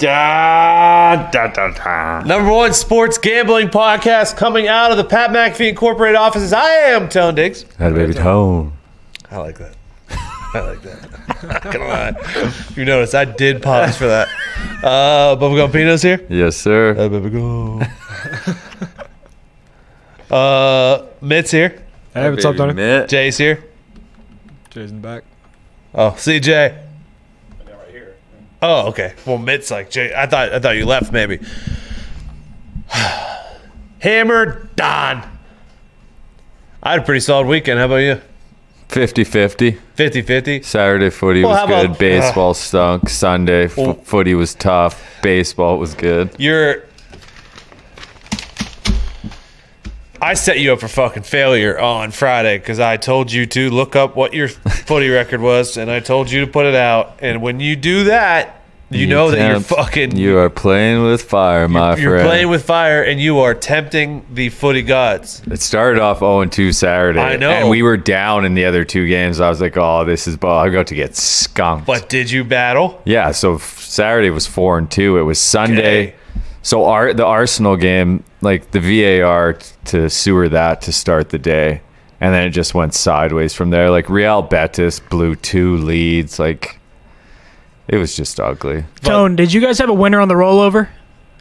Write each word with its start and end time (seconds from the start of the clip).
Da, 0.00 1.28
da, 1.30 1.48
da, 1.48 1.68
da. 1.72 2.20
Number 2.24 2.50
one 2.50 2.72
sports 2.72 3.18
gambling 3.18 3.68
podcast 3.68 4.34
coming 4.34 4.66
out 4.66 4.90
of 4.90 4.96
the 4.96 5.04
Pat 5.04 5.28
McAfee 5.28 5.68
Incorporated 5.68 6.16
offices. 6.16 6.54
I 6.54 6.70
am 6.70 7.06
Tone 7.10 7.34
Diggs. 7.34 7.66
Had 7.78 7.92
a 7.92 7.94
baby 7.94 8.14
tone. 8.14 8.72
I 9.30 9.36
like 9.36 9.58
that. 9.58 9.76
I 10.08 10.60
like 10.60 10.80
that. 10.80 11.42
Not 11.42 11.62
gonna 11.64 11.86
lie. 11.86 12.52
You 12.76 12.86
notice 12.86 13.12
I 13.12 13.26
did 13.26 13.60
pause 13.62 13.98
for 13.98 14.06
that. 14.06 14.28
Uh, 14.82 15.36
Bubblegum 15.36 15.70
Pino's 15.70 16.00
here. 16.00 16.24
Yes, 16.30 16.56
sir. 16.56 16.92
Uh, 16.92 17.08
Bubblegum. 17.10 17.86
uh, 20.30 21.06
Mitt's 21.20 21.50
here. 21.50 21.82
Hey, 22.14 22.30
what's 22.30 22.44
up, 22.46 22.56
Tony? 22.56 22.72
Mitt. 22.72 23.10
Jay's 23.10 23.36
here. 23.36 23.62
Jay's 24.70 24.90
in 24.92 25.02
the 25.02 25.06
back. 25.06 25.24
Oh, 25.94 26.12
CJ. 26.12 26.86
Oh, 28.62 28.88
okay. 28.88 29.14
Well, 29.26 29.38
Mitt's 29.38 29.70
like 29.70 29.90
Jay. 29.90 30.12
I 30.14 30.26
thought 30.26 30.52
I 30.52 30.58
thought 30.58 30.76
you 30.76 30.84
left 30.86 31.12
maybe. 31.12 31.38
Hammer 34.00 34.68
Don. 34.76 35.22
I 36.82 36.92
had 36.92 37.00
a 37.00 37.02
pretty 37.04 37.20
solid 37.20 37.46
weekend. 37.46 37.78
How 37.78 37.86
about 37.86 37.96
you? 37.96 38.20
50-50. 38.88 39.78
50-50. 39.96 40.64
Saturday 40.64 41.10
footy 41.10 41.42
Well, 41.44 41.52
was 41.52 41.68
good. 41.68 41.84
about- 41.86 41.98
Baseball 41.98 42.50
uh, 42.50 42.54
stunk. 42.54 43.08
Sunday 43.08 43.64
f- 43.66 43.76
Well- 43.76 43.94
footy 43.94 44.34
was 44.34 44.54
tough. 44.54 45.02
Baseball 45.22 45.78
was 45.78 45.94
good. 45.94 46.30
You're. 46.38 46.84
I 50.22 50.34
set 50.34 50.60
you 50.60 50.72
up 50.74 50.80
for 50.80 50.88
fucking 50.88 51.22
failure 51.22 51.78
on 51.78 52.10
Friday 52.10 52.58
because 52.58 52.78
I 52.78 52.96
told 52.98 53.32
you 53.32 53.46
to 53.46 53.70
look 53.70 53.96
up 53.96 54.16
what 54.16 54.34
your 54.34 54.48
footy 54.86 55.08
record 55.08 55.40
was, 55.40 55.76
and 55.76 55.90
I 55.90 56.00
told 56.00 56.30
you 56.30 56.44
to 56.44 56.46
put 56.46 56.66
it 56.66 56.74
out. 56.74 57.18
And 57.20 57.40
when 57.40 57.58
you 57.58 57.74
do 57.74 58.04
that, 58.04 58.60
you, 58.90 59.06
know 59.06 59.30
that 59.30 59.48
you're 59.48 59.60
fucking 59.60 60.16
You 60.16 60.38
are 60.38 60.50
playing 60.50 61.04
with 61.04 61.22
fire, 61.22 61.68
my 61.68 61.92
friend. 61.92 62.02
you're 62.02 62.16
friend. 62.16 62.26
playing 62.28 62.48
with 62.48 62.64
fire, 62.64 63.02
and 63.02 63.20
you 63.20 63.38
are 63.38 63.54
tempting 63.54 64.26
the 64.32 64.48
footy 64.48 64.82
gods. 64.82 65.42
it 65.46 65.60
started 65.60 66.02
off 66.02 66.20
0-2 66.20 66.74
Saturday. 66.74 67.20
I 67.20 67.36
know. 67.36 67.50
And 67.50 67.70
we 67.70 67.82
were 67.82 67.96
down 67.96 68.44
in 68.44 68.54
the 68.54 68.64
other 68.64 68.84
two 68.84 69.06
games. 69.06 69.40
I 69.40 69.48
was 69.48 69.60
like, 69.60 69.76
oh, 69.76 70.04
this 70.04 70.26
is 70.26 70.36
ball. 70.36 70.58
I'm 70.58 70.72
going 70.72 70.86
to 70.86 70.94
get 70.94 71.14
skunked. 71.16 71.86
But 71.86 72.08
did 72.08 72.30
you 72.30 72.42
battle? 72.42 73.00
Yeah, 73.04 73.30
so 73.30 73.58
Saturday 73.58 74.30
was 74.30 74.46
four 74.46 74.76
and 74.76 74.90
two. 74.90 75.18
It 75.18 75.22
was 75.22 75.38
Sunday. 75.38 76.08
Okay. 76.08 76.14
So 76.62 76.84
our 76.84 77.14
the 77.14 77.24
Arsenal 77.24 77.76
game, 77.76 78.24
like 78.40 78.70
the 78.70 78.80
VAR 78.80 79.54
t- 79.54 79.66
to 79.86 80.10
sewer 80.10 80.48
that 80.48 80.82
to 80.82 80.92
start 80.92 81.30
the 81.30 81.38
day, 81.38 81.82
and 82.20 82.34
then 82.34 82.46
it 82.46 82.50
just 82.50 82.74
went 82.74 82.94
sideways 82.94 83.54
from 83.54 83.70
there. 83.70 83.90
Like 83.90 84.08
Real 84.08 84.42
Betis 84.42 85.00
blew 85.00 85.34
two 85.36 85.76
leads. 85.76 86.38
Like 86.38 86.78
it 87.88 87.96
was 87.96 88.16
just 88.16 88.38
ugly. 88.40 88.84
Tone, 89.02 89.36
did 89.36 89.52
you 89.52 89.60
guys 89.60 89.78
have 89.78 89.88
a 89.88 89.94
winner 89.94 90.20
on 90.20 90.28
the 90.28 90.34
rollover 90.34 90.88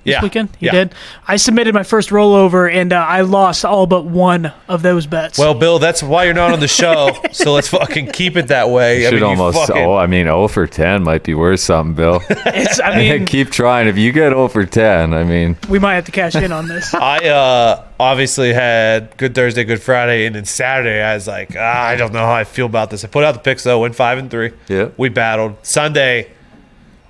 this 0.04 0.14
Yeah. 0.14 0.22
weekend? 0.22 0.50
You 0.60 0.68
Yeah. 0.68 0.72
did. 0.72 0.96
I 1.28 1.36
submitted 1.38 1.74
my 1.74 1.84
first 1.84 2.10
rollover 2.10 2.72
and 2.72 2.92
uh, 2.94 2.98
I 2.98 3.22
lost 3.22 3.66
all 3.66 3.86
but 3.88 4.06
one 4.06 4.52
of 4.68 4.82
those 4.82 5.06
bets. 5.06 5.38
Well, 5.38 5.54
Bill, 5.54 5.80
that's 5.80 6.02
why 6.04 6.24
you're 6.26 6.34
not 6.34 6.52
on 6.52 6.60
the 6.60 6.68
show. 6.68 7.18
so 7.32 7.54
let's 7.54 7.68
fucking 7.68 8.08
keep 8.12 8.38
it 8.38 8.48
that 8.48 8.70
way. 8.70 9.06
I 9.06 9.10
Should 9.10 9.16
mean, 9.16 9.22
you 9.24 9.28
almost. 9.28 9.58
fucking- 9.68 9.84
oh, 9.84 9.96
I 9.96 10.08
mean, 10.08 10.26
0 10.26 10.48
for 10.48 10.68
10 10.68 11.04
might 11.04 11.24
be 11.24 11.34
worth 11.34 11.60
something, 11.60 11.94
Bill. 11.96 12.22
it's, 12.30 12.80
I 12.80 12.96
mean, 12.98 13.26
Keep 13.26 13.52
trying. 13.52 13.88
If 13.88 13.98
you 13.98 14.12
get 14.12 14.30
0 14.30 14.48
for 14.48 14.66
10, 14.66 15.14
I 15.14 15.24
mean, 15.24 15.58
we 15.68 15.80
might 15.80 15.96
have 15.96 16.06
to 16.06 16.12
cash 16.12 16.36
in 16.36 16.52
on 16.52 16.68
this. 16.68 16.94
I 16.94 17.18
uh, 17.28 17.84
obviously 18.00 18.54
had 18.54 19.16
Good 19.18 19.36
Thursday, 19.36 19.64
Good 19.64 19.82
Friday, 19.82 20.26
and 20.26 20.36
then 20.36 20.46
Saturday 20.46 21.02
I 21.02 21.14
was 21.16 21.28
like, 21.28 21.56
ah, 21.58 21.84
I 21.86 21.96
don't 21.96 22.14
know 22.14 22.26
how 22.26 22.34
I 22.34 22.44
feel 22.44 22.66
about 22.66 22.90
this. 22.90 23.04
I 23.04 23.08
put 23.08 23.24
out 23.24 23.34
the 23.34 23.40
picks 23.42 23.64
though, 23.64 23.80
went 23.80 23.96
five 23.96 24.18
and 24.18 24.32
three. 24.32 24.52
Yeah. 24.68 24.90
We 24.98 25.10
battled 25.10 25.58
Sunday. 25.64 26.32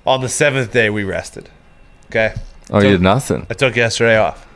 On 0.06 0.22
the 0.22 0.28
seventh 0.30 0.72
day, 0.72 0.88
we 0.90 1.04
rested. 1.04 1.48
Okay. 2.06 2.34
Oh, 2.70 2.80
So- 2.80 2.86
you 2.86 2.92
did 2.92 3.02
nothing. 3.02 3.46
I 3.50 3.54
took 3.54 3.76
yesterday 3.76 4.16
off. 4.18 4.46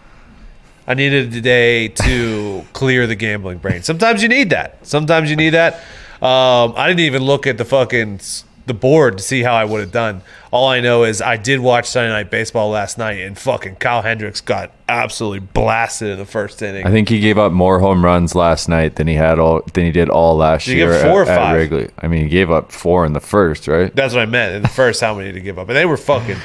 I 0.86 0.92
needed 0.94 1.34
a 1.34 1.40
day 1.40 1.88
to 1.88 2.64
clear 2.74 3.06
the 3.06 3.14
gambling 3.14 3.58
brain. 3.58 3.82
Sometimes 3.82 4.22
you 4.22 4.28
need 4.28 4.50
that. 4.50 4.78
Sometimes 4.86 5.30
you 5.30 5.36
need 5.36 5.50
that. 5.50 5.76
Um, 6.20 6.74
I 6.76 6.88
didn't 6.88 7.00
even 7.00 7.22
look 7.22 7.46
at 7.46 7.56
the 7.56 7.64
fucking 7.64 8.20
the 8.66 8.74
board 8.74 9.18
to 9.18 9.22
see 9.24 9.42
how 9.42 9.54
I 9.54 9.64
would 9.64 9.80
have 9.80 9.92
done. 9.92 10.22
All 10.50 10.68
I 10.68 10.80
know 10.80 11.04
is 11.04 11.20
I 11.20 11.36
did 11.36 11.60
watch 11.60 11.86
Sunday 11.86 12.10
Night 12.10 12.30
Baseball 12.30 12.70
last 12.70 12.96
night, 12.96 13.18
and 13.20 13.36
fucking 13.38 13.76
Kyle 13.76 14.00
Hendricks 14.02 14.40
got 14.40 14.72
absolutely 14.88 15.40
blasted 15.40 16.10
in 16.10 16.18
the 16.18 16.24
first 16.24 16.62
inning. 16.62 16.86
I 16.86 16.90
think 16.90 17.08
he 17.10 17.20
gave 17.20 17.36
up 17.38 17.52
more 17.52 17.78
home 17.78 18.02
runs 18.04 18.34
last 18.34 18.68
night 18.68 18.96
than 18.96 19.06
he 19.06 19.14
had 19.14 19.38
all 19.38 19.62
than 19.74 19.84
he 19.84 19.90
did 19.90 20.08
all 20.08 20.36
last 20.36 20.64
Did 20.66 20.76
year. 20.78 20.92
give 20.92 21.02
four 21.02 21.22
or 21.22 21.22
at, 21.24 21.28
at 21.28 21.36
five? 21.38 21.56
Wrigley. 21.56 21.90
I 21.98 22.08
mean, 22.08 22.22
he 22.22 22.28
gave 22.28 22.50
up 22.50 22.72
four 22.72 23.04
in 23.04 23.12
the 23.12 23.20
first, 23.20 23.68
right? 23.68 23.94
That's 23.94 24.14
what 24.14 24.22
I 24.22 24.26
meant 24.26 24.54
in 24.54 24.62
the 24.62 24.68
first. 24.68 25.00
How 25.00 25.14
many 25.14 25.32
to 25.32 25.40
give 25.40 25.58
up? 25.58 25.68
And 25.68 25.76
they 25.76 25.86
were 25.86 25.96
fucking. 25.98 26.36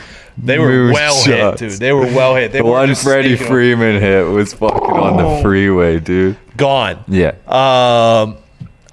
They 0.42 0.58
were 0.58 0.70
Moose 0.70 0.94
well 0.94 1.16
shots. 1.16 1.60
hit, 1.60 1.70
dude. 1.72 1.80
They 1.80 1.92
were 1.94 2.06
well 2.06 2.36
hit. 2.36 2.52
They 2.52 2.60
The 2.60 2.66
one 2.66 2.96
Freddie. 2.96 3.36
Freeman 3.36 4.00
hit 4.02 4.24
was 4.24 4.54
fucking 4.54 4.80
on 4.92 5.18
the 5.18 5.42
freeway, 5.42 6.00
dude. 6.00 6.38
gone. 6.56 7.04
Yeah. 7.08 7.32
Um, 7.48 8.38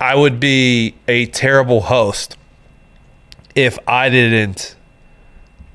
I 0.00 0.14
would 0.14 0.40
be 0.40 0.94
a 1.08 1.26
terrible 1.26 1.82
host 1.82 2.36
if 3.54 3.78
I 3.88 4.08
didn't 4.10 4.74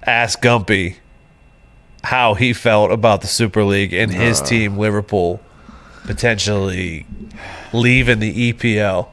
ask 0.04 0.42
Gumpy 0.42 0.98
how 2.03 2.34
he 2.34 2.53
felt 2.53 2.92
about 2.92 3.22
the 3.22 3.28
Super 3.28 3.64
League 3.64 3.94
and 3.94 4.12
his 4.12 4.42
team, 4.42 4.78
Liverpool, 4.78 5.40
potentially 6.03 7.06
leaving 7.74 8.20
the 8.20 8.53
EPL. 8.53 9.08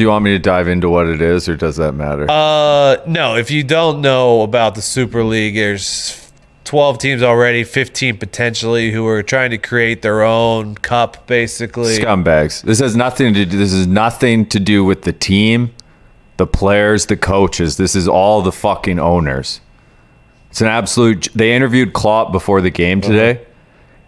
Do 0.00 0.04
you 0.04 0.08
want 0.08 0.24
me 0.24 0.30
to 0.30 0.38
dive 0.38 0.66
into 0.66 0.88
what 0.88 1.08
it 1.08 1.20
is, 1.20 1.46
or 1.46 1.56
does 1.56 1.76
that 1.76 1.92
matter? 1.92 2.24
Uh, 2.30 3.04
no, 3.06 3.36
if 3.36 3.50
you 3.50 3.62
don't 3.62 4.00
know 4.00 4.40
about 4.40 4.74
the 4.74 4.80
Super 4.80 5.22
League, 5.22 5.56
there's 5.56 6.32
12 6.64 6.96
teams 6.96 7.22
already, 7.22 7.64
15 7.64 8.16
potentially, 8.16 8.92
who 8.92 9.06
are 9.06 9.22
trying 9.22 9.50
to 9.50 9.58
create 9.58 10.00
their 10.00 10.22
own 10.22 10.74
cup, 10.76 11.26
basically. 11.26 11.98
Scumbags. 11.98 12.62
This 12.62 12.78
has 12.78 12.96
nothing 12.96 13.34
to 13.34 13.44
do. 13.44 13.58
This 13.58 13.74
is 13.74 13.86
nothing 13.86 14.46
to 14.46 14.58
do 14.58 14.86
with 14.86 15.02
the 15.02 15.12
team, 15.12 15.74
the 16.38 16.46
players, 16.46 17.04
the 17.04 17.18
coaches. 17.18 17.76
This 17.76 17.94
is 17.94 18.08
all 18.08 18.40
the 18.40 18.52
fucking 18.52 18.98
owners. 18.98 19.60
It's 20.48 20.62
an 20.62 20.68
absolute. 20.68 21.28
They 21.34 21.52
interviewed 21.52 21.92
Klopp 21.92 22.32
before 22.32 22.62
the 22.62 22.70
game 22.70 23.02
today, 23.02 23.46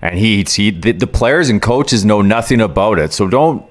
and 0.01 0.19
he, 0.19 0.43
he 0.43 0.71
the, 0.71 0.93
the 0.93 1.07
players 1.07 1.51
and 1.51 1.61
coaches 1.61 2.03
know 2.03 2.23
nothing 2.23 2.63
about 2.63 2.99
it. 2.99 3.13
So 3.13 3.29
don't 3.29 3.63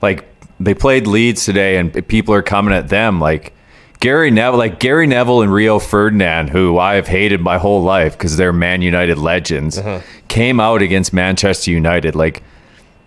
like 0.00 0.29
they 0.60 0.74
played 0.74 1.06
Leeds 1.06 1.44
today, 1.44 1.78
and 1.78 2.06
people 2.06 2.34
are 2.34 2.42
coming 2.42 2.74
at 2.74 2.88
them 2.88 3.20
like. 3.20 3.54
Gary 3.98 4.30
Neville, 4.30 4.58
like 4.58 4.80
Gary 4.80 5.06
Neville 5.06 5.42
and 5.42 5.52
Rio 5.52 5.78
Ferdinand, 5.78 6.48
who 6.48 6.78
I 6.78 6.94
have 6.94 7.06
hated 7.06 7.42
my 7.42 7.58
whole 7.58 7.82
life 7.82 8.16
because 8.16 8.38
they're 8.38 8.50
Man 8.50 8.80
United 8.80 9.18
legends, 9.18 9.76
uh-huh. 9.76 10.00
came 10.26 10.58
out 10.58 10.80
against 10.80 11.12
Manchester 11.12 11.70
United. 11.70 12.14
Like, 12.14 12.42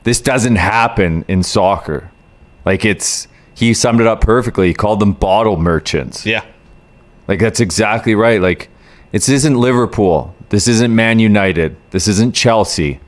this 0.03 0.21
doesn't 0.21 0.57
happen 0.57 1.25
in 1.27 1.43
soccer. 1.43 2.11
Like 2.65 2.85
it's 2.85 3.27
he 3.55 3.73
summed 3.73 4.01
it 4.01 4.07
up 4.07 4.21
perfectly. 4.21 4.67
He 4.67 4.73
called 4.73 4.99
them 4.99 5.13
bottle 5.13 5.57
merchants. 5.57 6.25
Yeah. 6.25 6.45
Like 7.27 7.39
that's 7.39 7.59
exactly 7.59 8.15
right. 8.15 8.41
Like 8.41 8.69
this 9.11 9.29
isn't 9.29 9.55
Liverpool. 9.55 10.35
This 10.49 10.67
isn't 10.67 10.93
Man 10.93 11.19
United. 11.19 11.75
This 11.91 12.07
isn't 12.07 12.35
Chelsea. 12.35 12.99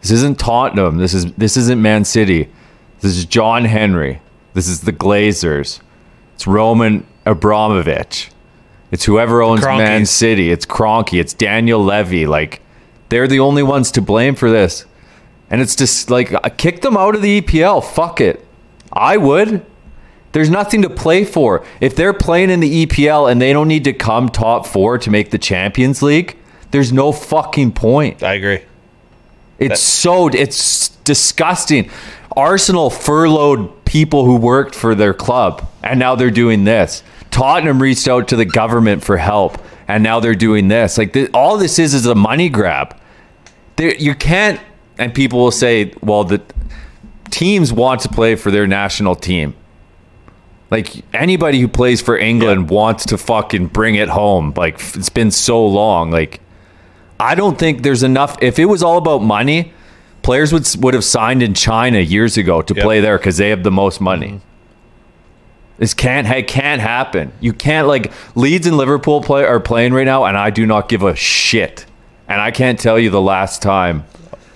This 0.00 0.10
isn't 0.10 0.38
Tottenham. 0.38 0.98
This 0.98 1.14
is 1.14 1.32
this 1.34 1.56
isn't 1.56 1.80
Man 1.80 2.04
City. 2.04 2.48
This 3.00 3.16
is 3.16 3.24
John 3.24 3.64
Henry. 3.64 4.20
This 4.54 4.68
is 4.68 4.80
the 4.80 4.92
Glazers. 4.92 5.80
It's 6.34 6.46
Roman 6.46 7.06
Abramovich. 7.24 8.30
It's 8.90 9.04
whoever 9.04 9.42
owns 9.42 9.62
Man 9.62 10.06
City. 10.06 10.50
It's 10.50 10.66
Kroenke. 10.66 11.20
It's 11.20 11.34
Daniel 11.34 11.82
Levy. 11.82 12.26
Like 12.26 12.60
they're 13.08 13.28
the 13.28 13.40
only 13.40 13.62
ones 13.62 13.90
to 13.92 14.02
blame 14.02 14.34
for 14.34 14.50
this. 14.50 14.84
And 15.50 15.60
it's 15.60 15.76
just 15.76 16.10
like 16.10 16.32
kick 16.56 16.80
them 16.80 16.96
out 16.96 17.14
of 17.14 17.22
the 17.22 17.40
EPL. 17.40 17.84
Fuck 17.84 18.20
it. 18.20 18.44
I 18.92 19.16
would. 19.16 19.64
There's 20.32 20.50
nothing 20.50 20.82
to 20.82 20.90
play 20.90 21.24
for. 21.24 21.64
If 21.80 21.96
they're 21.96 22.12
playing 22.12 22.50
in 22.50 22.60
the 22.60 22.86
EPL 22.86 23.30
and 23.30 23.40
they 23.40 23.52
don't 23.52 23.68
need 23.68 23.84
to 23.84 23.92
come 23.92 24.28
top 24.28 24.66
4 24.66 24.98
to 24.98 25.10
make 25.10 25.30
the 25.30 25.38
Champions 25.38 26.02
League, 26.02 26.36
there's 26.70 26.92
no 26.92 27.12
fucking 27.12 27.72
point. 27.72 28.22
I 28.22 28.34
agree. 28.34 28.62
It's 29.58 29.80
so 29.80 30.28
it's 30.28 30.90
disgusting. 31.04 31.90
Arsenal 32.38 32.88
furloughed 32.88 33.84
people 33.84 34.24
who 34.24 34.36
worked 34.36 34.76
for 34.76 34.94
their 34.94 35.12
club, 35.12 35.68
and 35.82 35.98
now 35.98 36.14
they're 36.14 36.30
doing 36.30 36.62
this. 36.62 37.02
Tottenham 37.32 37.82
reached 37.82 38.06
out 38.06 38.28
to 38.28 38.36
the 38.36 38.44
government 38.44 39.02
for 39.02 39.16
help, 39.16 39.58
and 39.88 40.04
now 40.04 40.20
they're 40.20 40.36
doing 40.36 40.68
this. 40.68 40.96
Like 40.96 41.12
th- 41.14 41.30
all 41.34 41.58
this 41.58 41.80
is 41.80 41.94
is 41.94 42.06
a 42.06 42.14
money 42.14 42.48
grab. 42.48 42.96
There, 43.74 43.92
you 43.96 44.14
can't. 44.14 44.60
And 44.98 45.12
people 45.12 45.40
will 45.40 45.50
say, 45.50 45.92
"Well, 46.00 46.22
the 46.22 46.40
teams 47.28 47.72
want 47.72 48.02
to 48.02 48.08
play 48.08 48.36
for 48.36 48.52
their 48.52 48.68
national 48.68 49.16
team." 49.16 49.54
Like 50.70 51.04
anybody 51.12 51.58
who 51.60 51.66
plays 51.66 52.00
for 52.00 52.16
England 52.16 52.70
wants 52.70 53.04
to 53.06 53.18
fucking 53.18 53.66
bring 53.68 53.96
it 53.96 54.10
home. 54.10 54.52
Like 54.56 54.80
it's 54.94 55.08
been 55.08 55.32
so 55.32 55.66
long. 55.66 56.12
Like 56.12 56.40
I 57.18 57.34
don't 57.34 57.58
think 57.58 57.82
there's 57.82 58.04
enough. 58.04 58.36
If 58.40 58.60
it 58.60 58.66
was 58.66 58.84
all 58.84 58.98
about 58.98 59.22
money, 59.22 59.72
players 60.28 60.52
would 60.52 60.68
would 60.82 60.92
have 60.92 61.04
signed 61.04 61.42
in 61.42 61.54
China 61.54 62.00
years 62.00 62.36
ago 62.36 62.60
to 62.60 62.74
Yep. 62.74 62.84
play 62.84 63.00
there 63.00 63.16
because 63.16 63.38
they 63.38 63.48
have 63.48 63.62
the 63.62 63.70
most 63.70 63.98
money. 63.98 64.26
Mm-hmm. 64.28 65.78
This 65.78 65.94
can't 65.94 66.26
it 66.28 66.46
can't 66.48 66.82
happen. 66.82 67.32
You 67.40 67.54
can't 67.54 67.88
like 67.88 68.12
Leeds 68.34 68.66
and 68.66 68.76
Liverpool 68.76 69.22
play 69.22 69.44
are 69.44 69.58
playing 69.60 69.94
right 69.94 70.04
now, 70.04 70.24
and 70.26 70.36
I 70.36 70.50
do 70.50 70.66
not 70.66 70.88
give 70.90 71.02
a 71.02 71.14
shit. 71.16 71.86
And 72.28 72.42
I 72.42 72.50
can't 72.50 72.78
tell 72.78 72.98
you 72.98 73.08
the 73.08 73.22
last 73.22 73.62
time 73.62 74.04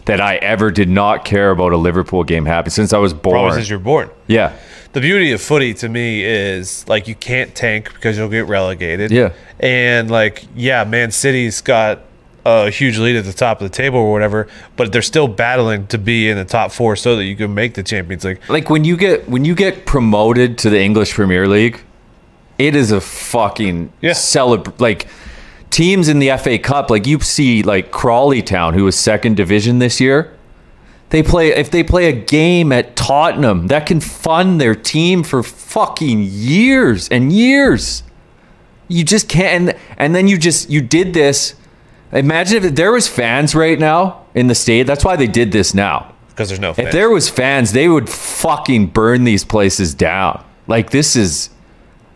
that 0.05 0.21
I 0.21 0.35
ever 0.37 0.71
did 0.71 0.91
not 0.91 1.25
care 1.25 1.51
about 1.51 1.73
a 1.73 1.79
Liverpool 1.79 2.23
game 2.25 2.45
happening 2.45 2.73
since 2.73 2.93
I 2.93 2.99
was 2.99 3.15
born. 3.15 3.35
Probably 3.35 3.53
since 3.57 3.71
you're 3.71 3.79
born. 3.79 4.11
yeah, 4.27 4.53
The 4.93 5.01
beauty 5.01 5.33
of 5.33 5.41
footy 5.41 5.73
to 5.75 5.89
me 5.89 6.23
is 6.25 6.87
like 6.87 7.09
you 7.09 7.15
can't 7.15 7.55
tank 7.55 7.95
because 7.95 8.19
you'll 8.19 8.29
get 8.29 8.47
relegated. 8.47 9.11
Yeah. 9.11 9.33
And 9.61 10.11
like, 10.11 10.45
yeah, 10.55 10.85
Man 10.85 11.13
City's 11.13 11.63
got 11.63 12.01
a 12.45 12.71
huge 12.71 12.99
lead 12.99 13.15
at 13.17 13.25
the 13.25 13.33
top 13.33 13.61
of 13.61 13.71
the 13.71 13.75
table 13.77 13.99
or 13.99 14.11
whatever, 14.13 14.49
but 14.77 14.93
they're 14.93 15.01
still 15.03 15.29
battling 15.29 15.87
to 15.89 15.99
be 15.99 16.29
in 16.29 16.37
the 16.37 16.45
top 16.45 16.73
four 16.73 16.97
so 16.97 17.15
that 17.17 17.25
you 17.25 17.37
can 17.37 17.55
make 17.55 17.75
the 17.75 17.83
Champions 17.83 18.25
League. 18.25 18.41
like 18.49 18.69
when 18.71 18.85
you 18.85 18.97
get 18.97 19.29
when 19.29 19.45
you 19.45 19.55
get 19.55 19.87
promoted 19.87 20.59
to 20.59 20.71
the 20.71 20.81
English 20.81 21.13
Premier 21.15 21.47
League, 21.47 21.81
it 22.59 22.75
is 22.75 22.91
a 22.93 23.01
fucking 23.01 23.93
Yeah. 24.01 24.11
celebr 24.11 24.73
like 24.81 25.07
teams 25.71 26.09
in 26.09 26.19
the 26.19 26.31
FA 26.31 26.59
Cup. 26.59 26.91
Like 26.91 27.07
you 27.07 27.21
see, 27.21 27.63
like 27.63 27.91
Crawley 27.91 28.43
Town, 28.43 28.75
who 28.75 28.85
was 28.85 28.97
second 28.97 29.37
division 29.37 29.79
this 29.79 30.01
year. 30.01 30.33
They 31.11 31.23
play 31.23 31.49
if 31.49 31.71
they 31.71 31.83
play 31.83 32.07
a 32.09 32.13
game 32.13 32.73
at 32.73 32.97
Tottenham 32.97 33.67
that 33.69 33.87
can 33.87 34.01
fund 34.01 34.61
their 34.61 34.75
team 34.75 35.23
for 35.23 35.43
fucking 35.43 36.23
years 36.23 37.09
and 37.11 37.33
years. 37.33 38.03
You 38.89 39.05
just 39.05 39.29
can't, 39.29 39.71
and, 39.71 39.79
and 39.97 40.15
then 40.15 40.27
you 40.27 40.37
just 40.39 40.69
you 40.71 40.81
did 40.81 41.13
this. 41.15 41.55
Imagine 42.13 42.65
if 42.65 42.75
there 42.75 42.93
was 42.93 43.09
fans 43.09 43.55
right 43.55 43.79
now 43.79 44.25
in 44.35 44.47
the 44.47 44.55
state. 44.55 44.85
That's 44.85 45.05
why 45.05 45.17
they 45.17 45.27
did 45.27 45.51
this 45.53 45.75
now. 45.75 46.15
Because 46.29 46.49
there's 46.49 46.61
no 46.61 46.71
If 46.77 46.93
there 46.93 47.11
was 47.11 47.29
fans, 47.29 47.73
they 47.73 47.89
would 47.89 48.09
fucking 48.09 48.87
burn 48.89 49.25
these 49.25 49.45
places 49.45 49.95
down. 49.95 50.45
Like 50.67 50.91
this 50.91 51.17
is, 51.17 51.51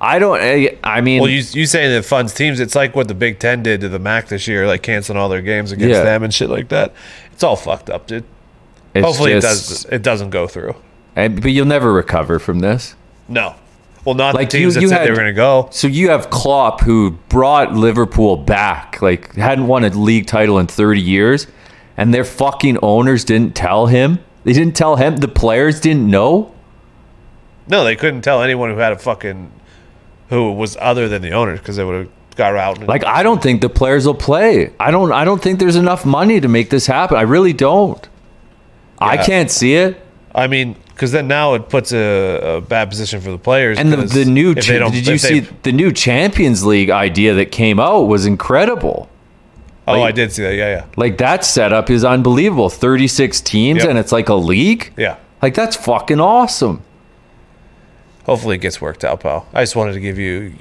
I 0.00 0.19
don't. 0.19 0.38
I, 0.40 0.78
I 0.84 1.00
mean, 1.00 1.20
Well, 1.22 1.31
you 1.31 1.43
you 1.52 1.66
saying 1.66 1.90
that 1.93 2.04
funds 2.04 2.32
teams? 2.34 2.60
It's 2.60 2.75
like 2.75 2.94
what 2.94 3.08
the 3.08 3.14
Big 3.14 3.38
Ten 3.38 3.62
did 3.62 3.81
to 3.82 3.88
the 3.88 3.98
MAC 3.98 4.28
this 4.28 4.46
year, 4.46 4.66
like 4.66 4.82
canceling 4.82 5.19
all 5.19 5.28
their 5.28 5.43
games 5.43 5.72
against 5.72 5.94
Yeah. 5.94 6.02
them 6.04 6.22
and 6.22 6.32
shit 6.32 6.49
like 6.50 6.69
that. 6.69 6.92
It's 7.32 7.42
all 7.42 7.56
fucked 7.56 7.90
up, 7.90 8.06
dude. 8.06 8.25
Hopefully 8.94 9.32
it 9.32 9.40
does. 9.42 9.84
It 9.87 10.02
doesn't 10.02 10.31
go 10.31 10.46
through. 10.46 10.75
and- 11.14 11.40
but 11.42 11.50
you'll 11.50 11.66
never 11.66 11.92
recover 11.92 12.38
from 12.38 12.60
this. 12.60 12.94
No. 13.28 13.54
Well, 14.06 14.14
not 14.14 14.34
Like, 14.34 14.48
the 14.50 14.58
you- 14.58 14.64
teams 14.66 14.74
that 14.76 14.80
you 14.82 14.88
said 14.88 14.98
they 14.98 15.02
had- 15.02 15.10
were 15.10 15.16
going 15.16 15.26
to 15.26 15.32
go. 15.32 15.66
So 15.72 15.88
you 15.88 16.08
have 16.10 16.30
Klopp 16.30 16.80
who 16.82 17.18
brought 17.28 17.74
Liverpool 17.74 18.36
back, 18.36 18.98
like 19.02 19.34
hadn't 19.34 19.66
won 19.66 19.84
a 19.84 19.88
league 19.90 20.26
title 20.26 20.58
in 20.58 20.66
30 20.68 21.00
years, 21.00 21.46
and 21.96 22.14
their 22.14 22.24
fucking 22.24 22.78
owners 22.82 23.24
didn't 23.24 23.54
tell 23.56 23.86
him. 23.86 24.20
They 24.44 24.52
didn't 24.52 24.76
tell 24.76 24.94
him. 24.96 25.16
The 25.16 25.28
players 25.28 25.80
didn't 25.80 26.08
know. 26.08 26.52
No, 27.68 27.82
they 27.84 27.96
couldn't 27.96 28.22
tell 28.22 28.42
anyone 28.42 28.70
who 28.70 28.76
had 28.78 28.92
a 28.92 28.96
fucking 28.98 29.50
who 30.30 30.52
was 30.52 30.76
other 30.80 31.08
than 31.08 31.20
the 31.22 31.32
owners 31.32 31.58
because 31.58 31.74
they 31.76 31.84
would 31.84 31.94
have 31.96 32.08
got 32.36 32.54
out. 32.54 32.78
And, 32.78 32.86
Like 32.88 33.04
I 33.04 33.22
don't 33.24 33.42
think 33.42 33.60
the 33.60 33.68
players 33.68 34.06
will 34.06 34.14
play. 34.14 34.70
I 34.78 34.92
don't. 34.92 35.10
I 35.12 35.24
don't 35.24 35.42
think 35.42 35.58
there's 35.58 35.74
enough 35.76 36.04
money 36.06 36.40
to 36.40 36.46
make 36.48 36.70
this 36.70 36.86
happen. 36.86 37.16
I 37.16 37.22
really 37.22 37.52
don't. 37.52 38.08
I 39.00 39.16
can't 39.16 39.50
see 39.50 39.74
it. 39.74 40.00
I 40.34 40.46
mean, 40.46 40.76
because 40.96 41.12
then 41.12 41.28
now 41.28 41.52
it 41.52 41.69
puts 41.69 41.93
a, 41.93 42.56
a 42.56 42.60
bad 42.62 42.88
position 42.88 43.20
for 43.20 43.31
the 43.31 43.37
players. 43.38 43.78
And 43.78 43.93
the, 43.93 43.98
the 43.98 44.25
new 44.25 44.54
cha- 44.54 44.88
did 44.88 45.06
you 45.06 45.19
see 45.19 45.40
the 45.40 45.70
new 45.72 45.93
Champions 45.93 46.64
League 46.64 46.88
idea 46.88 47.34
that 47.34 47.52
came 47.52 47.78
out 47.78 48.04
was 48.04 48.25
incredible. 48.25 49.06
Oh, 49.87 49.93
like- 50.00 50.08
I 50.08 50.12
did 50.12 50.32
see 50.32 50.43
that. 50.43 50.54
Yeah, 50.54 50.70
yeah, 50.70 50.87
Like 50.96 51.19
that 51.19 51.44
setup 51.44 51.90
is 51.90 52.02
unbelievable. 52.02 52.70
36 52.70 53.43
teams 53.43 53.81
Yep. 53.82 53.90
and 53.90 53.98
it's 53.98 54.10
like 54.10 54.31
a 54.31 54.34
league. 54.34 54.93
yeah. 54.96 55.19
Like 55.43 55.52
that's 55.54 55.76
fucking 55.76 56.19
awesome. 56.19 56.82
Hopefully 58.25 58.56
it 58.56 58.60
gets 58.60 58.81
worked 58.81 59.04
out, 59.04 59.20
pal. 59.20 59.46
I 59.52 59.62
just 59.62 59.76
wanted 59.76 59.92
to 59.92 60.00
give 60.00 60.19
you 60.19 60.54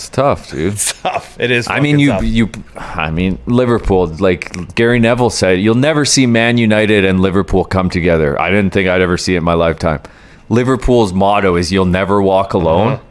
It's 0.00 0.08
tough, 0.08 0.50
dude. 0.50 0.78
stuff. 0.78 1.38
It 1.38 1.50
is. 1.50 1.68
I 1.68 1.80
mean, 1.80 1.98
you 1.98 2.08
tough. 2.08 2.22
you 2.24 2.50
I 2.74 3.10
mean, 3.10 3.38
Liverpool, 3.44 4.06
like 4.06 4.74
Gary 4.74 4.98
Neville 4.98 5.28
said, 5.28 5.60
you'll 5.60 5.74
never 5.74 6.06
see 6.06 6.24
Man 6.24 6.56
United 6.56 7.04
and 7.04 7.20
Liverpool 7.20 7.66
come 7.66 7.90
together. 7.90 8.40
I 8.40 8.48
didn't 8.50 8.72
think 8.72 8.88
I'd 8.88 9.02
ever 9.02 9.18
see 9.18 9.34
it 9.34 9.38
in 9.38 9.44
my 9.44 9.52
lifetime. 9.52 10.00
Liverpool's 10.48 11.12
motto 11.12 11.56
is 11.56 11.70
you'll 11.70 11.84
never 11.84 12.22
walk 12.22 12.54
alone. 12.54 12.94
Uh-huh. 12.94 13.04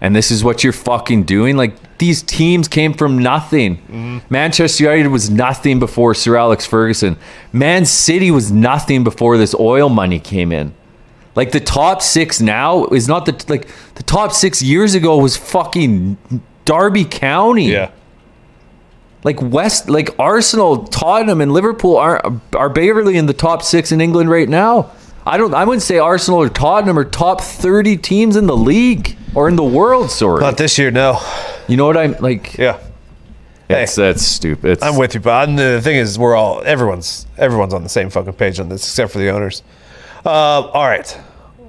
And 0.00 0.16
this 0.16 0.30
is 0.30 0.42
what 0.42 0.64
you're 0.64 0.72
fucking 0.72 1.24
doing. 1.24 1.58
Like 1.58 1.98
these 1.98 2.22
teams 2.22 2.66
came 2.66 2.94
from 2.94 3.18
nothing. 3.18 3.76
Mm-hmm. 3.76 4.18
Manchester 4.30 4.84
United 4.84 5.08
was 5.08 5.28
nothing 5.28 5.78
before 5.80 6.14
Sir 6.14 6.36
Alex 6.36 6.64
Ferguson. 6.64 7.18
Man 7.52 7.84
City 7.84 8.30
was 8.30 8.50
nothing 8.50 9.04
before 9.04 9.36
this 9.36 9.54
oil 9.54 9.90
money 9.90 10.18
came 10.18 10.50
in. 10.50 10.72
Like 11.34 11.52
the 11.52 11.60
top 11.60 12.02
six 12.02 12.40
now 12.40 12.84
is 12.86 13.08
not 13.08 13.24
the 13.26 13.44
like 13.48 13.66
the 13.94 14.02
top 14.02 14.32
six 14.32 14.60
years 14.62 14.94
ago 14.94 15.16
was 15.18 15.36
fucking 15.36 16.16
Derby 16.64 17.04
County. 17.04 17.72
yeah. 17.72 17.90
Like 19.24 19.40
West, 19.40 19.88
like 19.88 20.10
Arsenal, 20.18 20.84
Tottenham, 20.84 21.40
and 21.40 21.52
Liverpool 21.52 21.96
are 21.96 22.20
are 22.56 22.68
barely 22.68 23.16
in 23.16 23.26
the 23.26 23.32
top 23.32 23.62
six 23.62 23.92
in 23.92 24.00
England 24.00 24.28
right 24.30 24.48
now. 24.48 24.90
I 25.24 25.36
don't. 25.38 25.54
I 25.54 25.64
wouldn't 25.64 25.82
say 25.84 25.98
Arsenal 25.98 26.40
or 26.42 26.48
Tottenham 26.48 26.98
are 26.98 27.04
top 27.04 27.40
thirty 27.40 27.96
teams 27.96 28.34
in 28.34 28.46
the 28.48 28.56
league 28.56 29.16
or 29.36 29.48
in 29.48 29.54
the 29.54 29.62
world. 29.64 30.10
Sorry, 30.10 30.40
Not 30.40 30.58
this 30.58 30.76
year, 30.76 30.90
no. 30.90 31.20
you 31.68 31.76
know 31.76 31.86
what 31.86 31.96
I'm 31.96 32.16
like. 32.18 32.58
Yeah, 32.58 32.78
It's 33.70 33.94
that's 33.94 34.22
stupid. 34.22 34.72
It's, 34.72 34.82
I'm 34.82 34.96
with 34.96 35.14
you, 35.14 35.20
but 35.20 35.30
I'm- 35.30 35.54
the 35.56 35.80
thing 35.80 35.96
is, 35.96 36.18
we're 36.18 36.34
all 36.34 36.60
everyone's 36.64 37.26
everyone's 37.38 37.72
on 37.72 37.84
the 37.84 37.88
same 37.88 38.10
fucking 38.10 38.32
page 38.32 38.58
on 38.58 38.68
this, 38.68 38.82
except 38.82 39.12
for 39.12 39.18
the 39.18 39.30
owners. 39.30 39.62
Uh, 40.24 40.28
all 40.28 40.84
right, 40.84 41.18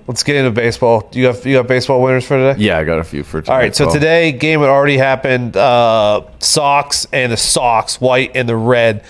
let's 0.07 0.23
get 0.23 0.35
into 0.35 0.51
baseball. 0.51 1.09
You 1.13 1.25
have 1.27 1.45
you 1.45 1.57
got 1.57 1.67
baseball 1.67 2.01
winners 2.01 2.25
for 2.25 2.37
today? 2.37 2.63
Yeah, 2.63 2.77
I 2.77 2.83
got 2.83 2.99
a 2.99 3.03
few 3.03 3.23
for. 3.23 3.41
Today. 3.41 3.51
All 3.51 3.57
right, 3.57 3.75
so 3.75 3.85
well. 3.85 3.93
today 3.93 4.31
game 4.31 4.59
had 4.59 4.69
already 4.69 4.97
happened. 4.97 5.57
Uh, 5.57 6.23
Sox 6.39 7.07
and 7.11 7.31
the 7.31 7.37
Sox, 7.37 7.99
white 7.99 8.31
and 8.35 8.47
the 8.47 8.55
red. 8.55 9.03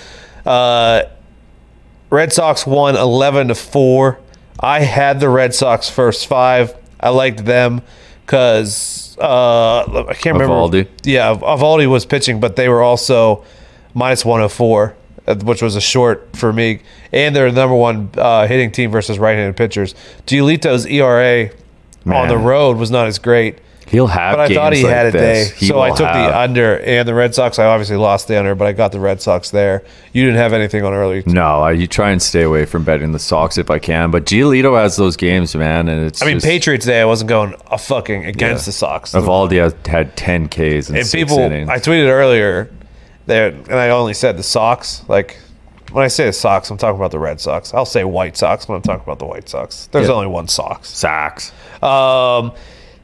Uh, 0.45 1.03
Red 2.09 2.31
Sox 2.31 2.65
won 2.65 2.95
eleven 2.95 3.49
to 3.49 3.55
four. 3.55 4.19
I 4.59 4.81
had 4.81 5.19
the 5.19 5.29
Red 5.29 5.53
Sox 5.53 5.89
first 5.89 6.27
five. 6.27 6.75
I 6.99 7.09
liked 7.09 7.43
them 7.43 7.81
because 8.25 9.17
uh, 9.19 10.05
I 10.07 10.13
can't 10.13 10.37
remember. 10.37 10.53
Eovaldi. 10.53 10.87
Yeah, 11.03 11.35
Eovaldi 11.35 11.89
was 11.89 12.05
pitching, 12.05 12.39
but 12.39 12.55
they 12.55 12.69
were 12.69 12.81
also 12.81 13.43
minus 13.93 14.23
one 14.23 14.39
hundred 14.39 14.49
four, 14.49 14.91
uh, 14.91 14.93
which 15.43 15.61
was 15.61 15.75
a 15.75 15.81
short 15.81 16.35
for 16.35 16.51
me. 16.51 16.81
And 17.11 17.35
they're 17.35 17.51
the 17.51 17.61
number 17.61 17.75
one 17.75 18.09
uh, 18.17 18.47
hitting 18.47 18.71
team 18.71 18.91
versus 18.91 19.19
right-handed 19.19 19.55
pitchers. 19.55 19.95
Giolito's 20.27 20.85
ERA 20.85 21.49
on 22.05 22.27
the 22.27 22.37
road 22.37 22.77
was 22.77 22.91
not 22.91 23.07
as 23.07 23.19
great. 23.19 23.59
he'll 23.87 24.07
have. 24.07 24.35
But 24.35 24.51
I 24.51 24.53
thought 24.53 24.73
he 24.73 24.83
like 24.83 24.93
had 24.93 25.05
a 25.05 25.11
day. 25.11 25.49
He 25.55 25.67
so 25.67 25.79
I 25.79 25.91
took 25.91 26.07
have. 26.07 26.15
the 26.31 26.37
under 26.37 26.79
and 26.79 27.07
the 27.07 27.13
Red 27.13 27.33
Sox. 27.35 27.59
I 27.59 27.65
obviously 27.65 27.95
lost 27.95 28.27
the 28.27 28.37
under, 28.37 28.55
but 28.55 28.67
I 28.67 28.73
got 28.73 28.91
the 28.91 28.99
Red 28.99 29.21
Sox 29.21 29.51
there. 29.51 29.83
You 30.11 30.23
didn't 30.23 30.37
have 30.39 30.51
anything 30.51 30.83
on 30.83 30.93
early. 30.93 31.23
No, 31.25 31.61
I, 31.61 31.71
you 31.71 31.87
try 31.87 32.11
and 32.11 32.21
stay 32.21 32.41
away 32.41 32.65
from 32.65 32.83
betting 32.83 33.11
the 33.13 33.19
Sox 33.19 33.57
if 33.57 33.69
I 33.69 33.79
can. 33.79 34.11
But 34.11 34.25
Giolito 34.25 34.77
has 34.81 34.97
those 34.97 35.15
games, 35.15 35.55
man, 35.55 35.87
and 35.87 36.05
it's. 36.05 36.21
I 36.21 36.25
mean, 36.25 36.35
just, 36.37 36.45
Patriots 36.45 36.85
Day, 36.85 36.99
I 37.01 37.05
wasn't 37.05 37.29
going 37.29 37.55
a 37.67 37.77
fucking 37.77 38.25
against 38.25 38.63
Yeah. 38.63 38.69
the 38.69 38.71
Sox. 38.73 39.11
Eovaldi 39.13 39.85
had 39.87 40.17
10 40.17 40.49
Ks 40.49 40.89
in 40.89 40.95
and 40.97 41.09
people, 41.09 41.39
innings. 41.39 41.69
I 41.69 41.77
tweeted 41.79 42.07
earlier 42.09 42.69
there, 43.25 43.47
and 43.49 43.73
I 43.73 43.89
only 43.89 44.13
said 44.13 44.37
the 44.37 44.43
Sox. 44.43 45.03
Like 45.07 45.37
when 45.91 46.03
I 46.03 46.07
say 46.07 46.25
the 46.25 46.33
Sox, 46.33 46.69
I'm 46.69 46.77
talking 46.77 46.95
about 46.97 47.11
the 47.11 47.19
Red 47.19 47.39
Sox. 47.39 47.73
I'll 47.73 47.85
say 47.85 48.03
White 48.03 48.35
Sox 48.37 48.67
when 48.67 48.75
I'm 48.75 48.81
talking 48.81 49.03
about 49.03 49.19
the 49.19 49.25
White 49.25 49.47
Sox. 49.49 49.87
There's 49.91 50.07
Yeah. 50.07 50.13
only 50.15 50.27
one 50.27 50.47
Sox. 50.47 50.89
Sacks. 50.89 51.51
Um, 51.81 52.51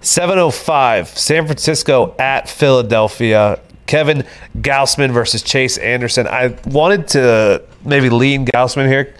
705, 0.01 1.07
San 1.09 1.45
Francisco 1.45 2.15
at 2.19 2.47
Philadelphia. 2.49 3.59
Kevin 3.85 4.23
Gausman 4.59 5.11
versus 5.11 5.41
Chase 5.41 5.77
Anderson. 5.77 6.27
I 6.27 6.53
wanted 6.67 7.07
to 7.09 7.63
maybe 7.83 8.09
lean 8.09 8.45
Gausman 8.45 8.88
here. 8.88 9.13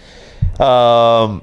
Um, 0.64 1.42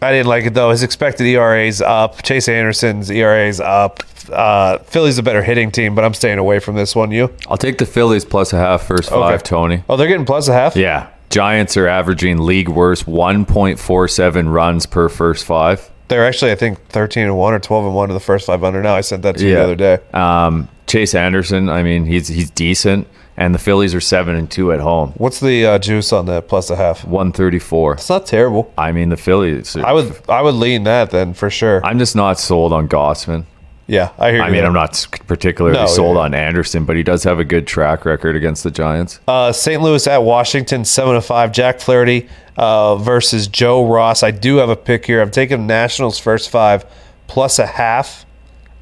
I 0.00 0.12
didn't 0.12 0.28
like 0.28 0.44
it 0.46 0.54
though. 0.54 0.70
His 0.70 0.82
expected 0.82 1.26
ERA 1.26 1.64
is 1.64 1.80
up. 1.82 2.22
Chase 2.22 2.48
Anderson's 2.48 3.10
ERA 3.10 3.46
is 3.48 3.60
up. 3.60 4.02
Uh, 4.30 4.78
Philly's 4.78 5.18
a 5.18 5.22
better 5.22 5.42
hitting 5.42 5.70
team, 5.70 5.94
but 5.94 6.04
I'm 6.04 6.14
staying 6.14 6.38
away 6.38 6.58
from 6.58 6.76
this 6.76 6.94
one. 6.94 7.10
You? 7.10 7.34
I'll 7.48 7.56
take 7.56 7.78
the 7.78 7.86
Phillies 7.86 8.24
plus 8.24 8.52
a 8.52 8.58
half 8.58 8.86
first 8.86 9.10
five, 9.10 9.42
Tony. 9.42 9.82
Oh, 9.88 9.96
they're 9.96 10.08
getting 10.08 10.26
plus 10.26 10.48
a 10.48 10.52
half. 10.52 10.76
Yeah. 10.76 11.10
Giants 11.30 11.76
are 11.76 11.86
averaging 11.86 12.38
league 12.38 12.68
worst 12.68 13.06
1.47 13.06 14.52
runs 14.52 14.86
per 14.86 15.08
first 15.08 15.44
five. 15.44 15.90
They're 16.08 16.26
actually, 16.26 16.52
I 16.52 16.54
think, 16.54 16.78
13 16.88 17.24
and 17.24 17.36
one 17.36 17.52
or 17.52 17.58
12 17.58 17.86
and 17.86 17.94
one 17.94 18.08
in 18.08 18.14
the 18.14 18.20
first 18.20 18.46
five 18.46 18.64
under. 18.64 18.82
Now 18.82 18.94
I 18.94 19.02
sent 19.02 19.22
that 19.22 19.36
to 19.36 19.44
you 19.46 19.54
the 19.54 19.62
other 19.62 19.76
day. 19.76 19.98
Um, 20.14 20.68
Chase 20.86 21.14
Anderson, 21.14 21.68
I 21.68 21.82
mean, 21.82 22.06
he's 22.06 22.28
he's 22.28 22.50
decent, 22.50 23.06
and 23.38 23.54
the 23.54 23.58
Phillies 23.58 23.94
are 23.94 24.00
seven 24.00 24.34
and 24.34 24.50
two 24.50 24.72
at 24.72 24.80
home, 24.80 25.12
What's 25.16 25.38
the 25.40 25.64
uh, 25.64 25.78
juice 25.78 26.12
on 26.12 26.26
that 26.26 26.48
plus 26.48 26.68
a 26.70 26.76
half? 26.76 27.04
134. 27.04 27.92
It's 27.94 28.08
not 28.10 28.26
terrible. 28.26 28.72
I 28.76 28.92
mean, 28.92 29.08
the 29.08 29.16
Phillies. 29.16 29.76
I 29.76 29.92
would 29.92 30.14
I 30.28 30.42
would 30.42 30.56
lean 30.56 30.82
that 30.84 31.10
then 31.10 31.32
for 31.34 31.48
sure. 31.48 31.80
I'm 31.86 31.98
just 31.98 32.16
not 32.16 32.38
sold 32.38 32.72
on 32.72 32.88
Gausman. 32.88 33.44
Yeah, 33.86 34.10
I 34.18 34.32
hear. 34.32 34.42
I 34.42 34.50
mean. 34.50 34.64
I'm 34.64 34.74
not 34.74 35.06
particularly 35.26 35.78
No, 35.78 35.86
sold 35.86 36.16
yeah. 36.16 36.22
on 36.24 36.34
Anderson, 36.34 36.84
but 36.84 36.96
he 36.96 37.02
does 37.02 37.24
have 37.24 37.38
a 37.38 37.44
good 37.44 37.66
track 37.66 38.04
record 38.04 38.36
against 38.36 38.62
the 38.62 38.70
Giants. 38.70 39.18
Uh, 39.26 39.50
St. 39.50 39.80
Louis 39.80 40.06
at 40.06 40.18
Washington, 40.22 40.84
seven 40.84 41.14
to 41.14 41.22
five. 41.22 41.52
Jack 41.52 41.80
Flaherty 41.80 42.28
uh, 42.58 42.96
versus 42.96 43.46
Joe 43.48 43.88
Ross. 43.88 44.22
I 44.22 44.30
do 44.30 44.56
have 44.56 44.68
a 44.68 44.76
pick 44.76 45.06
here. 45.06 45.22
I'm 45.22 45.30
taking 45.30 45.66
Nationals 45.66 46.18
first 46.18 46.50
five 46.50 46.84
plus 47.28 47.58
a 47.58 47.66
half. 47.66 48.26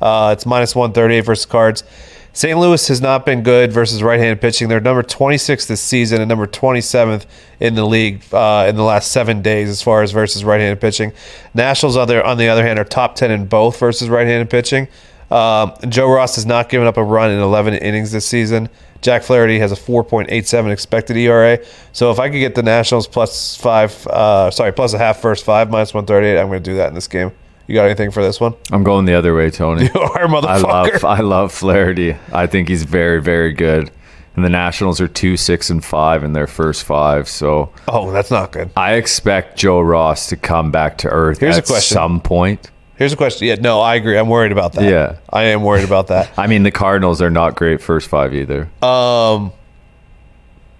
Uh, 0.01 0.31
it's 0.37 0.45
minus 0.45 0.75
one 0.75 0.93
thirty 0.93 1.15
eight 1.15 1.21
versus 1.25 1.47
Cards. 1.47 1.85
St. 2.37 2.59
Louis 2.59 2.87
has 2.88 3.00
not 3.00 3.25
been 3.25 3.43
good 3.43 3.73
versus 3.73 4.02
right-handed 4.02 4.43
pitching. 4.43 4.69
They're 4.69 4.78
number 4.78 5.02
26 5.02 5.64
this 5.64 5.81
season 5.81 6.21
and 6.21 6.28
number 6.28 6.47
27th 6.47 7.25
in 7.61 7.76
the 7.76 7.87
league 7.87 8.23
uh, 8.31 8.66
in 8.69 8.76
the 8.76 8.83
last 8.83 9.11
seven 9.11 9.40
days 9.40 9.71
as 9.71 9.81
far 9.81 10.02
as 10.02 10.12
versus 10.12 10.45
right-handed 10.45 10.78
pitching. 10.78 11.14
Nationals, 11.55 11.97
other 11.97 12.23
on 12.23 12.37
the 12.37 12.47
other 12.49 12.62
hand, 12.62 12.78
are 12.78 12.85
top 12.85 13.14
10 13.14 13.31
in 13.31 13.47
both 13.47 13.78
versus 13.78 14.11
right-handed 14.11 14.50
pitching. 14.50 14.87
Um, 15.31 15.73
Joe 15.88 16.12
Ross 16.12 16.35
has 16.37 16.45
not 16.45 16.69
given 16.69 16.87
up 16.87 16.99
a 16.99 17.02
run 17.02 17.31
in 17.31 17.40
11 17.40 17.73
innings 17.73 18.12
this 18.12 18.26
season. 18.26 18.69
Jack 19.00 19.23
Flaherty 19.23 19.59
has 19.59 19.73
a 19.73 19.75
4.87 19.75 20.71
expected 20.71 21.16
ERA. 21.16 21.59
So 21.95 22.11
if 22.11 22.19
I 22.19 22.28
could 22.28 22.40
get 22.40 22.55
the 22.55 22.62
Nationals 22.62 23.09
plus 23.09 23.57
five, 23.57 24.07
uh, 24.09 24.50
sorry, 24.50 24.75
plus 24.75 24.93
a 24.93 24.99
half 24.99 25.23
first 25.23 25.43
five 25.43 25.71
minus 25.71 25.95
138, 25.95 26.38
I'm 26.38 26.49
going 26.49 26.62
to 26.62 26.71
do 26.71 26.76
that 26.76 26.88
in 26.88 26.95
this 26.95 27.09
game. 27.09 27.33
You 27.66 27.75
got 27.75 27.87
anything 27.87 28.11
for 28.11 28.23
this 28.23 28.40
one? 28.40 28.54
I'm 28.70 28.85
going 28.85 29.06
the 29.06 29.14
other 29.14 29.35
way, 29.35 29.50
Tony. 29.50 29.85
You 29.94 30.00
are, 30.00 30.26
motherfucker. 30.26 30.46
I 30.46 30.58
love 30.58 31.04
I 31.04 31.20
love 31.20 31.52
Flaherty. 31.52 32.16
I 32.32 32.46
think 32.46 32.68
he's 32.68 32.85
very 32.85 33.20
very 33.20 33.52
good. 33.52 33.90
And 34.37 34.44
the 34.44 34.50
Nationals 34.50 35.00
are 35.00 35.08
two 35.08 35.37
six 35.37 35.70
and 35.70 35.82
five 35.85 36.23
in 36.23 36.32
their 36.35 36.46
first 36.46 36.85
five. 36.85 37.28
So 37.28 37.73
oh, 37.88 38.11
that's 38.12 38.30
not 38.30 38.52
good. 38.52 38.70
I 38.76 38.94
expect 38.94 39.58
Joe 39.58 39.80
Ross 39.80 40.28
to 40.28 40.37
come 40.37 40.70
back 40.70 40.99
to 40.99 41.08
earth 41.08 41.40
Here's 41.40 41.56
a 41.56 41.58
at 41.58 41.66
question. 41.66 41.94
some 41.94 42.20
point. 42.20 42.70
Here's 42.96 43.12
a 43.12 43.16
question. 43.16 43.49
Yeah, 43.49 43.56
no, 43.56 43.80
I 43.80 43.94
agree. 43.96 44.16
I'm 44.16 44.28
worried 44.28 44.52
about 44.52 44.73
that. 44.75 44.85
Yeah. 44.85 45.18
I 45.30 45.44
am 45.44 45.62
worried 45.62 45.85
about 45.85 46.06
that. 46.08 46.30
I 46.38 46.46
mean, 46.46 46.62
the 46.62 46.70
Cardinals 46.70 47.20
are 47.20 47.30
not 47.30 47.54
great 47.56 47.82
first 47.82 48.08
five 48.08 48.32
either. 48.35 48.70
Um, 48.82 49.52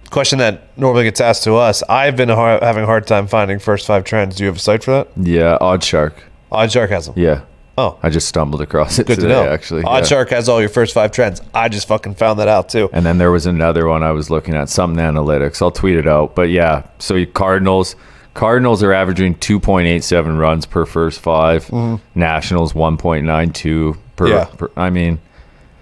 question 0.09 0.39
that 0.39 0.75
normally 0.77 1.03
gets 1.03 1.21
asked 1.21 1.43
to 1.43 1.55
us. 1.55 1.83
I've 1.89 2.15
been 2.15 2.29
har 2.29 2.59
having 2.61 2.83
a 2.83 2.87
hard 2.87 3.05
time 3.07 3.27
finding 3.27 3.59
first 3.59 3.85
five 3.85 4.03
trends. 4.03 4.35
Do 4.35 4.43
you 4.43 4.47
have 4.47 4.55
a 4.55 4.59
site 4.59 4.83
for 4.83 4.91
that? 4.91 5.09
yeah, 5.17 5.57
OddsShark. 5.61 6.13
OddsShark 6.51 6.89
has 6.89 7.07
them. 7.07 7.15
Yeah. 7.17 7.41
Oh, 7.79 7.99
I 8.01 8.09
just 8.09 8.27
stumbled 8.27 8.61
across 8.61 8.97
it 8.97 9.05
good 9.05 9.19
today, 9.19 9.27
to 9.27 9.33
know. 9.45 9.47
actually. 9.47 9.83
Odd 9.83 9.99
yeah. 9.99 10.05
Shark 10.05 10.29
has 10.31 10.49
all 10.49 10.59
your 10.59 10.69
first 10.69 10.95
five 10.95 11.11
trends. 11.11 11.41
I 11.53 11.69
just 11.69 11.87
fucking 11.87 12.15
found 12.15 12.39
that 12.39 12.47
out 12.47 12.69
too. 12.69 12.89
And 12.91 13.05
then 13.05 13.19
there 13.19 13.31
was 13.31 13.45
another 13.45 13.87
one 13.87 14.01
I 14.01 14.11
was 14.11 14.31
looking 14.31 14.55
at, 14.55 14.67
something 14.69 15.03
analytics. 15.03 15.61
I'll 15.61 15.69
tweet 15.69 15.95
it 15.95 16.07
out. 16.07 16.33
But 16.33 16.49
yeah, 16.49 16.87
so 16.97 17.13
you- 17.13 17.27
Cardinals, 17.27 17.95
Cardinals 18.33 18.81
are 18.81 18.93
averaging 18.93 19.35
2.87 19.35 20.39
runs 20.39 20.65
per 20.65 20.87
first 20.87 21.19
5 21.19 21.65
mm-hmm. 21.67 22.19
Nationals 22.19 22.73
1.92 22.73 23.97
per. 24.15 24.27
Yeah. 24.27 24.45
per. 24.45 24.71
I 24.75 24.89
mean, 24.89 25.19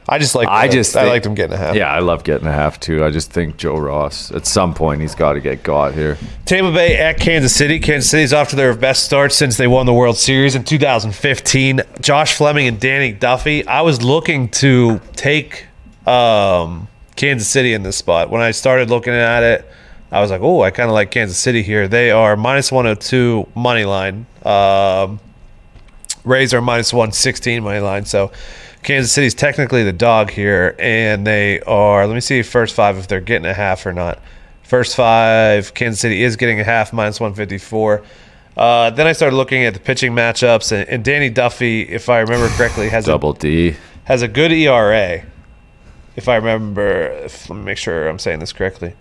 I 0.07 0.19
just 0.19 0.35
like. 0.35 0.47
I 0.47 0.67
just 0.67 0.95
I 0.95 1.07
liked 1.07 1.23
them 1.23 1.33
getting 1.33 1.53
a 1.53 1.57
half. 1.57 1.75
yeah, 1.75 1.91
I 1.91 1.99
love 1.99 2.23
getting 2.23 2.47
a 2.47 2.51
half 2.51 2.79
too. 2.79 3.03
I 3.03 3.09
just 3.09 3.31
think 3.31 3.57
Joe 3.57 3.77
Ross 3.77 4.31
at 4.31 4.45
some 4.45 4.73
point 4.73 5.01
he's 5.01 5.15
got 5.15 5.33
to 5.33 5.39
get 5.39 5.63
got 5.63 5.93
here. 5.93 6.17
Tampa 6.45 6.71
Bay 6.71 6.97
at 6.97 7.19
Kansas 7.19 7.55
City. 7.55 7.79
Kansas 7.79 8.09
City's 8.09 8.31
off 8.31 8.49
to 8.49 8.55
their 8.55 8.75
best 8.75 9.03
start 9.03 9.33
since 9.33 9.57
they 9.57 9.67
won 9.67 9.87
the 9.87 9.93
World 9.93 10.17
Series 10.17 10.55
in 10.55 10.63
2015. 10.63 11.81
Josh 12.01 12.35
Fleming 12.35 12.67
and 12.67 12.79
Danny 12.79 13.11
Duffy. 13.13 13.65
I 13.65 13.81
was 13.81 14.03
looking 14.03 14.49
to 14.49 14.99
take 15.15 15.65
um, 16.05 16.87
Kansas 17.15 17.47
City 17.47 17.73
in 17.73 17.81
this 17.81 17.97
spot. 17.97 18.29
When 18.29 18.41
I 18.41 18.51
started 18.51 18.91
looking 18.91 19.13
at 19.13 19.41
it, 19.41 19.65
I 20.11 20.21
was 20.21 20.29
like, 20.29 20.41
oh, 20.41 20.61
I 20.61 20.69
kind 20.69 20.87
of 20.87 20.93
like 20.93 21.09
Kansas 21.09 21.37
City 21.37 21.63
here. 21.63 21.87
They 21.87 22.11
are 22.11 22.35
minus 22.35 22.71
102 22.71 23.47
money 23.55 23.85
line. 23.85 24.27
Um, 24.43 25.19
Rays 26.23 26.53
are 26.53 26.61
minus 26.61 26.93
116 26.93 27.63
money 27.63 27.79
line. 27.79 28.05
So 28.05 28.31
Kansas 28.85 29.11
City's 29.11 29.33
technically 29.33 29.83
the 29.83 29.91
dog 29.91 30.29
here. 30.29 30.75
And 30.77 31.25
they 31.25 31.59
are, 31.61 32.05
let 32.05 32.13
me 32.13 32.21
see 32.21 32.43
first 32.43 32.75
five 32.75 32.97
if 32.97 33.07
they're 33.07 33.19
getting 33.19 33.47
a 33.47 33.53
half 33.53 33.85
or 33.85 33.91
not. 33.91 34.19
First 34.61 34.95
five, 34.95 35.73
Kansas 35.73 35.99
City 35.99 36.23
is 36.23 36.35
getting 36.35 36.59
a 36.59 36.63
half, 36.63 36.93
minus 36.93 37.19
154. 37.19 38.03
Uh, 38.55 38.89
then 38.91 39.07
I 39.07 39.11
started 39.13 39.35
looking 39.35 39.63
at 39.63 39.73
the 39.73 39.79
pitching 39.79 40.13
matchups, 40.13 40.71
and, 40.71 40.87
and 40.87 41.03
Danny 41.03 41.29
Duffy, 41.29 41.81
if 41.81 42.09
I 42.09 42.19
remember 42.19 42.47
correctly, 42.55 42.87
has 42.89 43.05
Double 43.05 43.33
D. 43.33 43.75
has 44.05 44.21
a 44.21 44.27
good 44.27 44.51
ERA. 44.51 45.23
If 46.15 46.29
I 46.29 46.35
remember, 46.35 47.07
if, 47.07 47.49
let 47.49 47.57
me 47.57 47.65
make 47.65 47.77
sure 47.77 48.07
I'm 48.07 48.19
saying 48.19 48.39
this 48.39 48.53
correctly. 48.53 48.95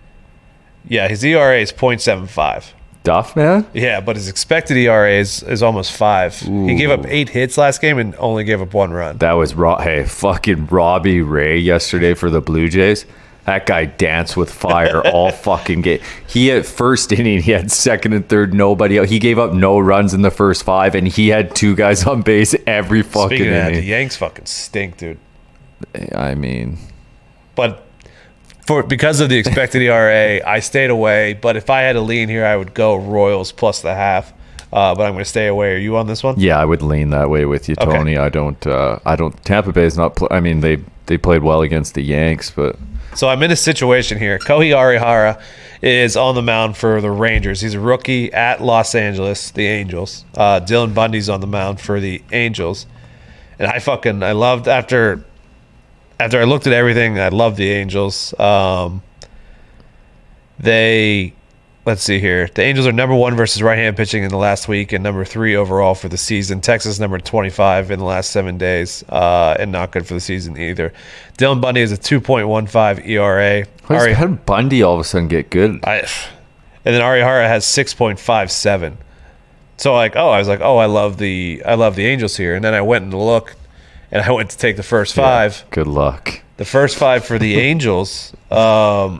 Yeah, 0.87 1.07
his 1.07 1.23
ERA 1.23 1.59
is 1.59 1.71
0.75. 1.71 2.73
Duff, 3.05 3.35
man? 3.37 3.65
Yeah, 3.73 4.01
but 4.01 4.17
his 4.17 4.27
expected 4.27 4.75
ERA 4.75 5.13
is, 5.13 5.41
is 5.43 5.63
almost 5.63 5.93
five. 5.93 6.37
He 6.37 6.75
gave 6.75 6.89
up 6.89 7.05
eight 7.07 7.29
hits 7.29 7.57
last 7.57 7.79
game 7.79 7.97
and 7.99 8.13
only 8.17 8.43
gave 8.43 8.61
up 8.61 8.73
one 8.73 8.91
run. 8.91 9.17
That 9.19 9.33
was 9.33 9.53
Ro- 9.55 9.77
hey, 9.77 10.03
fucking 10.03 10.65
Robbie 10.65 11.21
Ray 11.21 11.57
yesterday 11.59 12.15
for 12.15 12.29
the 12.29 12.41
Blue 12.41 12.67
Jays. 12.67 13.05
That 13.45 13.67
guy 13.67 13.85
danced 13.85 14.35
with 14.35 14.51
fire 14.51 15.05
all 15.13 15.31
fucking 15.31 15.81
game. 15.81 16.01
He 16.27 16.47
had 16.47 16.65
first 16.65 17.11
inning, 17.11 17.43
he 17.43 17.51
had 17.51 17.71
second 17.71 18.13
and 18.13 18.27
third, 18.27 18.55
nobody 18.55 18.99
out. 18.99 19.07
He 19.07 19.19
gave 19.19 19.37
up 19.37 19.53
no 19.53 19.77
runs 19.77 20.15
in 20.15 20.23
the 20.23 20.31
first 20.31 20.63
five, 20.63 20.95
and 20.95 21.07
he 21.07 21.27
had 21.27 21.55
two 21.55 21.75
guys 21.75 22.07
on 22.07 22.23
base 22.23 22.55
every 22.65 23.03
fucking 23.03 23.37
Speaking 23.37 23.47
of 23.47 23.53
that, 23.53 23.73
the. 23.73 23.81
Yanks 23.83 24.15
fucking 24.17 24.47
stink, 24.47 24.97
dude. 24.97 25.19
I 26.15 26.33
mean, 26.33 26.79
But 27.53 27.84
for 28.65 28.83
because 28.83 29.19
of 29.19 29.29
the 29.29 29.37
expected 29.37 29.81
ERA, 29.81 30.41
I 30.45 30.59
stayed 30.59 30.89
away. 30.89 31.33
But 31.33 31.55
if 31.55 31.69
I 31.69 31.81
had 31.81 31.93
to 31.93 32.01
lean 32.01 32.29
here, 32.29 32.45
I 32.45 32.55
would 32.55 32.73
go 32.73 32.95
Royals 32.95 33.51
plus 33.51 33.81
the 33.81 33.93
half. 33.93 34.33
Uh, 34.73 34.93
but 34.93 35.03
I'm 35.03 35.13
going 35.13 35.23
to 35.23 35.29
stay 35.29 35.47
away. 35.47 35.73
Are 35.75 35.77
you 35.77 35.95
on 35.95 36.07
this 36.07 36.21
one? 36.23 36.37
yeah, 36.37 36.59
I 36.59 36.65
would 36.65 36.81
lean 36.81 37.11
that 37.11 37.29
way 37.29 37.45
with 37.45 37.69
you, 37.69 37.75
Okay. 37.79 37.89
Tony. 37.91 38.17
I 38.17 38.27
don't, 38.29 38.65
uh, 38.67 38.99
I 39.05 39.15
don't. 39.15 39.41
Tampa 39.45 39.71
Bay 39.71 39.85
is 39.85 39.95
not. 39.97 40.15
Pl- 40.17 40.27
I 40.31 40.39
mean, 40.41 40.59
they 40.59 40.79
they 41.05 41.17
played 41.17 41.43
well 41.43 41.61
against 41.61 41.93
the 41.93 42.01
Yanks, 42.01 42.51
but 42.51 42.75
So 43.13 43.29
I'm 43.29 43.41
in 43.43 43.51
a 43.51 43.55
situation 43.55 44.17
here. 44.17 44.37
Kohei 44.39 44.71
Arihara 44.75 45.41
is 45.81 46.17
on 46.17 46.35
the 46.35 46.41
mound 46.41 46.75
for 46.75 46.99
the 46.99 47.11
Rangers. 47.11 47.61
He's 47.61 47.75
a 47.75 47.79
rookie 47.79 48.33
at 48.33 48.61
Los 48.61 48.95
Angeles, 48.95 49.51
the 49.51 49.67
Angels. 49.67 50.25
Uh, 50.35 50.59
Dylan 50.59 50.93
Bundy's 50.93 51.29
on 51.29 51.39
the 51.39 51.47
mound 51.47 51.79
for 51.79 51.99
the 52.01 52.21
Angels, 52.33 52.85
and 53.59 53.71
I 53.71 53.79
fucking 53.79 54.23
I 54.23 54.31
loved 54.33 54.67
after 54.67 55.23
after 56.19 56.39
I 56.39 56.43
looked 56.43 56.67
at 56.67 56.73
everything. 56.73 57.19
I 57.19 57.29
love 57.29 57.55
the 57.55 57.69
Angels. 57.71 58.37
Um, 58.39 59.03
they 60.59 61.33
let's 61.85 62.01
see 62.01 62.19
here. 62.19 62.47
The 62.47 62.63
Angels 62.63 62.87
are 62.87 62.91
number 62.91 63.15
one 63.15 63.35
versus 63.35 63.61
right-hand 63.61 63.95
pitching 63.95 64.23
in 64.23 64.29
the 64.29 64.37
last 64.37 64.67
week, 64.67 64.91
and 64.91 65.03
number 65.03 65.23
three 65.23 65.55
overall 65.55 65.93
for 65.93 66.09
the 66.09 66.17
season. 66.17 66.61
Texas 66.61 66.99
number 66.99 67.19
twenty-five 67.19 67.91
in 67.91 67.99
the 67.99 68.05
last 68.05 68.31
seven 68.31 68.57
days, 68.57 69.03
uh, 69.09 69.55
and 69.59 69.71
not 69.71 69.91
good 69.91 70.07
for 70.07 70.13
the 70.13 70.19
season 70.19 70.57
either. 70.57 70.93
Dylan 71.37 71.61
Bundy 71.61 71.81
is 71.81 71.91
a 71.91 71.97
two 71.97 72.19
point 72.19 72.47
one 72.47 72.67
five 72.67 73.05
ERA. 73.07 73.65
how 73.83 73.95
Ari, 73.95 74.15
did 74.15 74.45
Bundy 74.45 74.81
all 74.81 74.95
of 74.95 74.99
a 74.99 75.03
sudden 75.03 75.27
get 75.27 75.49
good? 75.49 75.79
I, 75.83 76.07
and 76.85 76.93
then 76.93 77.01
Arihara 77.01 77.47
has 77.47 77.65
six 77.65 77.93
point 77.93 78.19
five 78.19 78.51
seven. 78.51 78.97
So 79.77 79.93
like, 79.93 80.15
oh, 80.15 80.29
I 80.29 80.39
was 80.39 80.47
like, 80.47 80.61
oh, 80.61 80.77
I 80.77 80.85
love 80.85 81.17
the 81.17 81.61
I 81.65 81.75
love 81.75 81.95
the 81.95 82.05
Angels 82.05 82.37
here, 82.37 82.55
and 82.55 82.63
then 82.63 82.73
I 82.73 82.81
went 82.81 83.03
and 83.03 83.13
looked, 83.13 83.57
and 84.15 84.23
I 84.23 84.31
went 84.31 84.49
to 84.51 84.57
take 84.57 84.77
the 84.77 84.83
first 84.83 85.13
five. 85.13 85.65
Good 85.71 85.87
luck. 85.87 86.41
The 86.55 86.63
first 86.63 86.95
five 86.95 87.25
for 87.25 87.37
the 87.37 87.55
Angels. 87.59 88.33
Um, 88.49 89.19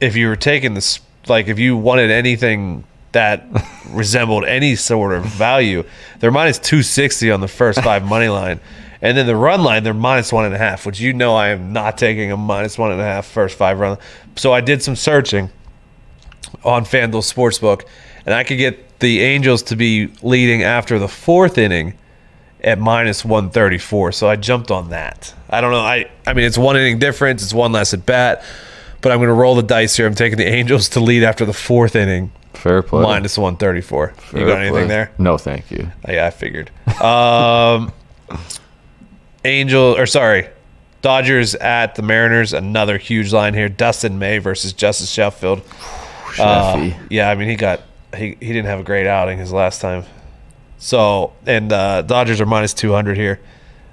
if 0.00 0.14
you 0.14 0.28
were 0.28 0.36
taking 0.36 0.74
this, 0.74 1.00
like, 1.26 1.48
if 1.48 1.58
you 1.58 1.76
wanted 1.76 2.12
anything 2.12 2.84
that 3.10 3.44
resembled 3.88 4.44
any 4.44 4.76
sort 4.76 5.12
of 5.12 5.24
value, 5.24 5.82
they're 6.20 6.30
minus 6.30 6.60
two 6.60 6.84
sixty 6.84 7.32
on 7.32 7.40
the 7.40 7.48
first 7.48 7.82
five 7.82 8.04
money 8.04 8.28
line, 8.40 8.60
and 9.02 9.18
then 9.18 9.26
the 9.26 9.34
run 9.34 9.64
line 9.64 9.82
they're 9.82 9.92
minus 9.92 10.32
one 10.32 10.44
and 10.44 10.54
a 10.54 10.58
half, 10.58 10.86
which 10.86 11.00
you 11.00 11.12
know 11.12 11.34
I 11.34 11.48
am 11.48 11.72
not 11.72 11.98
taking 11.98 12.30
a 12.30 12.36
minus 12.36 12.78
one 12.78 12.92
and 12.92 13.00
a 13.00 13.04
half 13.04 13.26
first 13.26 13.58
five 13.58 13.80
run. 13.80 13.98
So 14.36 14.52
I 14.52 14.60
did 14.60 14.84
some 14.84 14.94
searching 14.94 15.50
on 16.62 16.84
FanDuel 16.84 17.24
Sportsbook, 17.24 17.86
and 18.24 18.36
I 18.36 18.44
could 18.44 18.58
get 18.58 19.00
the 19.00 19.20
Angels 19.22 19.64
to 19.64 19.74
be 19.74 20.12
leading 20.22 20.62
after 20.62 21.00
the 21.00 21.08
fourth 21.08 21.58
inning 21.58 21.94
at 22.64 22.78
minus 22.78 23.24
134. 23.24 24.12
So 24.12 24.28
I 24.28 24.36
jumped 24.36 24.70
on 24.70 24.90
that. 24.90 25.34
I 25.48 25.60
don't 25.60 25.72
know. 25.72 25.80
I, 25.80 26.10
I 26.26 26.32
mean, 26.34 26.44
it's 26.44 26.58
one 26.58 26.76
inning 26.76 26.98
difference, 26.98 27.42
it's 27.42 27.54
one 27.54 27.72
less 27.72 27.92
at 27.94 28.06
bat, 28.06 28.42
but 29.00 29.10
I'm 29.12 29.18
going 29.18 29.28
to 29.28 29.34
roll 29.34 29.54
the 29.54 29.62
dice 29.62 29.96
here. 29.96 30.06
I'm 30.06 30.14
taking 30.14 30.38
the 30.38 30.46
Angels 30.46 30.88
to 30.90 31.00
lead 31.00 31.22
after 31.24 31.44
the 31.44 31.52
fourth 31.52 31.96
inning, 31.96 32.30
Fair 32.54 32.82
play. 32.82 33.02
minus 33.02 33.36
134. 33.38 34.14
you 34.34 34.46
got 34.46 34.58
anything 34.58 34.72
play. 34.72 34.86
there? 34.86 35.12
No, 35.18 35.38
thank 35.38 35.70
you. 35.70 35.90
Oh, 36.06 36.12
yeah, 36.12 36.26
I 36.26 36.30
figured. 36.30 36.70
Um, 37.02 37.92
Angel, 39.44 39.96
or 39.96 40.06
sorry, 40.06 40.48
Dodgers 41.02 41.54
at 41.54 41.94
the 41.94 42.02
Mariners. 42.02 42.52
Another 42.52 42.98
huge 42.98 43.32
line 43.32 43.54
here. 43.54 43.68
Dustin 43.70 44.18
May 44.18 44.38
versus 44.38 44.72
Justus 44.74 45.10
Sheffield. 45.10 45.62
Uh, 46.38 46.90
yeah, 47.08 47.30
I 47.30 47.34
mean 47.34 47.48
he 47.48 47.56
got 47.56 47.80
he, 48.14 48.36
he 48.38 48.52
didn't 48.52 48.66
have 48.66 48.80
a 48.80 48.84
great 48.84 49.06
outing 49.06 49.38
his 49.38 49.50
last 49.52 49.80
time. 49.80 50.04
So 50.80 51.32
and 51.46 51.72
uh, 51.72 52.02
Dodgers 52.02 52.40
are 52.40 52.46
minus 52.46 52.74
two 52.74 52.90
hundred 52.92 53.16
here. 53.16 53.38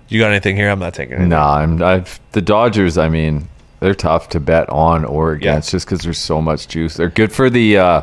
You 0.10 0.20
got 0.20 0.32
anything 0.32 0.56
here? 0.56 0.70
I'm 0.70 0.79
not 0.79 0.94
taking 0.96 1.22
it. 1.22 1.27
Nah, 1.27 1.58
I'm. 1.58 1.84
I've 1.84 2.20
the 2.32 2.41
Dodgers. 2.41 2.98
I 2.98 3.10
mean, 3.10 3.48
they're 3.79 3.94
tough 3.94 4.29
to 4.29 4.39
bet 4.39 4.70
on 4.70 5.06
or 5.06 5.34
against 5.34 5.70
just 5.72 5.86
because 5.86 6.01
there's 6.01 6.17
so 6.17 6.41
much 6.41 6.67
juice. 6.67 6.96
They're 6.96 7.10
good 7.10 7.32
for 7.32 7.50
the 7.50 7.77
uh, 7.77 8.01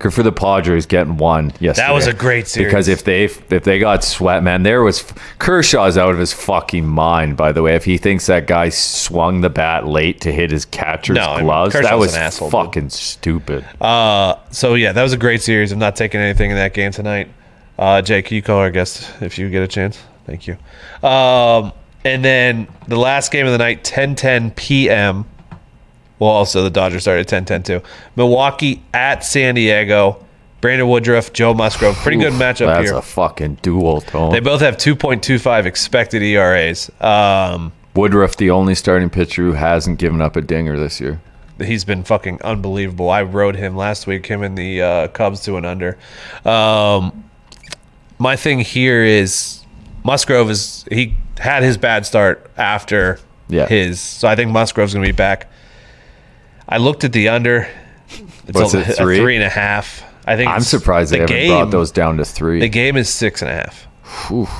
Good 0.00 0.14
for 0.14 0.22
the 0.22 0.32
Padres 0.32 0.86
getting 0.86 1.18
one 1.18 1.52
yesterday. 1.60 1.88
That 1.88 1.92
was 1.92 2.06
a 2.06 2.14
great 2.14 2.48
series. 2.48 2.68
Because 2.68 2.88
if 2.88 3.04
they 3.04 3.24
if 3.24 3.64
they 3.64 3.78
got 3.78 4.02
sweat, 4.02 4.42
man, 4.42 4.62
there 4.62 4.82
was 4.82 5.04
Kershaw's 5.38 5.98
out 5.98 6.14
of 6.14 6.18
his 6.18 6.32
fucking 6.32 6.86
mind. 6.86 7.36
By 7.36 7.52
the 7.52 7.60
way, 7.60 7.74
if 7.74 7.84
he 7.84 7.98
thinks 7.98 8.24
that 8.24 8.46
guy 8.46 8.70
swung 8.70 9.42
the 9.42 9.50
bat 9.50 9.86
late 9.86 10.22
to 10.22 10.32
hit 10.32 10.52
his 10.52 10.64
catcher's 10.64 11.16
No, 11.16 11.32
I 11.32 11.36
mean, 11.36 11.44
gloves, 11.44 11.74
that 11.74 11.98
was 11.98 12.14
asshole, 12.16 12.48
dude. 12.48 12.52
fucking 12.52 12.88
stupid. 12.88 13.66
Uh, 13.78 14.36
so 14.50 14.72
yeah, 14.72 14.92
that 14.92 15.02
was 15.02 15.12
a 15.12 15.18
great 15.18 15.42
series. 15.42 15.70
I'm 15.70 15.78
not 15.78 15.96
taking 15.96 16.18
anything 16.20 16.50
in 16.50 16.56
that 16.56 16.72
game 16.72 16.92
tonight. 16.92 17.28
Uh, 17.80 18.02
Jake, 18.02 18.30
you 18.30 18.42
call 18.42 18.58
our 18.58 18.70
guest 18.70 19.10
if 19.22 19.38
you 19.38 19.48
get 19.48 19.62
a 19.62 19.66
chance. 19.66 19.98
Thank 20.26 20.46
you. 20.46 20.58
Um, 21.02 21.72
and 22.04 22.22
then 22.22 22.68
the 22.86 22.98
last 22.98 23.32
game 23.32 23.46
of 23.46 23.52
the 23.52 23.58
night, 23.58 23.84
10:10 23.84 24.54
p.m. 24.54 25.24
Well, 26.18 26.28
also 26.28 26.62
the 26.62 26.68
Dodgers 26.68 27.02
started 27.02 27.32
at 27.32 27.46
10:10 27.46 27.64
too. 27.64 27.82
Milwaukee 28.16 28.82
at 28.92 29.24
San 29.24 29.54
Diego. 29.54 30.24
Brandon 30.60 30.86
Woodruff, 30.86 31.32
Joe 31.32 31.54
Musgrove. 31.54 31.96
Pretty 31.96 32.18
good 32.18 32.34
matchup 32.34 32.66
That's 32.66 32.84
here. 32.84 32.92
That's 32.92 33.06
a 33.06 33.10
fucking 33.12 33.54
duel, 33.62 34.02
Tone. 34.02 34.30
They 34.30 34.40
both 34.40 34.60
have 34.60 34.76
2.25 34.76 35.64
expected 35.64 36.22
ERAs. 36.22 36.90
Um, 37.00 37.72
Woodruff, 37.94 38.36
the 38.36 38.50
only 38.50 38.74
starting 38.74 39.08
pitcher 39.08 39.42
who 39.42 39.52
hasn't 39.52 39.98
given 39.98 40.20
up 40.20 40.36
a 40.36 40.42
dinger 40.42 40.78
this 40.78 41.00
year. 41.00 41.18
he's 41.58 41.86
been 41.86 42.04
fucking 42.04 42.42
unbelievable. 42.42 43.08
I 43.08 43.22
rode 43.22 43.56
him 43.56 43.74
last 43.74 44.06
week, 44.06 44.26
him 44.26 44.42
and 44.42 44.58
the 44.58 44.82
uh, 44.82 45.08
Cubs 45.08 45.42
to 45.44 45.56
an 45.56 45.64
under. 45.64 45.96
Um, 46.44 47.29
my 48.20 48.36
thing 48.36 48.60
here 48.60 49.02
is 49.02 49.64
Musgrove 50.04 50.50
is 50.50 50.84
he 50.92 51.16
had 51.38 51.62
his 51.62 51.76
bad 51.76 52.06
start 52.06 52.48
after 52.56 53.18
Yeah. 53.48 53.66
his, 53.66 54.00
so 54.00 54.28
I 54.28 54.36
think 54.36 54.50
Musgrove's 54.52 54.92
gonna 54.94 55.06
be 55.06 55.12
back. 55.12 55.50
I 56.68 56.76
looked 56.76 57.02
at 57.02 57.12
the 57.12 57.28
under. 57.30 57.66
It's 58.46 58.54
What's 58.58 58.74
a, 58.74 58.80
it, 58.80 58.88
a 58.90 58.92
three? 58.92 59.18
three 59.18 59.34
and 59.36 59.44
a 59.44 59.48
half. 59.48 60.04
I 60.26 60.36
think 60.36 60.50
I'm 60.50 60.60
surprised 60.60 61.12
they 61.12 61.18
haven't 61.20 61.34
game, 61.34 61.48
brought 61.50 61.70
those 61.70 61.90
down 61.90 62.18
to 62.18 62.24
three. 62.24 62.60
The 62.60 62.68
game 62.68 62.96
is 62.96 63.08
six 63.08 63.42
and 63.42 63.50
a 63.50 63.54
half. 63.54 63.88
Oof. 64.30 64.50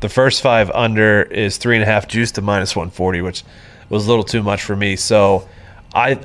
The 0.00 0.08
first 0.08 0.40
five 0.42 0.70
under 0.70 1.22
is 1.22 1.58
three 1.58 1.76
and 1.76 1.82
a 1.82 1.86
half 1.86 2.08
juice 2.08 2.32
to 2.32 2.42
minus 2.42 2.74
140, 2.74 3.20
which 3.20 3.44
was 3.90 4.06
a 4.06 4.08
little 4.08 4.24
too 4.24 4.42
much 4.42 4.62
for 4.62 4.74
me. 4.74 4.96
So 4.96 5.46
I 5.94 6.18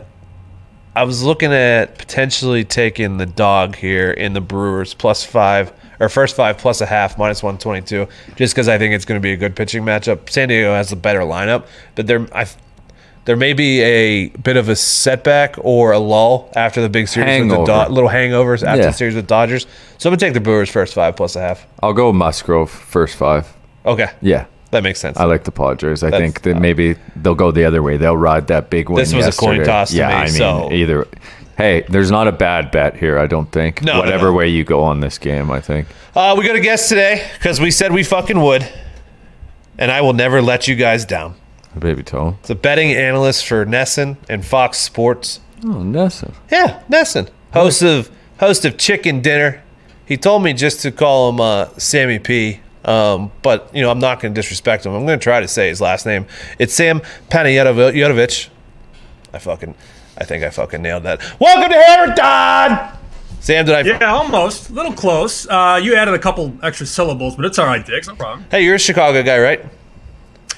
I 0.95 1.03
was 1.03 1.21
looking 1.23 1.51
at 1.51 1.97
potentially 1.97 2.63
taking 2.63 3.17
the 3.17 3.25
dog 3.25 3.75
here 3.75 4.11
in 4.11 4.31
the 4.33 4.41
Brewers 4.41 4.93
plus 4.93 5.25
five 5.25 5.73
or 5.99 6.09
first 6.09 6.35
five 6.35 6.57
plus 6.57 6.81
a 6.81 6.85
half 6.85 7.17
minus 7.17 7.41
122 7.43 8.07
just 8.35 8.53
because 8.53 8.67
I 8.67 8.77
think 8.77 8.93
it's 8.93 9.05
going 9.05 9.19
to 9.19 9.23
be 9.23 9.31
a 9.33 9.37
good 9.37 9.55
pitching 9.55 9.83
matchup. 9.83 10.29
San 10.29 10.49
Diego 10.49 10.73
has 10.73 10.91
a 10.91 10.95
better 10.95 11.21
lineup, 11.21 11.65
but 11.95 12.07
there 12.07 12.27
I 12.33 12.45
there 13.25 13.35
may 13.35 13.53
be 13.53 13.81
a 13.81 14.27
bit 14.29 14.55
of 14.55 14.69
a 14.69 14.75
setback 14.75 15.55
or 15.57 15.91
a 15.93 15.97
lull 15.99 16.47
after 16.55 16.79
the 16.81 16.89
big 16.89 17.07
series 17.07 17.41
with 17.49 17.65
the 17.65 17.85
Do- 17.85 17.91
little 17.91 18.09
hangovers 18.09 18.61
after 18.61 18.81
Yeah. 18.81 18.87
the 18.87 18.93
series 18.93 19.15
with 19.15 19.25
Dodgers. 19.27 19.65
So 19.97 20.09
I'm 20.09 20.11
gonna 20.11 20.17
take 20.19 20.33
the 20.35 20.41
Brewers 20.41 20.69
first 20.69 20.93
five 20.93 21.15
plus 21.15 21.35
a 21.35 21.39
half. 21.41 21.65
I'll 21.81 21.93
go 21.93 22.13
Musgrove 22.13 22.69
first 22.69 23.15
five. 23.15 23.51
Okay, 23.85 24.07
Yeah. 24.21 24.45
that 24.71 24.83
makes 24.83 24.99
sense. 24.99 25.17
I 25.17 25.23
like 25.23 25.43
the 25.43 25.51
Padres. 25.51 26.03
I 26.03 26.11
That's- 26.11 26.21
think 26.21 26.41
that 26.43 26.57
uh, 26.57 26.59
maybe 26.59 26.97
they'll 27.15 27.33
go 27.33 27.49
the 27.51 27.65
other 27.65 27.81
way. 27.81 27.97
They'll 27.97 28.15
ride 28.17 28.45
that 28.47 28.69
big 28.69 28.89
one. 28.89 28.99
This 28.99 29.13
was 29.13 29.25
a 29.27 29.31
coin 29.31 29.63
toss 29.63 29.89
to 29.91 29.97
yeah, 29.97 30.07
me, 30.09 30.13
I 30.13 30.25
mean, 30.25 30.33
so- 30.33 30.69
either. 30.71 31.07
Hey, 31.57 31.85
there's 31.89 32.11
not 32.11 32.27
a 32.27 32.31
bad 32.33 32.69
bet 32.71 32.97
here. 32.97 33.17
I 33.17 33.27
don't 33.27 33.49
think. 33.51 33.81
No, 33.81 33.93
no, 33.93 33.99
Whatever 33.99 34.25
no. 34.27 34.33
way 34.33 34.49
you 34.49 34.63
go 34.63 34.83
on 34.83 34.99
this 34.99 35.17
game, 35.17 35.49
I 35.51 35.61
think. 35.61 35.87
Uh, 36.15 36.35
we 36.37 36.45
got 36.45 36.55
a 36.55 36.59
guest 36.59 36.89
today 36.89 37.25
because 37.33 37.61
we 37.61 37.71
said 37.71 37.91
we 37.93 38.03
fucking 38.03 38.41
would, 38.41 38.67
and 39.77 39.89
I 39.91 40.01
will 40.01 40.13
never 40.13 40.41
let 40.41 40.67
you 40.67 40.75
guys 40.75 41.05
down. 41.05 41.35
Baby 41.77 42.03
toe. 42.03 42.37
It's 42.41 42.49
a 42.49 42.55
betting 42.55 42.91
analyst 42.93 43.45
for 43.45 43.65
NESN 43.65 44.17
and 44.29 44.45
Fox 44.45 44.77
Sports. 44.79 45.39
Oh, 45.63 45.67
NESN. 45.67 46.33
Yeah, 46.51 46.81
NESN, 46.89 47.29
host 47.53 47.81
of 47.83 48.09
host 48.39 48.65
of 48.65 48.77
Chicken 48.77 49.21
Dinner. 49.21 49.61
He 50.05 50.17
told 50.17 50.43
me 50.43 50.53
just 50.53 50.81
to 50.81 50.91
call 50.91 51.29
him 51.29 51.41
uh, 51.41 51.69
Sammy 51.77 52.19
P. 52.19 52.59
Um, 52.83 53.31
but 53.41 53.71
you 53.73 53.81
know, 53.81 53.89
I'm 53.89 53.99
not 53.99 54.19
going 54.19 54.33
to 54.33 54.39
disrespect 54.39 54.85
him. 54.85 54.93
I'm 54.93 55.05
going 55.05 55.17
to 55.19 55.23
try 55.23 55.39
to 55.39 55.47
say 55.47 55.69
his 55.69 55.81
last 55.81 56.05
name. 56.05 56.27
It's 56.59 56.73
Sam 56.73 57.01
Panayotovich. 57.29 58.49
I 59.33 59.39
fucking, 59.39 59.73
I 60.17 60.23
think 60.23 60.43
I 60.43 60.49
fucking 60.49 60.81
nailed 60.81 61.03
that. 61.03 61.21
Welcome 61.39 61.71
to 61.71 61.77
Hammerton. 61.77 62.99
Sam, 63.41 63.65
did 63.65 63.75
I? 63.75 63.81
Yeah, 63.81 64.13
almost. 64.13 64.69
A 64.69 64.73
little 64.73 64.93
close. 64.93 65.47
Uh, 65.47 65.79
you 65.81 65.95
added 65.95 66.13
a 66.13 66.19
couple 66.19 66.57
extra 66.63 66.87
syllables, 66.87 67.35
but 67.35 67.45
it's 67.45 67.59
all 67.59 67.65
right, 67.67 67.85
Diggs. 67.85 68.07
No 68.07 68.15
problem. 68.15 68.45
Hey, 68.49 68.63
you're 68.63 68.75
a 68.75 68.79
Chicago 68.79 69.21
guy, 69.23 69.39
right? 69.39 69.65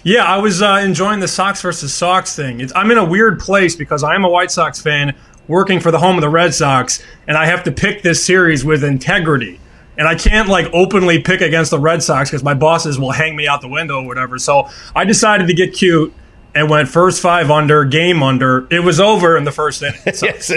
Yeah, 0.03 0.23
I 0.23 0.37
was 0.37 0.61
uh, 0.61 0.81
enjoying 0.85 1.19
the 1.19 1.27
Sox 1.27 1.61
versus 1.61 1.93
Sox 1.93 2.35
thing. 2.35 2.61
It's, 2.61 2.71
I'm 2.75 2.91
in 2.91 2.97
a 2.97 3.03
weird 3.03 3.39
place 3.39 3.75
because 3.75 4.03
I'm 4.03 4.23
a 4.23 4.29
White 4.29 4.51
Sox 4.51 4.79
fan 4.79 5.15
working 5.48 5.79
for 5.79 5.91
the 5.91 6.00
home 6.00 6.15
of 6.15 6.22
the 6.22 6.29
Red 6.29 6.53
Sox, 6.53 7.03
and 7.27 7.35
I 7.35 7.46
have 7.48 7.63
to 7.63 7.72
pick 7.72 8.03
this 8.03 8.24
series 8.24 8.63
with 8.63 8.83
integrity. 8.83 9.59
And 9.98 10.07
I 10.07 10.13
can't 10.13 10.48
like 10.48 10.67
openly 10.74 11.20
pick 11.20 11.41
against 11.41 11.72
the 11.72 11.79
Red 11.79 12.03
Sox 12.03 12.29
because 12.29 12.43
my 12.43 12.53
bosses 12.53 13.00
will 13.00 13.11
hang 13.11 13.35
me 13.35 13.48
out 13.48 13.61
the 13.61 13.67
window 13.67 14.01
or 14.01 14.05
whatever. 14.05 14.37
So 14.37 14.70
I 14.96 15.03
decided 15.03 15.48
to 15.48 15.53
get 15.53 15.74
cute 15.74 16.13
and 16.57 16.72
went 16.72 16.89
first 16.89 17.22
five 17.22 17.51
under, 17.51 17.85
game 17.85 18.24
under. 18.24 18.67
It 18.72 18.79
was 18.79 19.00
over 19.00 19.37
in 19.37 19.43
the 19.43 19.51
first 19.51 19.83
inning. 19.83 20.00
Yes. 20.05 20.51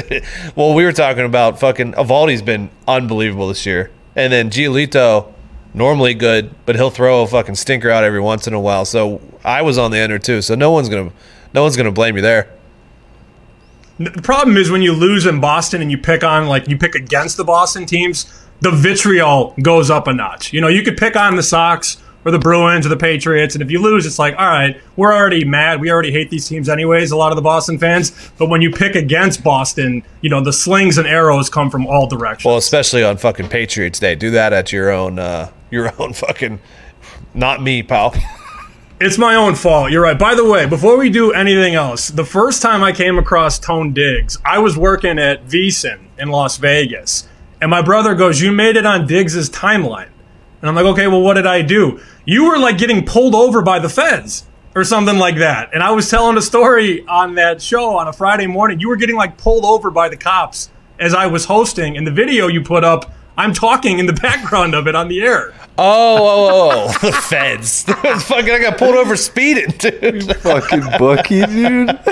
well, 0.56 0.72
we 0.72 0.84
were 0.84 0.92
talking 0.92 1.26
about 1.26 1.60
fucking 1.60 1.92
Eovaldi's 1.92 2.40
been 2.40 2.70
unbelievable 2.88 3.48
this 3.48 3.66
year, 3.66 3.90
and 4.16 4.32
then 4.32 4.48
Giolito, 4.48 5.32
normally 5.74 6.14
good, 6.14 6.54
but 6.64 6.76
he'll 6.76 6.90
throw 6.90 7.22
a 7.22 7.26
fucking 7.26 7.56
stinker 7.56 7.90
out 7.90 8.02
every 8.02 8.20
once 8.20 8.46
in 8.46 8.54
a 8.54 8.60
while. 8.60 8.86
So 8.86 9.20
I 9.44 9.60
was 9.60 9.76
on 9.76 9.90
the 9.90 10.02
under 10.02 10.18
too. 10.18 10.40
So 10.40 10.54
no 10.54 10.70
one's 10.70 10.88
gonna, 10.88 11.12
no 11.52 11.62
one's 11.62 11.76
gonna 11.76 11.92
blame 11.92 12.16
you 12.16 12.22
there. 12.22 12.48
The 13.98 14.22
problem 14.22 14.56
is 14.56 14.70
when 14.70 14.80
you 14.80 14.92
lose 14.94 15.26
in 15.26 15.40
Boston 15.40 15.82
and 15.82 15.90
you 15.90 15.98
pick 15.98 16.24
on 16.24 16.46
like 16.46 16.66
you 16.66 16.78
pick 16.78 16.94
against 16.94 17.36
the 17.36 17.44
Boston 17.44 17.84
teams, 17.84 18.46
the 18.60 18.70
vitriol 18.70 19.54
goes 19.60 19.90
up 19.90 20.06
a 20.06 20.14
notch. 20.14 20.54
You 20.54 20.62
know, 20.62 20.68
you 20.68 20.82
could 20.82 20.96
pick 20.96 21.16
on 21.16 21.36
the 21.36 21.42
Sox 21.42 21.98
or 22.24 22.30
the 22.30 22.38
Bruins 22.38 22.86
or 22.86 22.88
the 22.88 22.96
Patriots, 22.96 23.54
and 23.54 23.62
if 23.62 23.70
you 23.70 23.80
lose, 23.80 24.06
it's 24.06 24.18
like, 24.18 24.34
all 24.38 24.46
right, 24.46 24.80
we're 24.96 25.12
already 25.12 25.44
mad. 25.44 25.80
We 25.80 25.90
already 25.90 26.12
hate 26.12 26.30
these 26.30 26.48
teams 26.48 26.68
anyways. 26.68 27.10
A 27.10 27.16
lot 27.16 27.32
of 27.32 27.36
the 27.36 27.42
Boston 27.42 27.78
fans, 27.78 28.30
but 28.38 28.48
when 28.48 28.60
you 28.62 28.70
pick 28.70 28.94
against 28.94 29.42
Boston, 29.42 30.02
you 30.20 30.30
know 30.30 30.42
the 30.42 30.52
slings 30.52 30.98
and 30.98 31.06
arrows 31.06 31.48
come 31.48 31.70
from 31.70 31.86
all 31.86 32.06
directions. 32.06 32.44
Well, 32.44 32.56
especially 32.56 33.02
on 33.02 33.16
fucking 33.16 33.48
Patriots 33.48 33.98
Day. 33.98 34.14
Do 34.14 34.30
that 34.32 34.52
at 34.52 34.72
your 34.72 34.90
own, 34.90 35.18
uh, 35.18 35.50
your 35.70 35.92
own 36.02 36.12
fucking, 36.12 36.60
not 37.34 37.62
me, 37.62 37.82
pal. 37.82 38.14
It's 39.02 39.16
my 39.16 39.34
own 39.34 39.54
fault. 39.54 39.90
You're 39.90 40.02
right. 40.02 40.18
By 40.18 40.34
the 40.34 40.44
way, 40.44 40.66
before 40.66 40.98
we 40.98 41.08
do 41.08 41.32
anything 41.32 41.74
else, 41.74 42.08
the 42.08 42.22
first 42.22 42.60
time 42.60 42.82
I 42.82 42.92
came 42.92 43.16
across 43.16 43.58
Tone 43.58 43.94
Diggs, 43.94 44.36
I 44.44 44.58
was 44.58 44.76
working 44.76 45.18
at 45.18 45.46
VSiN 45.46 46.00
in 46.18 46.28
Las 46.28 46.58
Vegas. 46.58 47.26
And 47.62 47.70
my 47.70 47.80
brother 47.80 48.14
goes, 48.14 48.42
You 48.42 48.52
made 48.52 48.76
it 48.76 48.84
on 48.84 49.06
Diggs's 49.06 49.48
timeline. 49.48 50.10
And 50.60 50.68
I'm 50.68 50.74
like, 50.74 50.86
Okay, 50.86 51.06
well, 51.06 51.22
what 51.22 51.34
did 51.34 51.46
I 51.46 51.62
do? 51.62 52.00
You 52.24 52.48
were 52.48 52.58
like 52.58 52.78
getting 52.78 53.04
pulled 53.04 53.34
over 53.34 53.62
by 53.62 53.78
the 53.78 53.88
feds 53.88 54.44
or 54.74 54.84
something 54.84 55.18
like 55.18 55.36
that. 55.36 55.70
And 55.72 55.82
I 55.82 55.90
was 55.90 56.08
telling 56.08 56.36
a 56.36 56.42
story 56.42 57.06
on 57.06 57.34
that 57.34 57.60
show 57.60 57.96
on 57.96 58.08
a 58.08 58.12
Friday 58.12 58.46
morning. 58.46 58.80
You 58.80 58.88
were 58.88 58.96
getting 58.96 59.16
like 59.16 59.36
pulled 59.36 59.64
over 59.64 59.90
by 59.90 60.08
the 60.08 60.16
cops 60.16 60.70
as 60.98 61.14
I 61.14 61.26
was 61.26 61.46
hosting. 61.46 61.96
And 61.96 62.06
the 62.06 62.12
video 62.12 62.46
you 62.46 62.62
put 62.62 62.84
up, 62.84 63.12
I'm 63.36 63.52
talking 63.52 63.98
in 63.98 64.06
the 64.06 64.12
background 64.22 64.74
of 64.74 64.86
it 64.86 64.94
on 64.94 65.08
the 65.08 65.22
air. 65.22 65.54
Oh, 65.82 66.18
oh, 66.20 66.70
oh, 66.72 67.06
the 67.06 67.12
feds. 67.12 67.84
fucking, 68.24 68.50
I 68.50 68.58
got 68.58 68.76
pulled 68.76 68.96
over 68.96 69.16
speeding, 69.16 69.70
dude. 69.78 70.36
Fucking 70.36 70.82
bookie, 70.98 71.46
dude. 71.46 71.98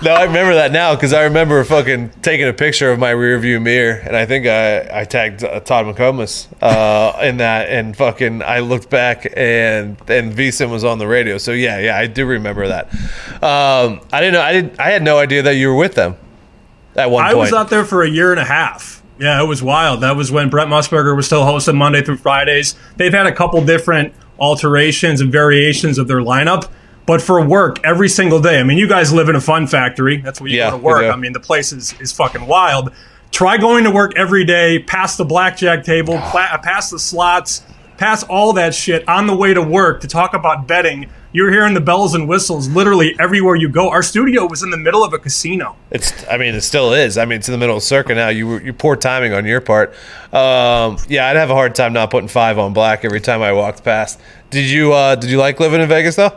No, 0.00 0.12
I 0.12 0.22
remember 0.22 0.54
that 0.54 0.70
now 0.70 0.94
because 0.94 1.12
I 1.12 1.24
remember 1.24 1.64
fucking 1.64 2.10
taking 2.22 2.46
a 2.46 2.52
picture 2.52 2.92
of 2.92 3.00
my 3.00 3.10
rear 3.10 3.36
view 3.40 3.58
mirror, 3.58 3.94
and 4.06 4.14
I 4.14 4.24
think 4.24 4.46
I, 4.46 5.00
I 5.00 5.02
tagged 5.02 5.42
uh, 5.42 5.58
Todd 5.58 5.86
McComas 5.86 6.46
uh, 6.62 7.18
in 7.24 7.38
that, 7.38 7.68
and 7.68 7.96
fucking 7.96 8.42
I 8.42 8.60
looked 8.60 8.88
back 8.88 9.26
and 9.36 9.96
and 10.08 10.32
VSiN 10.32 10.70
was 10.70 10.84
on 10.84 10.98
the 10.98 11.08
radio. 11.08 11.38
So 11.38 11.50
yeah, 11.50 11.80
yeah, 11.80 11.98
I 11.98 12.06
do 12.06 12.24
remember 12.24 12.68
that. 12.68 12.86
Um, 13.42 14.00
I 14.12 14.20
didn't 14.20 14.34
know. 14.34 14.42
I 14.42 14.52
didn't. 14.52 14.78
I 14.78 14.90
had 14.90 15.02
no 15.02 15.18
idea 15.18 15.42
that 15.42 15.56
you 15.56 15.70
were 15.70 15.76
with 15.76 15.96
them 15.96 16.16
at 16.94 17.10
one 17.10 17.24
I 17.24 17.30
point. 17.30 17.38
was 17.38 17.52
out 17.52 17.68
there 17.68 17.84
for 17.84 18.04
a 18.04 18.08
year 18.08 18.30
and 18.30 18.40
a 18.40 18.44
half. 18.44 18.97
Yeah, 19.18 19.42
it 19.42 19.46
was 19.46 19.62
wild. 19.62 20.00
That 20.02 20.16
was 20.16 20.30
when 20.30 20.48
Brent 20.48 20.70
Musburger 20.70 21.16
was 21.16 21.26
still 21.26 21.44
hosting 21.44 21.76
Monday 21.76 22.02
through 22.02 22.18
Fridays. 22.18 22.74
They've 22.96 23.12
had 23.12 23.26
a 23.26 23.34
couple 23.34 23.64
different 23.64 24.14
alterations 24.38 25.20
and 25.20 25.32
variations 25.32 25.98
of 25.98 26.06
their 26.08 26.20
lineup, 26.20 26.70
but 27.06 27.20
for 27.20 27.44
work 27.44 27.84
every 27.84 28.08
single 28.08 28.40
day. 28.40 28.60
I 28.60 28.62
mean, 28.62 28.78
you 28.78 28.88
guys 28.88 29.12
live 29.12 29.28
in 29.28 29.34
a 29.36 29.40
fun 29.40 29.66
factory. 29.66 30.18
That's 30.18 30.40
where 30.40 30.50
you 30.50 30.58
Yeah, 30.58 30.70
go 30.70 30.78
to 30.78 30.82
work. 30.82 31.12
I 31.12 31.16
mean, 31.16 31.32
the 31.32 31.40
place 31.40 31.72
is, 31.72 31.98
is 32.00 32.12
fucking 32.12 32.46
wild. 32.46 32.92
Try 33.30 33.58
going 33.58 33.84
to 33.84 33.90
work 33.90 34.12
every 34.16 34.44
day, 34.44 34.78
past 34.78 35.18
the 35.18 35.24
blackjack 35.24 35.84
table, 35.84 36.14
pla- 36.30 36.58
past 36.58 36.90
the 36.90 36.98
slots, 36.98 37.62
past 37.96 38.26
all 38.28 38.52
that 38.54 38.74
shit 38.74 39.06
on 39.08 39.26
the 39.26 39.34
way 39.36 39.52
to 39.52 39.62
work 39.62 40.00
to 40.02 40.08
talk 40.08 40.34
about 40.34 40.68
betting. 40.68 41.10
You're 41.30 41.52
hearing 41.52 41.74
the 41.74 41.80
bells 41.80 42.14
and 42.14 42.26
whistles 42.26 42.68
literally 42.68 43.14
everywhere 43.20 43.54
you 43.54 43.68
go. 43.68 43.90
Our 43.90 44.02
studio 44.02 44.46
was 44.46 44.62
in 44.62 44.70
the 44.70 44.78
middle 44.78 45.04
of 45.04 45.12
a 45.12 45.18
casino. 45.18 45.76
It's. 45.90 46.26
I 46.26 46.38
mean, 46.38 46.54
it 46.54 46.62
still 46.62 46.94
is. 46.94 47.18
I 47.18 47.26
mean, 47.26 47.38
it's 47.38 47.48
in 47.48 47.52
the 47.52 47.58
middle 47.58 47.76
of 47.76 47.82
circa 47.82 48.14
now. 48.14 48.28
You 48.28 48.46
were 48.46 48.62
you 48.62 48.72
poor 48.72 48.96
timing 48.96 49.34
on 49.34 49.44
your 49.44 49.60
part. 49.60 49.90
Um, 50.32 50.96
yeah, 51.08 51.28
I'd 51.28 51.36
have 51.36 51.50
a 51.50 51.54
hard 51.54 51.74
time 51.74 51.92
not 51.92 52.10
putting 52.10 52.28
five 52.28 52.58
on 52.58 52.72
black 52.72 53.04
every 53.04 53.20
time 53.20 53.42
I 53.42 53.52
walked 53.52 53.84
past. 53.84 54.20
Did 54.50 54.70
you? 54.70 54.92
Uh, 54.94 55.16
did 55.16 55.30
you 55.30 55.38
like 55.38 55.60
living 55.60 55.80
in 55.80 55.88
Vegas 55.88 56.16
though? 56.16 56.32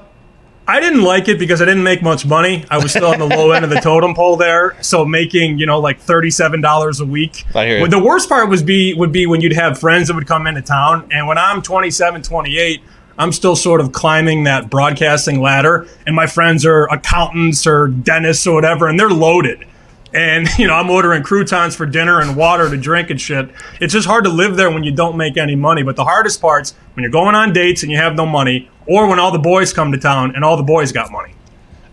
I 0.67 0.79
didn't 0.79 1.01
like 1.01 1.27
it 1.27 1.39
because 1.39 1.61
I 1.61 1.65
didn't 1.65 1.83
make 1.83 2.01
much 2.01 2.25
money. 2.25 2.65
I 2.69 2.77
was 2.77 2.91
still 2.91 3.07
on 3.07 3.19
the 3.19 3.25
low 3.25 3.51
end 3.51 3.65
of 3.65 3.71
the 3.71 3.79
totem 3.81 4.13
pole 4.13 4.37
there, 4.37 4.81
so 4.81 5.03
making 5.03 5.57
you 5.57 5.65
know 5.65 5.79
like 5.79 5.99
thirty-seven 5.99 6.61
dollars 6.61 6.99
a 6.99 7.05
week. 7.05 7.45
I 7.55 7.65
hear 7.65 7.79
you. 7.79 7.87
The 7.87 7.99
worst 7.99 8.29
part 8.29 8.47
was 8.49 8.61
be 8.61 8.93
would 8.93 9.11
be 9.11 9.25
when 9.25 9.41
you'd 9.41 9.53
have 9.53 9.79
friends 9.79 10.07
that 10.07 10.13
would 10.15 10.27
come 10.27 10.47
into 10.47 10.61
town, 10.61 11.09
and 11.11 11.27
when 11.27 11.37
I'm 11.37 11.61
27, 11.61 12.21
28, 12.21 12.81
I'm 13.17 13.31
still 13.31 13.55
sort 13.55 13.81
of 13.81 13.91
climbing 13.91 14.43
that 14.45 14.69
broadcasting 14.69 15.41
ladder, 15.41 15.87
and 16.05 16.15
my 16.15 16.27
friends 16.27 16.65
are 16.65 16.85
accountants 16.85 17.67
or 17.67 17.87
dentists 17.87 18.47
or 18.47 18.55
whatever, 18.55 18.87
and 18.87 18.99
they're 18.99 19.09
loaded. 19.09 19.65
And 20.13 20.47
you 20.57 20.67
know, 20.67 20.75
I'm 20.75 20.89
ordering 20.89 21.23
croutons 21.23 21.75
for 21.75 21.85
dinner 21.85 22.19
and 22.19 22.35
water 22.35 22.69
to 22.69 22.77
drink 22.77 23.09
and 23.09 23.19
shit. 23.19 23.49
It's 23.79 23.93
just 23.93 24.07
hard 24.07 24.23
to 24.25 24.29
live 24.29 24.55
there 24.55 24.71
when 24.71 24.83
you 24.83 24.91
don't 24.91 25.17
make 25.17 25.37
any 25.37 25.55
money. 25.55 25.83
But 25.83 25.95
the 25.95 26.03
hardest 26.03 26.41
part's 26.41 26.73
when 26.93 27.03
you're 27.03 27.11
going 27.11 27.35
on 27.35 27.53
dates 27.53 27.83
and 27.83 27.91
you 27.91 27.97
have 27.97 28.15
no 28.15 28.25
money, 28.25 28.69
or 28.85 29.07
when 29.07 29.19
all 29.19 29.31
the 29.31 29.39
boys 29.39 29.73
come 29.73 29.91
to 29.91 29.97
town 29.97 30.35
and 30.35 30.43
all 30.43 30.57
the 30.57 30.63
boys 30.63 30.91
got 30.91 31.11
money. 31.11 31.33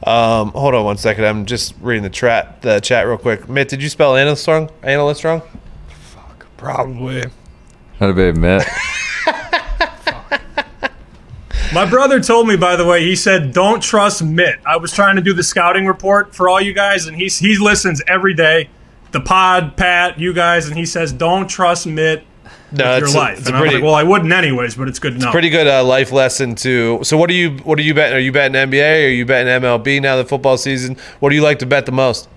Um, 0.02 0.52
hold 0.52 0.74
on 0.74 0.84
one 0.84 0.96
second. 0.96 1.24
I'm 1.24 1.44
just 1.44 1.74
reading 1.80 2.04
the 2.04 2.10
chat 2.10 2.62
the 2.62 2.80
chat 2.80 3.06
real 3.06 3.18
quick. 3.18 3.48
Mitt, 3.48 3.68
did 3.68 3.82
you 3.82 3.88
spell 3.88 4.16
analyst 4.16 4.46
wrong? 4.46 4.70
Analyst 4.82 5.24
wrong? 5.24 5.42
Fuck, 5.88 6.46
probably. 6.56 7.24
Not 8.00 8.10
a 8.10 8.12
bit 8.12 8.30
admit. 8.30 8.62
My 11.74 11.84
brother 11.84 12.18
told 12.20 12.48
me, 12.48 12.56
by 12.56 12.76
the 12.76 12.86
way, 12.86 13.02
he 13.04 13.14
said, 13.14 13.52
"Don't 13.52 13.82
trust 13.82 14.22
Mitt." 14.22 14.58
I 14.66 14.76
was 14.78 14.92
trying 14.92 15.16
to 15.16 15.22
do 15.22 15.34
the 15.34 15.42
scouting 15.42 15.86
report 15.86 16.34
for 16.34 16.48
all 16.48 16.60
you 16.60 16.72
guys, 16.72 17.06
and 17.06 17.16
he's 17.16 17.38
he 17.38 17.58
listens 17.58 18.02
every 18.06 18.32
day. 18.34 18.70
The 19.12 19.20
pod, 19.20 19.76
Pat, 19.76 20.18
you 20.18 20.32
guys, 20.32 20.66
and 20.66 20.76
he 20.78 20.86
says, 20.86 21.12
"Don't 21.12 21.48
trust 21.48 21.86
Mitt 21.86 22.24
No, 22.72 22.84
with 22.84 22.98
your 22.98 23.04
it's 23.04 23.14
a, 23.14 23.18
life." 23.18 23.38
it's 23.38 23.46
and 23.48 23.54
a 23.54 23.58
I'm 23.58 23.62
pretty 23.62 23.76
like, 23.76 23.84
"Well, 23.84 23.94
I 23.94 24.02
wouldn't 24.02 24.32
anyways, 24.32 24.76
but 24.76 24.88
it's 24.88 24.98
good 24.98 25.18
to 25.18 25.24
know." 25.26 25.30
pretty 25.30 25.50
good 25.50 25.66
uh, 25.66 25.84
life 25.84 26.10
lesson 26.10 26.54
too. 26.54 27.00
So 27.02 27.18
what 27.18 27.28
are 27.28 27.34
you 27.34 27.58
what 27.64 27.78
are 27.78 27.82
you 27.82 27.92
betting? 27.92 28.16
Are 28.16 28.20
you 28.20 28.32
betting 28.32 28.54
NBA? 28.54 29.04
Are 29.06 29.08
you 29.10 29.26
betting 29.26 29.62
MLB 29.62 30.00
now 30.00 30.16
the 30.16 30.24
football 30.24 30.56
season? 30.56 30.96
What 31.20 31.28
do 31.30 31.34
you 31.36 31.42
like 31.42 31.58
to 31.58 31.66
bet 31.66 31.84
the 31.84 31.92
most? 31.92 32.28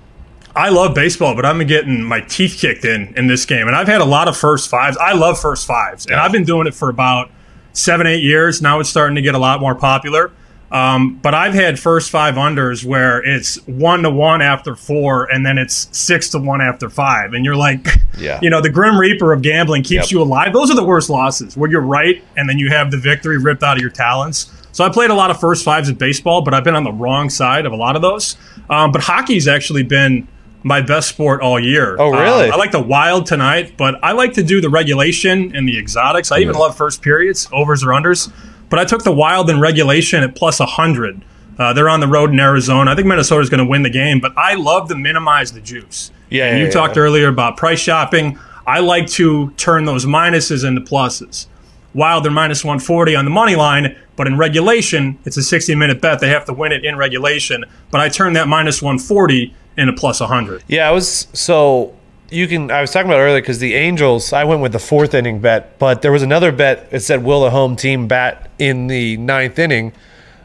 I 0.54 0.68
love 0.68 0.94
baseball, 0.94 1.36
but 1.36 1.46
I'm 1.46 1.66
getting 1.66 2.04
my 2.04 2.20
teeth 2.20 2.58
kicked 2.60 2.84
in 2.84 3.14
in 3.16 3.28
this 3.28 3.46
game, 3.46 3.68
and 3.68 3.76
I've 3.78 3.88
had 3.88 4.02
a 4.02 4.06
lot 4.06 4.28
of 4.28 4.36
first 4.36 4.70
fives. 4.70 4.98
I 4.98 5.14
love 5.14 5.40
first 5.40 5.66
fives, 5.66 6.06
and 6.06 6.16
I've 6.16 6.34
been 6.34 6.44
doing 6.44 6.68
it 6.68 6.74
for 6.74 6.90
about 6.90 7.32
seven, 7.74 8.08
eight 8.08 8.24
years. 8.24 8.62
Now 8.62 8.80
it's 8.80 8.90
starting 8.90 9.16
to 9.16 9.22
get 9.22 9.36
a 9.36 9.40
lot 9.40 9.60
more 9.60 9.76
popular. 9.76 10.32
Um, 10.72 11.16
but 11.18 11.34
I've 11.34 11.54
had 11.54 11.78
first 11.78 12.10
five 12.12 12.36
unders 12.36 12.86
where 12.86 13.22
it's 13.22 13.58
one 13.68 14.04
to 14.04 14.10
one 14.10 14.42
after 14.42 14.74
four, 14.74 15.26
and 15.26 15.46
then 15.46 15.58
it's 15.58 15.90
six 15.92 16.30
to 16.30 16.40
one 16.40 16.62
after 16.62 16.90
five, 16.90 17.34
and 17.34 17.44
you're 17.44 17.58
like, 17.58 17.86
Yeah. 18.18 18.40
you 18.42 18.50
know, 18.50 18.62
the 18.62 18.70
grim 18.70 18.98
reaper 18.98 19.34
of 19.34 19.42
gambling 19.42 19.84
keeps 19.84 20.06
Yep. 20.06 20.12
you 20.12 20.22
alive. 20.22 20.54
Those 20.54 20.72
are 20.72 20.76
the 20.76 20.84
worst 20.86 21.10
losses 21.10 21.58
where 21.58 21.70
you're 21.70 21.82
right, 21.82 22.24
and 22.38 22.48
then 22.48 22.58
you 22.58 22.70
have 22.70 22.90
the 22.90 22.98
victory 22.98 23.38
ripped 23.38 23.64
out 23.64 23.76
of 23.76 23.82
your 23.82 23.90
talents. 23.90 24.50
So 24.72 24.86
I 24.86 24.90
played 24.90 25.10
a 25.10 25.14
lot 25.14 25.30
of 25.30 25.42
first 25.42 25.66
fives 25.66 25.90
in 25.90 25.96
baseball, 25.96 26.42
but 26.42 26.54
I've 26.54 26.64
been 26.64 26.76
on 26.76 26.86
the 26.86 26.94
wrong 26.94 27.30
side 27.30 27.66
of 27.66 27.74
a 27.74 27.76
lot 27.76 27.98
of 27.98 28.02
those. 28.02 28.38
Um, 28.70 28.94
but 28.94 29.02
hockey's 29.02 29.50
actually 29.50 29.84
been 29.84 30.26
my 30.64 30.82
best 30.82 31.10
sport 31.10 31.42
all 31.42 31.60
year. 31.60 31.96
Oh, 32.00 32.12
really? 32.12 32.48
Um, 32.48 32.54
I 32.54 32.56
like 32.56 32.72
the 32.72 32.82
wild 32.82 33.26
tonight, 33.26 33.76
but 33.78 34.00
I 34.04 34.12
like 34.12 34.34
to 34.34 34.44
do 34.44 34.62
the 34.62 34.70
regulation 34.70 35.56
and 35.56 35.68
the 35.68 35.78
exotics. 35.78 36.32
I 36.32 36.40
even 36.40 36.56
love 36.56 36.78
first 36.78 37.02
periods, 37.02 37.48
overs 37.52 37.84
or 37.84 37.88
unders. 37.88 38.32
But 38.70 38.80
I 38.80 38.86
took 38.86 39.04
the 39.04 39.12
wild 39.12 39.50
in 39.50 39.60
regulation 39.60 40.24
at 40.24 40.36
plus 40.36 40.60
100. 40.60 41.24
Uh, 41.58 41.74
they're 41.74 41.90
on 41.90 42.00
the 42.00 42.08
road 42.08 42.32
in 42.32 42.40
Arizona. 42.40 42.92
I 42.92 42.96
think 42.96 43.08
Minnesota's 43.08 43.50
going 43.50 43.64
to 43.64 43.70
win 43.70 43.84
the 43.84 43.90
game, 43.90 44.20
but 44.20 44.34
I 44.38 44.56
love 44.56 44.88
to 44.90 44.96
minimize 44.96 45.52
the 45.52 45.62
juice. 45.62 46.12
Yeah, 46.30 46.46
And 46.46 46.60
you 46.60 46.66
yeah. 46.66 46.72
talked 46.72 46.98
earlier 46.98 47.28
about 47.28 47.58
price 47.58 47.80
shopping. 47.80 48.40
I 48.66 48.80
like 48.80 49.08
to 49.08 49.52
turn 49.52 49.86
those 49.86 50.06
minuses 50.06 50.66
into 50.66 50.82
pluses. 50.82 51.48
Wild, 51.94 52.24
they're 52.24 52.32
minus 52.32 52.64
140 52.64 53.16
on 53.18 53.26
the 53.26 53.32
money 53.32 53.56
line, 53.56 53.98
but 54.16 54.26
in 54.26 54.38
regulation, 54.38 55.20
it's 55.26 55.36
a 55.36 55.44
60 55.44 55.76
minute 55.76 56.00
bet. 56.00 56.22
They 56.22 56.30
have 56.30 56.46
to 56.46 56.54
win 56.54 56.72
it 56.72 56.86
in 56.86 56.96
regulation. 56.96 57.66
But 57.92 58.00
I 58.00 58.08
turn 58.08 58.34
that 58.34 58.48
minus 58.48 58.82
140 58.82 59.54
into 59.78 59.94
plus 59.94 60.20
100. 60.20 60.64
Yeah, 60.68 60.88
I 60.88 60.92
was 60.92 61.28
so 61.34 61.96
you 62.32 62.48
can. 62.48 62.72
I 62.72 62.82
was 62.82 62.92
talking 62.92 63.10
about 63.10 63.20
earlier 63.20 63.42
because 63.42 63.60
the 63.60 63.76
Angels. 63.76 64.34
I 64.34 64.46
went 64.46 64.62
with 64.62 64.72
the 64.72 64.80
fourth 64.80 65.14
inning 65.14 65.40
bet, 65.40 65.78
but 65.78 66.02
there 66.02 66.12
was 66.12 66.24
another 66.24 66.52
bet. 66.52 66.88
It 66.92 67.02
said 67.02 67.24
will 67.24 67.44
the 67.44 67.52
home 67.52 67.76
team 67.76 68.08
bat 68.08 68.50
in 68.58 68.88
the 68.88 69.18
ninth 69.18 69.60
inning, 69.60 69.94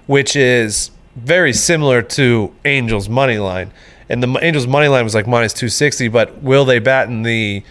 which 0.07 0.37
is 0.37 0.91
very 1.15 1.53
similar 1.53 2.03
to 2.03 2.53
Angels 2.65 3.09
money 3.09 3.39
line. 3.39 3.73
And 4.09 4.23
the 4.23 4.39
Angels 4.45 4.67
money 4.67 4.89
line 4.89 5.05
was 5.05 5.15
like 5.15 5.27
minus 5.27 5.53
two 5.53 5.69
sixty, 5.69 6.09
but 6.09 6.43
will 6.43 6.65
they 6.65 6.81
bat 6.81 7.09
in 7.09 7.23
the 7.23 7.63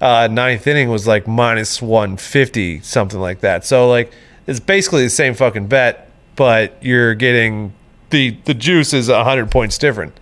uh, 0.00 0.28
ninth 0.30 0.66
inning 0.66 0.90
was 0.90 1.06
like 1.06 1.26
minus 1.26 1.80
one 1.80 2.16
fifty, 2.16 2.80
something 2.80 3.20
like 3.20 3.40
that. 3.40 3.64
So 3.64 3.88
like 3.88 4.12
it's 4.46 4.60
basically 4.60 5.04
the 5.04 5.10
same 5.10 5.34
fucking 5.34 5.68
bet, 5.68 6.10
but 6.36 6.76
you're 6.82 7.14
getting 7.14 7.72
the 8.10 8.36
the 8.44 8.54
juice 8.54 8.92
is 8.92 9.08
hundred 9.08 9.50
points 9.50 9.78
different. 9.78 10.18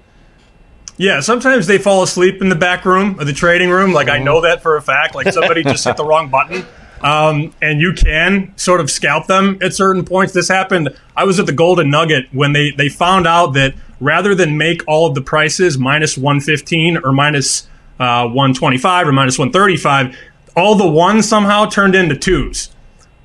Yeah, 1.01 1.21
sometimes 1.21 1.67
they 1.67 1.79
fall 1.79 2.03
asleep 2.03 2.43
in 2.43 2.51
the 2.51 2.55
back 2.55 2.85
room 2.85 3.19
of 3.19 3.27
the 3.27 3.33
trading 3.33 3.71
room. 3.71 3.95
Like 3.95 4.11
I 4.11 4.19
know 4.19 4.43
that 4.43 4.63
for 4.63 4.77
a 4.77 4.83
fact. 4.83 5.15
Like 5.15 5.33
somebody 5.33 5.65
just 5.65 5.83
hit 5.83 5.97
the 5.97 6.05
wrong 6.05 6.29
button. 6.29 6.67
Um, 7.01 7.55
and 7.63 7.81
you 7.81 7.95
can 7.95 8.53
sort 8.59 8.83
of 8.83 8.91
scalp 8.91 9.27
them 9.27 9.57
at 9.63 9.73
certain 9.73 10.05
points. 10.05 10.35
This 10.35 10.47
happened. 10.47 10.91
I 11.17 11.25
was 11.25 11.41
at 11.41 11.47
the 11.47 11.55
Golden 11.55 11.89
Nugget 11.89 12.27
when 12.33 12.53
they 12.53 12.73
they 12.73 12.91
found 12.91 13.27
out 13.27 13.55
that 13.55 13.73
rather 13.99 14.35
than 14.35 14.59
make 14.59 14.87
all 14.87 15.07
of 15.07 15.15
the 15.15 15.23
prices 15.23 15.79
minus 15.79 16.19
one 16.19 16.39
fifteen 16.39 16.99
or 16.99 17.13
minus 17.13 17.67
uh, 17.99 18.29
one 18.29 18.53
twenty 18.53 18.77
five 18.77 19.09
or 19.09 19.13
minus 19.13 19.39
one 19.39 19.51
thirty 19.51 19.79
five, 19.79 20.15
all 20.55 20.75
the 20.75 20.87
ones 20.87 21.27
somehow 21.27 21.65
turned 21.65 21.95
into 21.95 22.15
twos. 22.15 22.69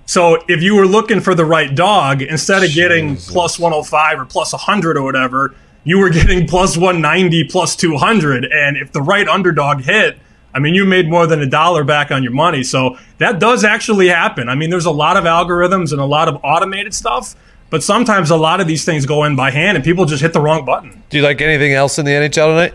So 0.05 0.41
if 0.47 0.63
you 0.63 0.75
were 0.75 0.87
looking 0.87 1.19
for 1.19 1.35
the 1.35 1.43
right 1.43 1.75
dog, 1.75 2.21
instead 2.21 2.63
of 2.63 2.71
getting 2.71 3.17
plus 3.17 3.59
105 3.59 4.19
or 4.19 4.25
plus 4.25 4.53
100 4.53 4.97
or 4.97 5.03
whatever, 5.03 5.55
you 5.85 5.99
were 5.99 6.09
getting 6.19 6.45
plus 6.45 6.75
190, 6.75 7.45
plus 7.45 7.77
200. 7.77 8.43
And 8.43 8.75
if 8.75 8.91
the 8.91 9.01
right 9.01 9.27
underdog 9.27 9.81
hit, 9.81 10.19
I 10.53 10.59
mean, 10.59 10.73
you 10.73 10.85
made 10.85 11.09
more 11.09 11.27
than 11.27 11.41
a 11.41 11.45
dollar 11.45 11.83
back 11.83 12.11
on 12.11 12.23
your 12.23 12.31
money. 12.31 12.63
So 12.63 12.97
that 13.17 13.39
does 13.39 13.63
actually 13.63 14.07
happen. 14.07 14.49
I 14.49 14.55
mean, 14.55 14.69
there's 14.69 14.85
a 14.85 14.91
lot 14.91 15.17
of 15.17 15.25
algorithms 15.25 15.91
and 15.91 16.01
a 16.01 16.05
lot 16.05 16.27
of 16.27 16.39
automated 16.43 16.93
stuff, 16.93 17.35
but 17.69 17.83
sometimes 17.83 18.29
a 18.29 18.37
lot 18.37 18.61
of 18.61 18.67
these 18.67 18.85
things 18.85 19.05
go 19.05 19.25
in 19.25 19.35
by 19.35 19.51
hand 19.51 19.75
and 19.75 19.83
people 19.83 20.05
just 20.05 20.21
hit 20.21 20.33
the 20.33 20.39
wrong 20.39 20.65
button. 20.65 21.03
Do 21.09 21.17
you 21.17 21.23
like 21.23 21.41
anything 21.41 21.73
else 21.73 21.99
in 21.99 22.05
the 22.05 22.11
NHL 22.11 22.51
tonight? 22.51 22.73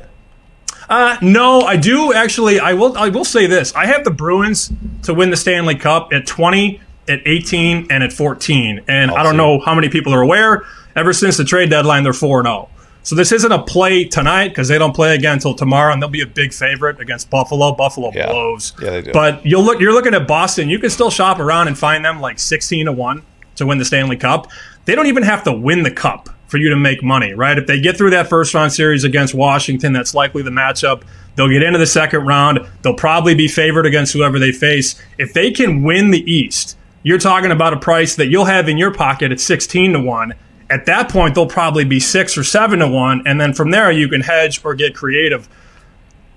Uh, 0.90 1.16
no, 1.22 1.60
I 1.62 1.76
do 1.76 2.12
actually. 2.12 2.58
I 2.58 2.72
will. 2.72 2.98
I 2.98 3.08
will 3.10 3.24
say 3.24 3.46
this. 3.46 3.72
I 3.76 3.86
have 3.86 4.02
the 4.02 4.10
Bruins 4.10 4.72
to 5.04 5.14
win 5.14 5.30
the 5.30 5.36
Stanley 5.36 5.76
Cup 5.76 6.12
at 6.12 6.26
20, 6.26 6.80
at 7.08 7.20
18, 7.24 7.86
and 7.90 8.02
at 8.02 8.12
14. 8.12 8.80
And 8.88 9.12
I 9.12 9.22
don't 9.22 9.36
know 9.36 9.60
how 9.60 9.74
many 9.74 9.88
people 9.88 10.12
are 10.12 10.20
aware. 10.20 10.64
Ever 10.96 11.12
since 11.12 11.36
the 11.36 11.44
trade 11.44 11.70
deadline, 11.70 12.02
they're 12.02 12.12
4 12.12 12.42
0. 12.42 12.68
So 13.02 13.16
this 13.16 13.32
isn't 13.32 13.50
a 13.50 13.62
play 13.62 14.04
tonight 14.04 14.48
because 14.48 14.68
they 14.68 14.78
don't 14.78 14.94
play 14.94 15.14
again 15.14 15.34
until 15.34 15.54
tomorrow, 15.54 15.92
and 15.92 16.02
they'll 16.02 16.08
be 16.08 16.20
a 16.20 16.26
big 16.26 16.52
favorite 16.52 17.00
against 17.00 17.30
Buffalo. 17.30 17.72
Buffalo 17.72 18.12
Yeah. 18.14 18.26
blows. 18.26 18.72
Yeah, 18.80 18.90
they 18.90 19.02
do. 19.02 19.12
But 19.12 19.44
you'll 19.44 19.62
look. 19.62 19.80
You're 19.80 19.92
looking 19.94 20.14
at 20.14 20.26
Boston. 20.28 20.68
You 20.68 20.78
can 20.78 20.90
still 20.90 21.10
shop 21.10 21.38
around 21.38 21.68
and 21.68 21.78
find 21.78 22.04
them 22.04 22.20
like 22.20 22.38
16 22.38 22.86
to 22.86 22.92
one 22.92 23.22
to 23.56 23.66
win 23.66 23.78
the 23.78 23.84
Stanley 23.84 24.16
Cup. 24.16 24.48
They 24.84 24.94
don't 24.94 25.06
even 25.06 25.22
have 25.22 25.44
to 25.44 25.52
win 25.52 25.82
the 25.82 25.90
cup 25.90 26.28
for 26.46 26.58
you 26.58 26.68
to 26.70 26.76
make 26.76 27.02
money, 27.02 27.32
right? 27.32 27.56
If 27.56 27.66
they 27.66 27.80
get 27.80 27.96
through 27.96 28.10
that 28.10 28.28
first 28.28 28.54
round 28.54 28.72
series 28.72 29.04
against 29.04 29.34
Washington, 29.34 29.92
that's 29.92 30.14
likely 30.14 30.42
the 30.42 30.50
matchup. 30.50 31.02
They'll 31.36 31.48
get 31.48 31.62
into 31.62 31.78
the 31.78 31.86
second 31.86 32.26
round. 32.26 32.60
They'll 32.82 32.94
probably 32.94 33.34
be 33.34 33.46
favored 33.48 33.86
against 33.86 34.12
whoever 34.12 34.38
they 34.38 34.50
face. 34.50 35.00
If 35.16 35.32
they 35.32 35.52
can 35.52 35.84
win 35.84 36.10
the 36.10 36.28
East, 36.30 36.76
you're 37.02 37.18
talking 37.18 37.50
about 37.52 37.72
a 37.72 37.78
price 37.78 38.16
that 38.16 38.26
you'll 38.26 38.46
have 38.46 38.68
in 38.68 38.76
your 38.78 38.92
pocket 38.92 39.30
at 39.30 39.40
16 39.40 39.92
to 39.92 40.00
1. 40.00 40.34
At 40.70 40.86
that 40.86 41.10
point, 41.10 41.34
they'll 41.34 41.46
probably 41.46 41.84
be 41.84 42.00
6 42.00 42.38
or 42.38 42.44
7 42.44 42.78
to 42.78 42.88
1. 42.88 43.22
And 43.26 43.40
then 43.40 43.52
from 43.52 43.70
there, 43.70 43.90
you 43.90 44.08
can 44.08 44.20
hedge 44.20 44.64
or 44.64 44.74
get 44.74 44.94
creative. 44.94 45.48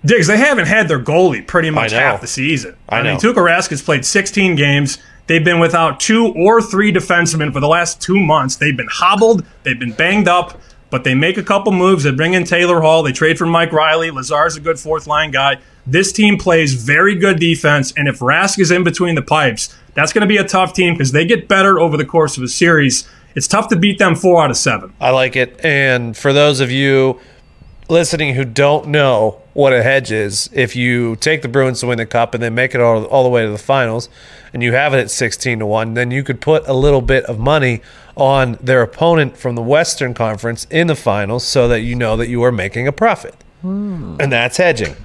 Diggs, 0.06 0.28
they 0.28 0.38
haven't 0.38 0.65
had 0.65 0.88
their 0.88 1.00
goalie 1.00 1.46
pretty 1.46 1.69
much 1.69 1.91
half 1.91 2.19
the 2.19 2.28
season. 2.28 2.76
I 2.89 3.02
mean, 3.02 3.13
know. 3.13 3.19
Tuukka 3.19 3.36
Rask 3.36 3.69
has 3.69 3.82
played 3.82 4.06
16 4.06 4.56
games. 4.56 4.98
They've 5.28 5.43
been 5.43 5.60
without 5.60 6.02
two 6.02 6.34
or 6.36 6.62
three 6.62 6.91
defensemen 6.91 7.54
for 7.54 7.62
the 7.62 7.67
last 7.67 8.02
two 8.02 8.19
months. 8.19 8.58
They've 8.58 8.76
been 8.76 8.89
hobbled. 8.91 9.46
They've 9.63 9.80
been 9.80 9.93
banged 9.93 10.28
up, 10.28 10.60
but 10.89 11.06
they 11.06 11.15
make 11.15 11.38
a 11.38 11.43
couple 11.43 11.72
moves. 11.72 12.04
They 12.04 12.12
bring 12.12 12.34
in 12.34 12.43
Taylor 12.43 12.82
Hall. 12.82 13.04
They 13.04 13.13
trade 13.13 13.38
for 13.38 13.46
Mike 13.46 13.72
Reilly. 13.72 14.12
Lazar's 14.12 14.58
a 14.58 14.60
good 14.60 14.78
fourth 14.78 15.08
line 15.08 15.32
guy. 15.32 15.60
This 15.88 16.12
team 16.12 16.38
plays 16.38 16.74
very 16.74 17.15
good 17.15 17.39
defense, 17.39 17.93
and 17.96 18.08
if 18.08 18.19
Rask 18.19 18.60
is 18.60 18.72
in 18.72 18.84
between 18.84 19.15
the 19.15 19.22
pipes, 19.22 19.74
that's 19.93 20.13
going 20.13 20.21
to 20.21 20.27
be 20.27 20.38
a 20.38 20.43
tough 20.43 20.73
team 20.73 20.93
because 20.93 21.12
they 21.12 21.25
get 21.25 21.47
better 21.47 21.79
over 21.79 21.97
the 21.97 22.06
course 22.06 22.38
of 22.38 22.43
a 22.43 22.47
series. 22.47 23.08
It's 23.36 23.47
tough 23.47 23.67
to 23.69 23.75
beat 23.75 23.99
them 23.99 24.15
four 24.15 24.43
out 24.43 24.49
of 24.49 24.58
seven. 24.58 24.93
I 24.99 25.10
like 25.12 25.36
it. 25.36 25.63
And 25.63 26.15
for 26.15 26.34
those 26.34 26.60
of 26.60 26.71
you 26.71 27.19
listening 27.89 28.36
who 28.36 28.45
don't 28.45 28.88
know 28.88 29.41
what 29.53 29.73
a 29.73 29.84
hedge 29.84 30.12
is, 30.12 30.49
if 30.53 30.75
you 30.75 31.15
take 31.17 31.41
the 31.41 31.47
Bruins 31.47 31.79
to 31.82 31.88
win 31.88 31.97
the 31.97 32.06
cup 32.06 32.34
and 32.34 32.41
then 32.41 32.56
make 32.56 32.73
it 32.73 32.82
all, 32.82 33.06
all 33.06 33.23
the 33.23 33.29
way 33.29 33.43
to 33.43 33.51
the 33.51 33.58
finals, 33.58 34.10
and 34.53 34.62
you 34.62 34.73
have 34.73 34.93
it 34.93 34.99
at 34.99 35.12
16 35.12 35.60
to 35.60 35.65
1, 35.65 35.93
then 35.95 36.12
you 36.12 36.23
could 36.23 36.41
put 36.41 36.67
a 36.67 36.73
little 36.73 37.01
bit 37.01 37.23
of 37.25 37.39
money 37.39 37.82
on 38.15 38.58
their 38.62 38.82
opponent 38.84 39.38
from 39.38 39.56
the 39.56 39.62
Western 39.62 40.13
Conference 40.13 40.67
in 40.69 40.88
the 40.88 40.95
finals 40.95 41.43
so 41.43 41.67
that 41.67 41.82
you 41.82 41.95
know 41.95 42.15
that 42.17 42.29
you 42.29 42.43
are 42.43 42.51
making 42.51 42.88
a 42.88 42.91
profit. 42.91 43.36
Hmm. 43.62 44.17
And 44.19 44.32
that's 44.32 44.58
hedging. 44.58 44.95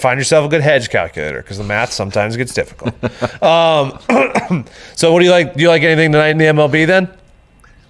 Find 0.00 0.18
yourself 0.18 0.46
a 0.46 0.48
good 0.48 0.62
hedge 0.62 0.88
calculator 0.90 1.42
because 1.42 1.58
the 1.58 1.64
math 1.64 1.92
sometimes 1.92 2.36
gets 2.36 2.54
difficult. 2.54 2.94
um, 3.42 3.98
so, 4.94 5.12
what 5.12 5.18
do 5.20 5.24
you 5.24 5.30
like? 5.30 5.54
Do 5.54 5.62
you 5.62 5.68
like 5.68 5.82
anything 5.82 6.12
tonight 6.12 6.30
in 6.30 6.38
the 6.38 6.46
MLB 6.46 6.86
then? 6.86 7.08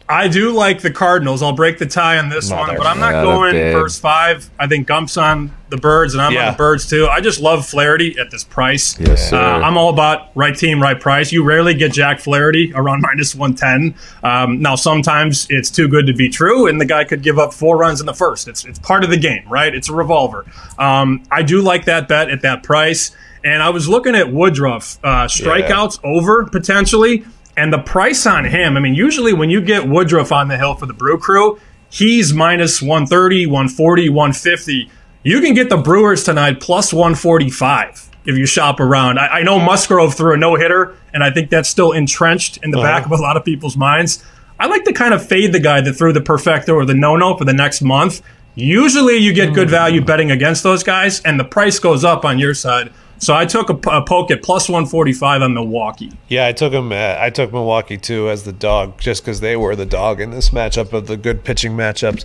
I 0.06 0.28
do 0.28 0.52
like 0.52 0.82
the 0.82 0.90
Cardinals. 0.90 1.42
I'll 1.42 1.54
break 1.54 1.78
the 1.78 1.86
tie 1.86 2.18
on 2.18 2.28
this 2.28 2.50
one, 2.50 2.76
but 2.76 2.86
I'm 2.86 3.00
not 3.00 3.12
going 3.24 3.54
first 3.72 4.02
five. 4.02 4.50
I 4.58 4.66
think 4.66 4.86
Gump's 4.86 5.16
on 5.16 5.50
the 5.70 5.78
Birds, 5.78 6.12
and 6.12 6.22
I'm 6.22 6.32
Yeah. 6.32 6.48
on 6.48 6.52
the 6.52 6.58
Birds 6.58 6.86
too. 6.86 7.08
I 7.10 7.20
just 7.22 7.40
love 7.40 7.66
Flaherty 7.66 8.14
at 8.18 8.30
this 8.30 8.44
price. 8.44 8.98
Yes. 9.00 9.32
Uh, 9.32 9.38
I'm 9.38 9.78
all 9.78 9.88
about 9.88 10.28
right 10.34 10.54
team, 10.54 10.80
right 10.82 11.00
price. 11.00 11.32
You 11.32 11.42
rarely 11.42 11.72
get 11.72 11.92
Jack 11.92 12.20
Flaherty 12.20 12.70
around 12.74 13.00
minus 13.06 13.34
110. 13.34 13.94
Um, 14.22 14.60
now, 14.60 14.74
sometimes 14.74 15.46
it's 15.48 15.70
too 15.70 15.88
good 15.88 16.06
to 16.06 16.12
be 16.12 16.28
true, 16.28 16.66
and 16.66 16.78
the 16.78 16.84
guy 16.84 17.04
could 17.04 17.22
give 17.22 17.38
up 17.38 17.54
four 17.54 17.78
runs 17.78 18.00
in 18.00 18.06
the 18.06 18.14
first. 18.14 18.46
It's, 18.46 18.64
it's 18.66 18.78
part 18.78 19.04
of 19.04 19.10
the 19.10 19.16
game, 19.16 19.44
right? 19.48 19.74
It's 19.74 19.88
a 19.88 19.94
revolver. 19.94 20.44
Um, 20.78 21.22
I 21.30 21.42
do 21.42 21.62
like 21.62 21.86
that 21.86 22.08
bet 22.08 22.28
at 22.28 22.42
that 22.42 22.62
price. 22.62 23.10
And 23.42 23.62
I 23.62 23.68
was 23.70 23.88
looking 23.88 24.14
at 24.14 24.32
Woodruff 24.32 24.98
uh, 25.04 25.26
strikeouts 25.26 26.00
over 26.02 26.44
potentially, 26.46 27.24
and 27.56 27.72
the 27.72 27.78
price 27.78 28.26
on 28.26 28.44
him. 28.44 28.76
I 28.76 28.80
mean, 28.80 28.94
usually 28.94 29.32
when 29.32 29.50
you 29.50 29.60
get 29.60 29.88
Woodruff 29.88 30.32
on 30.32 30.48
the 30.48 30.56
hill 30.56 30.74
for 30.74 30.86
the 30.86 30.92
Brew 30.92 31.18
Crew, 31.18 31.60
he's 31.90 32.32
minus 32.32 32.82
130, 32.82 33.46
140, 33.46 34.08
150. 34.08 34.90
You 35.22 35.40
can 35.40 35.54
get 35.54 35.70
the 35.70 35.76
Brewers 35.76 36.24
tonight 36.24 36.60
plus 36.60 36.92
145 36.92 38.10
if 38.26 38.36
you 38.36 38.46
shop 38.46 38.80
around. 38.80 39.18
I, 39.18 39.26
I 39.26 39.42
know 39.42 39.58
Musgrove 39.58 40.14
threw 40.14 40.34
a 40.34 40.36
no 40.36 40.56
hitter, 40.56 40.96
and 41.12 41.22
I 41.22 41.30
think 41.30 41.50
that's 41.50 41.68
still 41.68 41.92
entrenched 41.92 42.58
in 42.62 42.70
the 42.70 42.78
uh-huh. 42.78 42.86
back 42.86 43.06
of 43.06 43.12
a 43.12 43.16
lot 43.16 43.36
of 43.36 43.44
people's 43.44 43.76
minds. 43.76 44.24
I 44.58 44.66
like 44.66 44.84
to 44.84 44.92
kind 44.92 45.12
of 45.14 45.26
fade 45.26 45.52
the 45.52 45.60
guy 45.60 45.80
that 45.80 45.94
threw 45.94 46.12
the 46.12 46.20
perfecto 46.20 46.74
or 46.74 46.84
the 46.84 46.94
no 46.94 47.16
no 47.16 47.36
for 47.36 47.44
the 47.44 47.52
next 47.52 47.82
month. 47.82 48.22
Usually 48.54 49.16
you 49.16 49.32
get 49.32 49.52
good 49.52 49.68
hmm. 49.68 49.72
value 49.72 50.04
betting 50.04 50.30
against 50.30 50.62
those 50.62 50.82
guys, 50.82 51.20
and 51.22 51.38
the 51.38 51.44
price 51.44 51.78
goes 51.78 52.04
up 52.04 52.24
on 52.24 52.38
your 52.38 52.54
side. 52.54 52.92
So 53.18 53.34
I 53.34 53.46
took 53.46 53.70
a 53.70 53.74
poke 54.02 54.30
at 54.30 54.42
plus 54.42 54.68
145 54.68 55.42
on 55.42 55.54
Milwaukee. 55.54 56.12
Yeah, 56.28 56.46
I 56.46 56.52
took 56.52 56.72
him. 56.72 56.92
Uh, 56.92 57.16
I 57.18 57.30
took 57.30 57.52
Milwaukee 57.52 57.96
too 57.96 58.28
as 58.28 58.44
the 58.44 58.52
dog, 58.52 58.98
just 58.98 59.22
because 59.22 59.40
they 59.40 59.56
were 59.56 59.74
the 59.76 59.86
dog 59.86 60.20
in 60.20 60.30
this 60.30 60.50
matchup 60.50 60.92
of 60.92 61.06
the 61.06 61.16
good 61.16 61.44
pitching 61.44 61.72
matchups. 61.72 62.24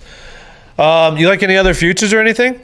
Um, 0.77 1.17
you 1.17 1.27
like 1.27 1.43
any 1.43 1.57
other 1.57 1.73
futures 1.73 2.13
or 2.13 2.19
anything? 2.19 2.59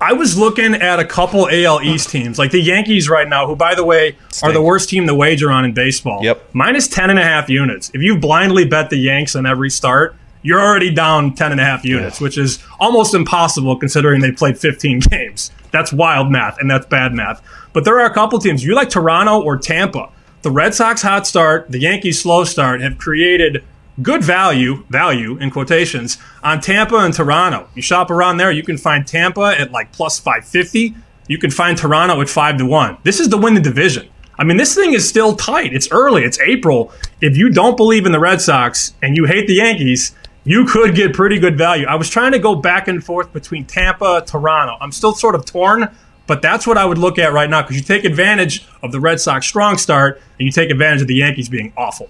I 0.00 0.12
was 0.12 0.36
looking 0.36 0.74
at 0.74 0.98
a 0.98 1.04
couple 1.04 1.48
AL 1.48 1.80
East 1.82 2.10
teams, 2.10 2.38
like 2.38 2.50
the 2.50 2.60
Yankees 2.60 3.08
right 3.08 3.28
now, 3.28 3.46
who, 3.46 3.56
by 3.56 3.74
the 3.74 3.84
way, 3.84 4.16
are 4.42 4.52
the 4.52 4.60
worst 4.60 4.90
team 4.90 5.06
to 5.06 5.14
wager 5.14 5.50
on 5.50 5.64
in 5.64 5.72
baseball. 5.72 6.22
Yep. 6.22 6.50
Minus 6.52 6.88
10 6.88 7.10
and 7.10 7.18
a 7.18 7.22
half 7.22 7.48
units. 7.48 7.90
If 7.94 8.02
you 8.02 8.18
blindly 8.18 8.66
bet 8.66 8.90
the 8.90 8.98
Yanks 8.98 9.34
on 9.34 9.46
every 9.46 9.70
start, 9.70 10.16
you're 10.42 10.60
already 10.60 10.92
down 10.92 11.34
10 11.34 11.52
and 11.52 11.60
a 11.60 11.64
half 11.64 11.84
units, 11.84 12.20
which 12.20 12.36
is 12.36 12.62
almost 12.78 13.14
impossible 13.14 13.76
considering 13.76 14.20
they 14.20 14.30
played 14.32 14.58
15 14.58 14.98
games. 15.10 15.50
That's 15.74 15.92
wild 15.92 16.30
math, 16.30 16.60
and 16.60 16.70
that's 16.70 16.86
bad 16.86 17.12
math. 17.12 17.42
But 17.72 17.84
there 17.84 17.98
are 17.98 18.06
a 18.06 18.14
couple 18.14 18.38
teams. 18.38 18.64
You 18.64 18.76
like 18.76 18.90
Toronto 18.90 19.42
or 19.42 19.58
Tampa. 19.58 20.08
The 20.42 20.52
Red 20.52 20.72
Sox 20.72 21.02
hot 21.02 21.26
start, 21.26 21.68
the 21.68 21.80
Yankees 21.80 22.22
slow 22.22 22.44
start 22.44 22.80
have 22.80 22.96
created 22.96 23.64
good 24.00 24.22
value, 24.22 24.84
value 24.88 25.36
in 25.38 25.50
quotations, 25.50 26.18
on 26.44 26.60
Tampa 26.60 26.98
and 26.98 27.12
Toronto. 27.12 27.68
You 27.74 27.82
shop 27.82 28.12
around 28.12 28.36
there, 28.36 28.52
you 28.52 28.62
can 28.62 28.78
find 28.78 29.04
Tampa 29.04 29.56
at 29.58 29.72
like 29.72 29.90
plus 29.90 30.20
550. 30.20 30.94
You 31.26 31.38
can 31.38 31.50
find 31.50 31.76
Toronto 31.76 32.20
at 32.20 32.28
5 32.28 32.58
to 32.58 32.66
1. 32.66 32.98
This 33.02 33.18
is 33.18 33.26
to 33.26 33.36
win 33.36 33.54
the 33.54 33.60
division. 33.60 34.08
I 34.38 34.44
mean, 34.44 34.58
this 34.58 34.76
thing 34.76 34.92
is 34.92 35.08
still 35.08 35.34
tight. 35.34 35.72
It's 35.74 35.90
early, 35.90 36.22
it's 36.22 36.38
April. 36.38 36.92
If 37.20 37.36
you 37.36 37.50
don't 37.50 37.76
believe 37.76 38.06
in 38.06 38.12
the 38.12 38.20
Red 38.20 38.40
Sox 38.40 38.94
and 39.02 39.16
you 39.16 39.24
hate 39.24 39.48
the 39.48 39.54
Yankees, 39.54 40.14
you 40.44 40.66
could 40.66 40.94
get 40.94 41.14
pretty 41.14 41.38
good 41.38 41.56
value. 41.56 41.86
I 41.86 41.94
was 41.96 42.08
trying 42.08 42.32
to 42.32 42.38
go 42.38 42.54
back 42.54 42.86
and 42.86 43.02
forth 43.02 43.32
between 43.32 43.64
Tampa, 43.64 44.22
Toronto. 44.26 44.76
I'm 44.80 44.92
still 44.92 45.14
sort 45.14 45.34
of 45.34 45.44
torn, 45.46 45.88
but 46.26 46.42
that's 46.42 46.66
what 46.66 46.78
I 46.78 46.84
would 46.84 46.98
look 46.98 47.18
at 47.18 47.32
right 47.32 47.48
now 47.48 47.62
because 47.62 47.76
you 47.76 47.82
take 47.82 48.04
advantage 48.04 48.66
of 48.82 48.92
the 48.92 49.00
Red 49.00 49.20
Sox 49.20 49.46
strong 49.46 49.78
start 49.78 50.20
and 50.38 50.46
you 50.46 50.52
take 50.52 50.70
advantage 50.70 51.02
of 51.02 51.08
the 51.08 51.16
Yankees 51.16 51.48
being 51.48 51.72
awful. 51.76 52.08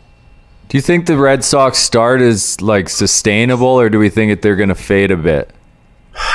Do 0.69 0.79
you 0.79 0.83
think 0.83 1.07
the 1.07 1.17
Red 1.17 1.45
Sox 1.45 1.79
start 1.79 2.21
is 2.21 2.61
like 2.61 2.89
sustainable, 2.89 3.67
or 3.67 3.89
do 3.89 3.99
we 3.99 4.09
think 4.09 4.33
that 4.33 4.43
they're 4.43 4.57
going 4.57 4.71
to 4.71 4.75
fade 4.75 5.11
a 5.11 5.17
bit? 5.17 5.51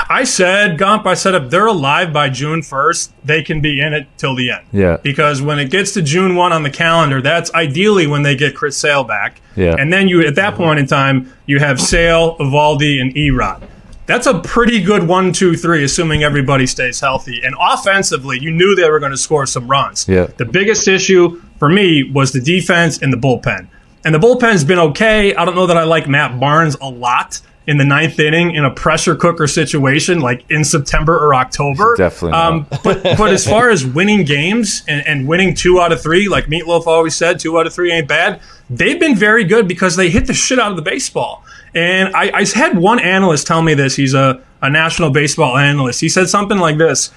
I 0.10 0.24
said, 0.24 0.78
Gump, 0.78 1.06
I 1.06 1.13
said 1.13 1.36
if 1.36 1.50
they're 1.50 1.68
alive 1.68 2.12
by 2.12 2.30
June 2.30 2.62
1st, 2.62 3.12
they 3.24 3.44
can 3.44 3.62
be 3.62 3.80
in 3.80 3.94
it 3.94 4.08
till 4.18 4.36
the 4.36 4.52
end. 4.52 4.65
Yeah. 4.72 4.98
Because 5.02 5.42
when 5.42 5.60
it 5.60 5.70
gets 5.70 5.94
to 5.94 6.02
June 6.02 6.36
1 6.36 6.52
on 6.52 6.63
the 6.63 6.70
calendar, 6.70 7.22
that's 7.22 7.54
ideally 7.54 8.08
when 8.08 8.24
they 8.24 8.36
get 8.36 8.56
Chris 8.56 8.78
Sale 8.78 9.04
back. 9.04 9.42
Yeah. 9.56 9.76
And 9.78 9.92
then 9.94 10.08
you, 10.08 10.26
at 10.26 10.36
that 10.36 10.54
mm-hmm. 10.54 10.63
point 10.63 10.80
in 10.80 10.88
time, 10.88 11.32
you 11.46 11.60
have 11.60 11.80
Sale, 11.80 12.38
Eovaldi, 12.38 13.02
and 13.02 13.13
Erod. 13.13 13.62
That's 14.06 14.26
a 14.26 14.39
pretty 14.39 14.82
good 14.82 15.08
one, 15.08 15.32
two, 15.32 15.56
three, 15.56 15.84
assuming 15.84 16.24
everybody 16.24 16.65
stays 16.65 17.00
healthy. 17.00 17.42
And 17.44 17.56
offensively, 17.60 18.39
you 18.39 18.50
knew 18.50 18.76
they 18.76 18.89
were 18.89 19.00
going 19.00 19.12
to 19.12 19.18
score 19.18 19.46
some 19.46 19.68
runs. 19.68 20.08
Yeah. 20.08 20.26
The 20.26 20.46
biggest 20.46 20.88
issue 20.88 21.39
for 21.60 21.70
me 21.70 22.10
was 22.12 22.32
the 22.32 22.42
defense 22.42 23.00
and 23.04 23.13
the 23.13 23.18
bullpen. 23.18 23.68
And 24.04 24.15
the 24.15 24.20
bullpen's 24.20 24.63
been 24.63 24.80
okay. 24.80 25.36
I 25.36 25.46
don't 25.46 25.56
know 25.56 25.68
that 25.68 25.78
I 25.78 25.84
like 25.84 26.08
Matt 26.08 26.39
Barnes 26.39 26.76
a 26.82 26.89
lot 26.89 27.42
in 27.70 27.78
the 27.78 27.86
ninth 27.86 28.20
inning 28.20 28.56
in 28.56 28.66
a 28.66 28.72
pressure 28.72 29.16
cooker 29.16 29.46
situation, 29.46 30.22
like 30.22 30.44
in 30.50 30.64
September 30.64 31.16
or 31.16 31.36
October. 31.36 31.96
Definitely. 31.96 32.36
Um, 32.36 32.66
but 32.84 33.04
but 33.16 33.30
as 33.30 33.48
far 33.48 33.70
as 33.70 33.86
winning 33.86 34.24
games 34.26 34.82
and, 34.88 35.06
and 35.06 35.28
winning 35.28 35.54
two 35.54 35.80
out 35.80 35.92
of 35.92 36.02
three, 36.02 36.28
like 36.28 36.48
Meatloaf 36.48 36.88
always 36.88 37.16
said, 37.16 37.40
two 37.40 37.60
out 37.60 37.68
of 37.68 37.74
three 37.74 37.92
ain't 37.92 38.08
bad. 38.08 38.42
They've 38.72 39.00
been 39.00 39.16
very 39.16 39.44
good 39.44 39.68
because 39.68 39.96
they 39.96 40.10
hit 40.10 40.26
the 40.26 40.34
shit 40.34 40.58
out 40.58 40.72
of 40.72 40.78
the 40.78 40.82
baseball. 40.82 41.46
And 41.76 42.16
I, 42.16 42.32
I 42.40 42.46
had 42.46 42.76
one 42.76 43.00
analyst 43.00 43.46
tell 43.46 43.62
me 43.62 43.76
this. 43.76 43.96
He's 43.96 44.16
a, 44.16 44.44
a 44.64 44.70
national 44.72 45.12
baseball 45.12 45.56
analyst. 45.56 46.02
He 46.02 46.10
said 46.10 46.28
something 46.28 46.58
like 46.58 46.80
this 46.80 47.12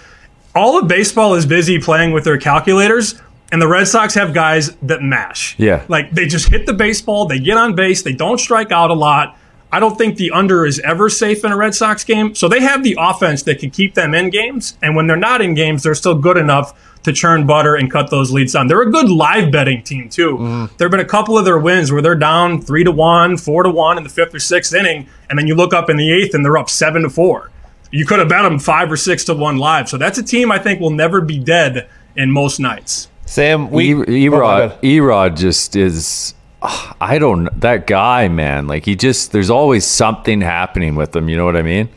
All 0.55 0.79
of 0.79 0.87
baseball 0.87 1.33
is 1.35 1.47
busy 1.47 1.81
playing 1.81 2.13
with 2.13 2.25
their 2.25 2.37
calculators, 2.37 3.19
and 3.51 3.63
the 3.63 3.69
Red 3.69 3.89
Sox 3.89 4.13
have 4.17 4.35
guys 4.35 4.77
that 4.83 5.01
mash. 5.01 5.59
Yeah. 5.59 5.83
Like 5.89 6.11
they 6.11 6.27
just 6.27 6.51
hit 6.51 6.67
the 6.67 6.75
baseball, 6.75 7.25
they 7.25 7.39
get 7.39 7.57
on 7.57 7.75
base, 7.75 8.03
they 8.03 8.13
don't 8.13 8.39
strike 8.39 8.71
out 8.71 8.91
a 8.91 8.95
lot. 8.95 9.39
I 9.73 9.81
don't 9.81 9.97
think 9.97 10.17
the 10.17 10.31
under 10.33 10.67
is 10.67 10.79
ever 10.81 11.09
safe 11.09 11.45
in 11.45 11.51
a 11.51 11.57
Red 11.57 11.75
Sox 11.75 12.05
game. 12.05 12.35
So 12.35 12.47
they 12.47 12.61
have 12.61 12.85
the 12.85 12.95
offense 13.01 13.43
that 13.45 13.59
can 13.59 13.71
keep 13.71 13.95
them 13.95 14.15
in 14.15 14.29
games. 14.29 14.77
And 14.83 14.95
when 14.95 15.07
they're 15.07 15.17
not 15.17 15.41
in 15.41 15.55
games, 15.55 15.83
they're 15.83 15.95
still 15.95 16.15
good 16.15 16.37
enough 16.37 16.79
to 17.05 17.13
churn 17.13 17.47
butter 17.47 17.75
and 17.75 17.91
cut 17.91 18.11
those 18.11 18.31
leads 18.31 18.53
down. 18.53 18.67
They're 18.69 18.83
a 18.83 18.91
good 18.91 19.09
live 19.09 19.51
betting 19.51 19.83
team, 19.83 20.11
too. 20.11 20.37
Mm-hmm. 20.37 20.77
There 20.77 20.87
have 20.87 20.91
been 20.91 21.01
a 21.01 21.05
couple 21.05 21.39
of 21.39 21.47
their 21.47 21.59
wins 21.59 21.91
where 21.91 22.03
they're 22.03 22.15
down 22.15 22.61
three 22.61 22.85
to 22.85 22.93
one, 22.93 23.39
four 23.39 23.63
to 23.63 23.71
one 23.71 23.97
in 23.97 24.05
the 24.05 24.11
fifth 24.11 24.35
or 24.35 24.39
sixth 24.39 24.75
inning. 24.75 25.09
And 25.31 25.39
then 25.39 25.47
you 25.47 25.55
look 25.55 25.73
up 25.73 25.89
in 25.89 25.97
the 25.97 26.13
eighth 26.13 26.35
and 26.35 26.45
they're 26.45 26.59
up 26.59 26.69
seven 26.69 27.03
to 27.03 27.11
four. 27.11 27.51
You 27.91 28.05
could 28.05 28.19
have 28.19 28.29
bet 28.29 28.43
them 28.43 28.59
five 28.59 28.93
or 28.93 28.97
six 28.99 29.25
to 29.25 29.35
one 29.35 29.57
live. 29.57 29.89
So 29.89 29.97
that's 29.97 30.19
a 30.19 30.23
team 30.23 30.53
I 30.53 30.59
think 30.59 30.81
will 30.81 30.91
never 30.91 31.23
be 31.23 31.39
dead 31.39 31.89
in 32.15 32.31
most 32.31 32.61
nights. 32.61 33.09
Sam, 33.25 33.71
we 33.71 33.95
my 33.95 34.05
Erod, 34.05 34.81
Erod 34.83 35.39
just 35.39 35.77
is. 35.77 36.35
Ah, 36.63 36.97
I 37.01 37.19
don't. 37.19 37.49
That 37.61 37.87
guy, 37.87 38.29
man. 38.29 38.67
Like 38.67 38.85
he 38.85 38.97
just. 38.97 39.33
There's 39.33 39.51
always 39.51 39.85
something 39.85 40.41
happening 40.41 40.95
with 40.95 41.15
him. 41.15 41.29
You 41.29 41.37
know 41.37 41.45
what 41.45 41.57
I 41.57 41.63
mean? 41.63 41.89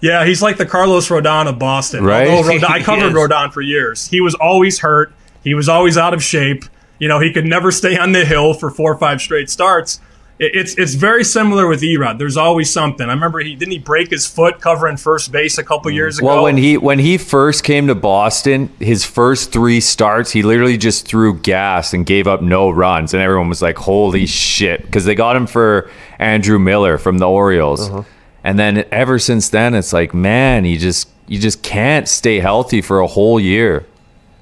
Yeah, 0.00 0.24
he's 0.24 0.42
like 0.42 0.56
the 0.56 0.66
Carlos 0.66 1.08
Rodon 1.08 1.48
of 1.48 1.58
Boston. 1.58 2.04
Right? 2.04 2.28
Rodon, 2.44 2.64
I 2.64 2.82
covered. 2.82 3.12
Rodon 3.12 3.52
for 3.52 3.62
years. 3.62 4.08
He 4.08 4.20
was 4.20 4.34
always 4.34 4.80
hurt. 4.80 5.14
He 5.44 5.54
was 5.54 5.68
always 5.68 5.96
out 5.96 6.12
of 6.12 6.22
shape. 6.22 6.64
You 6.98 7.08
know, 7.08 7.20
he 7.20 7.32
could 7.32 7.46
never 7.46 7.70
stay 7.70 7.96
on 7.96 8.12
the 8.12 8.24
hill 8.24 8.54
for 8.54 8.70
four 8.70 8.92
or 8.92 8.98
five 8.98 9.20
straight 9.20 9.50
starts. 9.50 10.00
It- 10.42 10.54
It's 10.54 10.74
it's 10.76 10.94
very 10.94 11.24
similar 11.24 11.66
with 11.68 11.82
Erod. 11.82 12.18
There's 12.18 12.36
always 12.36 12.70
something. 12.70 13.08
I 13.08 13.12
remember 13.12 13.38
he 13.40 13.54
didn't 13.54 13.72
he 13.72 13.78
break 13.78 14.10
his 14.10 14.26
foot 14.26 14.60
covering 14.60 14.96
first 14.96 15.30
base 15.32 15.56
a 15.58 15.62
couple 15.64 15.90
years 15.90 16.18
ago. 16.18 16.26
Well, 16.26 16.42
when 16.42 16.56
he 16.56 16.76
when 16.76 16.98
he 16.98 17.16
first 17.18 17.64
came 17.64 17.86
to 17.86 17.94
Boston, 17.94 18.70
his 18.80 19.04
first 19.04 19.52
three 19.52 19.80
starts, 19.80 20.32
he 20.32 20.42
literally 20.42 20.76
just 20.76 21.06
threw 21.06 21.34
gas 21.38 21.94
and 21.94 22.04
gave 22.04 22.26
up 22.26 22.42
no 22.42 22.70
runs, 22.70 23.14
and 23.14 23.22
everyone 23.22 23.48
was 23.48 23.62
like, 23.62 23.78
"Holy 23.78 24.26
shit!" 24.26 24.82
Because 24.82 25.04
they 25.04 25.14
got 25.14 25.36
him 25.36 25.46
for 25.46 25.88
Andrew 26.18 26.58
Miller 26.58 26.98
from 26.98 27.18
the 27.18 27.28
Orioles, 27.28 27.88
Uh-huh. 27.88 28.02
and 28.44 28.58
then 28.58 28.84
ever 28.90 29.18
since 29.18 29.48
then, 29.48 29.74
it's 29.74 29.92
like, 29.92 30.12
man, 30.12 30.64
you 30.64 30.78
just 30.78 31.08
you 31.28 31.38
just 31.38 31.62
can't 31.62 32.08
stay 32.08 32.40
healthy 32.40 32.82
for 32.82 33.00
a 33.00 33.06
whole 33.06 33.38
year. 33.40 33.84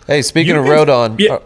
hey, 0.07 0.23
speaking 0.23 0.55
You 0.55 0.61
of 0.61 0.67
can- 0.67 0.87
Rodon, 0.89 1.21
yeah. 1.21 1.39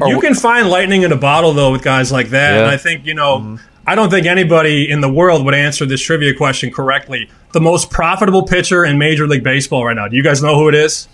uh, 0.00 0.06
you 0.06 0.20
can 0.20 0.34
find 0.34 0.68
lightning 0.70 1.02
in 1.02 1.12
a 1.12 1.16
bottle 1.16 1.52
though 1.52 1.72
with 1.72 1.82
guys 1.82 2.10
like 2.10 2.30
that. 2.30 2.52
Yeah. 2.54 2.58
And 2.62 2.70
I 2.70 2.76
think 2.76 3.04
you 3.04 3.14
know. 3.14 3.58
I 3.86 3.94
don't 3.94 4.10
think 4.10 4.26
anybody 4.26 4.90
in 4.90 5.00
the 5.00 5.12
world 5.12 5.44
would 5.44 5.54
answer 5.54 5.86
this 5.86 6.00
trivia 6.00 6.34
question 6.34 6.70
correctly. 6.70 7.30
The 7.52 7.60
most 7.60 7.90
profitable 7.90 8.44
pitcher 8.46 8.84
in 8.84 8.98
Major 8.98 9.26
League 9.26 9.42
Baseball 9.42 9.84
right 9.84 9.96
now. 9.96 10.06
Do 10.06 10.16
you 10.16 10.22
guys 10.22 10.42
know 10.42 10.54
who 10.54 10.68
it 10.68 10.74
is? 10.74 11.08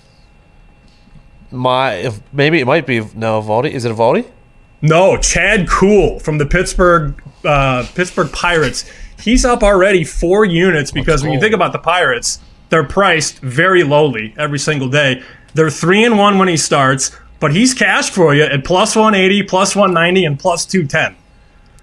my 1.51 1.95
if, 1.95 2.21
maybe 2.33 2.61
it 2.61 2.67
might 2.67 2.87
be 2.87 3.01
no 3.15 3.41
Valdi. 3.43 3.71
Is 3.71 3.85
it 3.85 3.93
Valdi? 3.93 4.29
No, 4.83 5.17
Chad 5.17 5.69
Kuhl 5.69 6.19
from 6.21 6.39
the 6.39 6.47
Pittsburgh 6.47 7.21
uh, 7.45 7.87
Pittsburgh 7.95 8.31
Pirates. 8.33 8.91
He's 9.19 9.45
up 9.45 9.63
already 9.63 10.05
four 10.05 10.45
units 10.45 10.91
because 10.91 11.23
when 11.23 11.33
you 11.33 11.41
think 11.41 11.55
about 11.55 11.73
the 11.73 11.79
Pirates, 11.79 12.41
they're 12.69 12.85
priced 12.85 13.39
very 13.39 13.83
lowly 13.83 14.35
every 14.37 14.59
single 14.59 14.89
day. 14.89 15.23
They're 15.55 15.71
three 15.71 16.05
and 16.05 16.19
one 16.19 16.39
when 16.39 16.49
he 16.49 16.57
starts, 16.57 17.17
but 17.41 17.55
he's 17.55 17.73
cashed 17.73 18.13
for 18.13 18.35
you 18.35 18.43
at 18.43 18.65
plus 18.65 18.95
one 18.95 19.15
eighty, 19.15 19.43
plus 19.43 19.75
one 19.75 19.95
ninety, 19.95 20.25
and 20.25 20.39
plus 20.39 20.67
two 20.67 20.87
ten. 20.87 21.17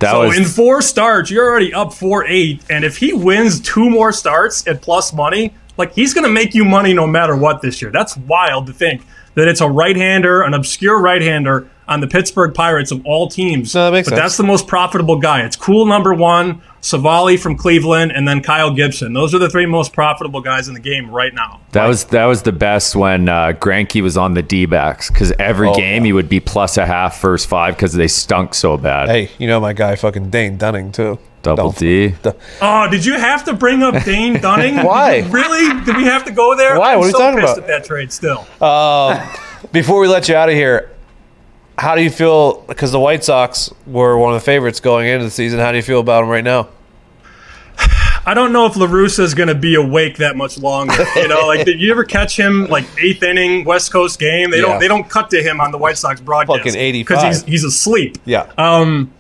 That 0.03 0.11
So 0.11 0.27
was 0.27 0.37
in 0.37 0.45
four 0.45 0.81
starts, 0.81 1.31
you're 1.31 1.49
already 1.49 1.73
up 1.73 1.93
four 1.93 2.25
eight, 2.27 2.61
and 2.69 2.83
if 2.83 2.97
he 2.97 3.13
wins 3.13 3.59
two 3.59 3.89
more 3.89 4.11
starts 4.11 4.67
at 4.67 4.81
plus 4.81 5.13
money, 5.13 5.53
like 5.77 5.93
he's 5.93 6.13
going 6.13 6.25
to 6.25 6.31
make 6.31 6.53
you 6.53 6.65
money 6.65 6.93
no 6.93 7.07
matter 7.07 7.35
what 7.35 7.61
this 7.61 7.81
year. 7.81 7.91
That's 7.91 8.15
wild 8.17 8.67
to 8.67 8.73
think 8.73 9.01
that 9.35 9.47
it's 9.47 9.61
a 9.61 9.67
right-hander, 9.67 10.43
an 10.43 10.53
obscure 10.53 11.01
right-hander 11.01 11.67
on 11.87 11.99
the 11.99 12.07
Pittsburgh 12.07 12.53
Pirates 12.53 12.91
of 12.91 13.03
all 13.05 13.27
teams. 13.27 13.73
No, 13.73 13.85
that 13.85 13.91
makes 13.91 14.07
but 14.07 14.15
sense. 14.15 14.21
that's 14.21 14.37
the 14.37 14.43
most 14.43 14.67
profitable 14.67 15.17
guy. 15.17 15.41
It's 15.41 15.55
Kuhl 15.55 15.85
number 15.85 16.13
one, 16.13 16.61
Civale 16.84 17.38
from 17.39 17.56
Cleveland, 17.56 18.12
and 18.12 18.28
then 18.28 18.41
Kyle 18.43 18.69
Gibson. 18.74 19.13
Those 19.13 19.34
are 19.34 19.39
the 19.39 19.50
three 19.50 19.65
most 19.65 19.93
profitable 19.93 20.41
guys 20.41 20.67
in 20.67 20.74
the 20.74 20.82
game 20.82 21.10
right 21.10 21.34
now. 21.34 21.62
That 21.72 21.88
was 21.88 22.04
that 22.06 22.26
was 22.26 22.41
the 22.43 22.52
best 22.52 22.93
when 22.96 23.30
uh, 23.30 23.54
Greinke 23.54 24.02
was 24.04 24.17
on 24.17 24.34
the 24.34 24.41
D 24.41 24.65
backs 24.65 25.10
because 25.10 25.32
every 25.39 25.69
Oh, 25.69 25.76
game 25.76 26.04
yeah. 26.04 26.08
he 26.08 26.13
would 26.13 26.28
be 26.28 26.41
plus 26.41 26.76
a 26.78 26.86
half 26.86 27.19
first 27.22 27.48
five 27.48 27.76
because 27.76 27.93
they 27.93 28.10
stunk 28.10 28.54
so 28.54 28.76
bad. 28.78 29.08
Hey, 29.08 29.30
you 29.39 29.48
know 29.48 29.60
my 29.62 29.72
guy 29.72 29.96
fucking 29.96 30.30
Dane 30.30 30.58
Dunning 30.58 30.91
too. 30.91 31.17
Double 31.41 31.72
Don't- 31.72 31.78
D. 31.80 32.15
Oh, 32.62 32.88
did 32.89 33.06
you 33.06 33.13
have 33.15 33.43
to 33.46 33.54
bring 33.54 33.82
up 33.82 34.04
Dane 34.04 34.39
Dunning? 34.41 34.76
Why? 34.84 35.19
Really? 35.30 35.84
Did 35.86 35.96
we 35.98 36.04
have 36.04 36.26
to 36.26 36.32
go 36.32 36.56
there? 36.56 36.78
Why? 36.78 36.93
I'm 36.93 37.00
What 37.00 37.06
are 37.06 37.08
you 37.08 37.12
so 37.13 37.17
talking 37.19 37.39
pissed 37.41 37.58
about? 37.58 37.69
at 37.69 37.82
that 37.82 37.86
trade 37.88 38.12
still. 38.13 38.46
Before 39.72 40.00
we 40.00 40.08
let 40.08 40.28
you 40.30 40.36
out 40.36 40.50
of 40.50 40.56
here, 40.56 40.89
how 41.78 41.96
do 41.96 42.04
you 42.04 42.10
feel? 42.10 42.62
Because 42.62 42.91
the 42.91 43.00
White 43.00 43.24
Sox 43.24 43.74
were 43.88 44.17
one 44.17 44.34
of 44.34 44.39
the 44.39 44.46
favorites 44.46 44.80
going 44.80 45.08
into 45.08 45.26
the 45.26 45.32
season. 45.32 45.60
How 45.60 45.72
do 45.72 45.78
you 45.78 45.82
feel 45.84 46.00
about 46.00 46.22
them 46.22 46.30
right 46.30 46.43
now? 46.43 46.69
I 48.25 48.33
don't 48.33 48.53
know 48.53 48.65
if 48.65 48.77
La 48.77 48.88
Russa 48.88 49.19
is 49.19 49.33
going 49.33 49.49
to 49.49 49.55
be 49.55 49.75
awake 49.75 50.17
that 50.17 50.36
much 50.38 50.57
longer. 50.57 50.95
You 51.15 51.27
know, 51.27 51.45
like 51.47 51.65
did 51.65 51.81
you 51.81 51.91
ever 51.91 52.03
catch 52.05 52.38
him 52.39 52.67
like 52.67 52.86
eighth 53.01 53.21
inning 53.23 53.65
West 53.65 53.91
Coast 53.91 54.19
game? 54.19 54.49
They 54.51 54.57
Yeah. 54.57 54.63
don't 54.63 54.79
they 54.79 54.88
don't 54.88 55.09
cut 55.09 55.29
to 55.31 55.41
him 55.43 55.59
on 55.59 55.71
the 55.71 55.77
White 55.77 55.97
Sox 55.97 56.21
broadcast 56.21 56.59
Fucking 56.59 56.75
85. 56.75 57.07
because 57.07 57.23
he's 57.23 57.43
he's 57.43 57.63
asleep. 57.65 58.17
Yeah. 58.25 58.49
Um, 58.57 59.12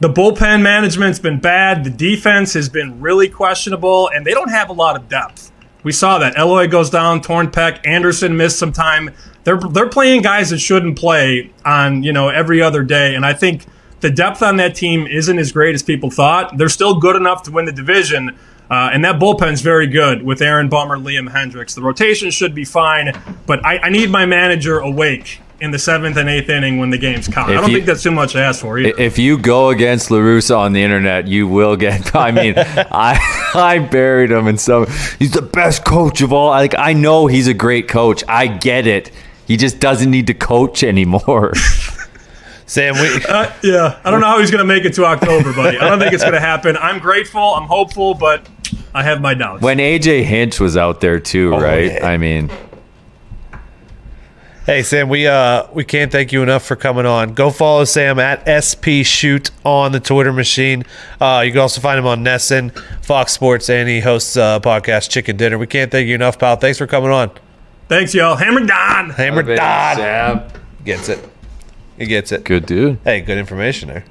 the 0.00 0.08
bullpen 0.08 0.62
management's 0.62 1.18
been 1.18 1.38
bad. 1.40 1.84
The 1.84 1.90
defense 1.90 2.54
has 2.54 2.68
been 2.68 3.00
really 3.00 3.28
questionable, 3.28 4.08
and 4.14 4.26
they 4.26 4.32
don't 4.32 4.50
have 4.50 4.68
a 4.68 4.72
lot 4.72 4.96
of 4.96 5.08
depth. 5.08 5.50
We 5.84 5.92
saw 5.92 6.18
that 6.18 6.36
Eloy 6.36 6.68
goes 6.68 6.90
down, 6.90 7.20
torn 7.22 7.48
pec. 7.50 7.80
Anderson 7.84 8.36
missed 8.36 8.58
some 8.58 8.72
time. 8.72 9.10
They're 9.44 9.58
they're 9.58 9.88
playing 9.88 10.22
guys 10.22 10.50
that 10.50 10.58
shouldn't 10.58 10.96
play 10.96 11.50
on 11.64 12.02
you 12.04 12.12
know 12.12 12.28
every 12.28 12.62
other 12.62 12.84
day, 12.84 13.14
and 13.16 13.26
I 13.26 13.32
think 13.32 13.66
the 14.00 14.10
depth 14.10 14.42
on 14.42 14.56
that 14.56 14.74
team 14.76 15.06
isn't 15.06 15.38
as 15.38 15.50
great 15.52 15.74
as 15.74 15.82
people 15.82 16.10
thought. 16.10 16.56
They're 16.58 16.68
still 16.68 16.98
good 17.00 17.14
enough 17.16 17.42
to 17.44 17.50
win 17.52 17.64
the 17.66 17.72
division, 17.72 18.36
uh, 18.72 18.90
and 18.92 19.04
that 19.04 19.20
bullpen's 19.20 19.60
very 19.60 19.86
good 19.86 20.22
with 20.22 20.40
Aaron 20.40 20.68
Bummer, 20.70 20.96
Liam 20.96 21.28
Hendriks. 21.28 21.74
The 21.74 21.82
rotation 21.82 22.30
should 22.30 22.54
be 22.54 22.64
fine, 22.64 23.12
but 23.46 23.64
I, 23.64 23.78
I 23.78 23.88
need 23.90 24.08
my 24.10 24.24
manager 24.24 24.78
awake 24.78 25.40
in 25.60 25.70
the 25.70 25.78
seventh 25.78 26.16
and 26.16 26.28
eighth 26.28 26.48
inning 26.48 26.78
when 26.78 26.90
the 26.90 26.98
games 26.98 27.28
count. 27.28 27.50
I 27.50 27.54
don't 27.54 27.68
you- 27.70 27.76
think 27.76 27.86
that's 27.86 28.02
too 28.02 28.10
much 28.10 28.32
to 28.32 28.40
ask 28.40 28.62
for 28.62 28.78
either. 28.78 28.98
If 28.98 29.18
you 29.18 29.36
go 29.38 29.68
against 29.68 30.10
La 30.10 30.18
Russa 30.18 30.56
on 30.58 30.72
the 30.72 30.82
internet, 30.82 31.28
you 31.28 31.46
will 31.46 31.76
get. 31.76 32.16
I 32.28 32.30
mean, 32.32 32.54
I 32.56 33.50
I 33.54 33.78
buried 33.78 34.30
him 34.32 34.48
in 34.48 34.56
some. 34.58 34.86
He's 35.18 35.32
the 35.32 35.42
best 35.42 35.84
coach 35.84 36.20
of 36.22 36.32
all. 36.32 36.48
Like 36.48 36.74
I 36.76 36.94
know 36.94 37.26
he's 37.28 37.46
a 37.48 37.54
great 37.54 37.88
coach. 37.88 38.24
I 38.26 38.46
get 38.48 38.86
it. 38.86 39.12
He 39.46 39.56
just 39.56 39.78
doesn't 39.80 40.10
need 40.10 40.26
to 40.28 40.34
coach 40.34 40.82
anymore. 40.94 41.52
Sam, 42.66 42.94
we 42.94 43.22
Uh, 43.28 43.52
yeah, 43.62 44.00
I 44.02 44.10
don't 44.10 44.20
know 44.20 44.28
how 44.28 44.38
he's 44.40 44.50
going 44.50 44.60
to 44.66 44.74
make 44.74 44.84
it 44.86 44.94
to 44.94 45.04
October, 45.04 45.52
buddy. 45.52 45.78
I 45.78 45.88
don't 45.90 45.98
think 45.98 46.12
it's 46.14 46.22
going 46.22 46.32
to 46.32 46.40
happen. 46.40 46.76
I'm 46.78 47.00
grateful. 47.00 47.40
I'm 47.42 47.68
hopeful, 47.68 48.14
but 48.14 48.48
I 48.94 49.02
have 49.02 49.20
my 49.20 49.34
doubts. 49.34 49.62
when 49.62 49.78
AJ 49.78 50.24
Hinch 50.24 50.60
was 50.60 50.76
out 50.76 51.00
there 51.00 51.18
too, 51.20 51.50
right? 51.52 51.92
yeah. 51.92 52.06
I 52.06 52.16
mean, 52.18 52.50
Hey 54.64 54.84
Sam, 54.84 55.08
we 55.08 55.26
uh 55.26 55.66
we 55.72 55.84
can't 55.84 56.12
thank 56.12 56.30
you 56.30 56.40
enough 56.42 56.64
for 56.64 56.76
coming 56.76 57.04
on. 57.04 57.34
Go 57.34 57.50
follow 57.50 57.82
Sam 57.84 58.20
at 58.20 58.46
SP 58.46 59.02
Shoot 59.02 59.50
on 59.64 59.90
the 59.90 59.98
Twitter 59.98 60.32
machine. 60.32 60.84
Uh, 61.20 61.42
you 61.44 61.50
can 61.50 61.60
also 61.60 61.80
find 61.80 61.98
him 61.98 62.06
on 62.06 62.22
NESN, 62.22 62.70
Fox 63.04 63.32
Sports, 63.32 63.68
and 63.68 63.88
he 63.88 63.98
hosts 63.98 64.36
a 64.36 64.60
podcast 64.62 65.10
Chicken 65.10 65.36
Dinner. 65.36 65.58
We 65.58 65.66
can't 65.66 65.90
thank 65.90 66.06
you 66.06 66.14
enough, 66.14 66.38
pal. 66.38 66.54
Thanks 66.54 66.78
for 66.78 66.86
coming 66.86 67.10
on. 67.10 67.32
Thanks, 67.88 68.14
y'all. 68.14 68.36
Hammer 68.36 68.64
Don. 68.64 69.10
Hammer 69.10 69.42
Down 69.42 70.48
gets 70.84 71.08
it. 71.08 71.28
He 71.98 72.06
gets 72.06 72.30
it. 72.30 72.44
Good 72.44 72.64
dude. 72.64 73.00
Hey, 73.02 73.20
good 73.20 73.38
information 73.38 73.88
there. 73.88 74.04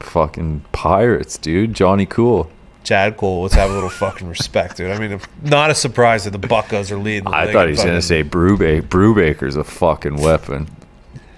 Fucking 0.00 0.64
pirates, 0.72 1.38
dude. 1.38 1.72
Johnny 1.72 2.04
Cool. 2.04 2.50
Chad 2.84 3.16
Kuhl, 3.16 3.42
let's 3.42 3.54
have 3.54 3.70
a 3.70 3.72
little 3.74 3.88
fucking 3.88 4.28
respect, 4.28 4.76
dude. 4.76 4.90
I 4.90 4.98
mean, 4.98 5.18
not 5.42 5.70
a 5.70 5.74
surprise 5.74 6.24
that 6.24 6.30
the 6.30 6.38
Buckos 6.46 6.90
are 6.92 6.98
leading. 6.98 7.24
The 7.24 7.30
I 7.30 7.50
thought 7.52 7.66
he 7.66 7.70
was 7.72 7.82
gonna 7.82 8.02
say 8.02 8.22
Brubaker. 8.22 8.82
Brubaker's 8.82 9.56
a 9.56 9.64
fucking 9.64 10.16
weapon. 10.20 10.68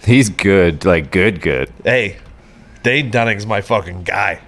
He's 0.04 0.28
good, 0.28 0.84
like 0.84 1.10
good, 1.10 1.40
good. 1.40 1.72
Hey, 1.84 2.16
Dane 2.82 3.10
Dunning's 3.10 3.46
my 3.46 3.60
fucking 3.60 4.02
guy. 4.02 4.40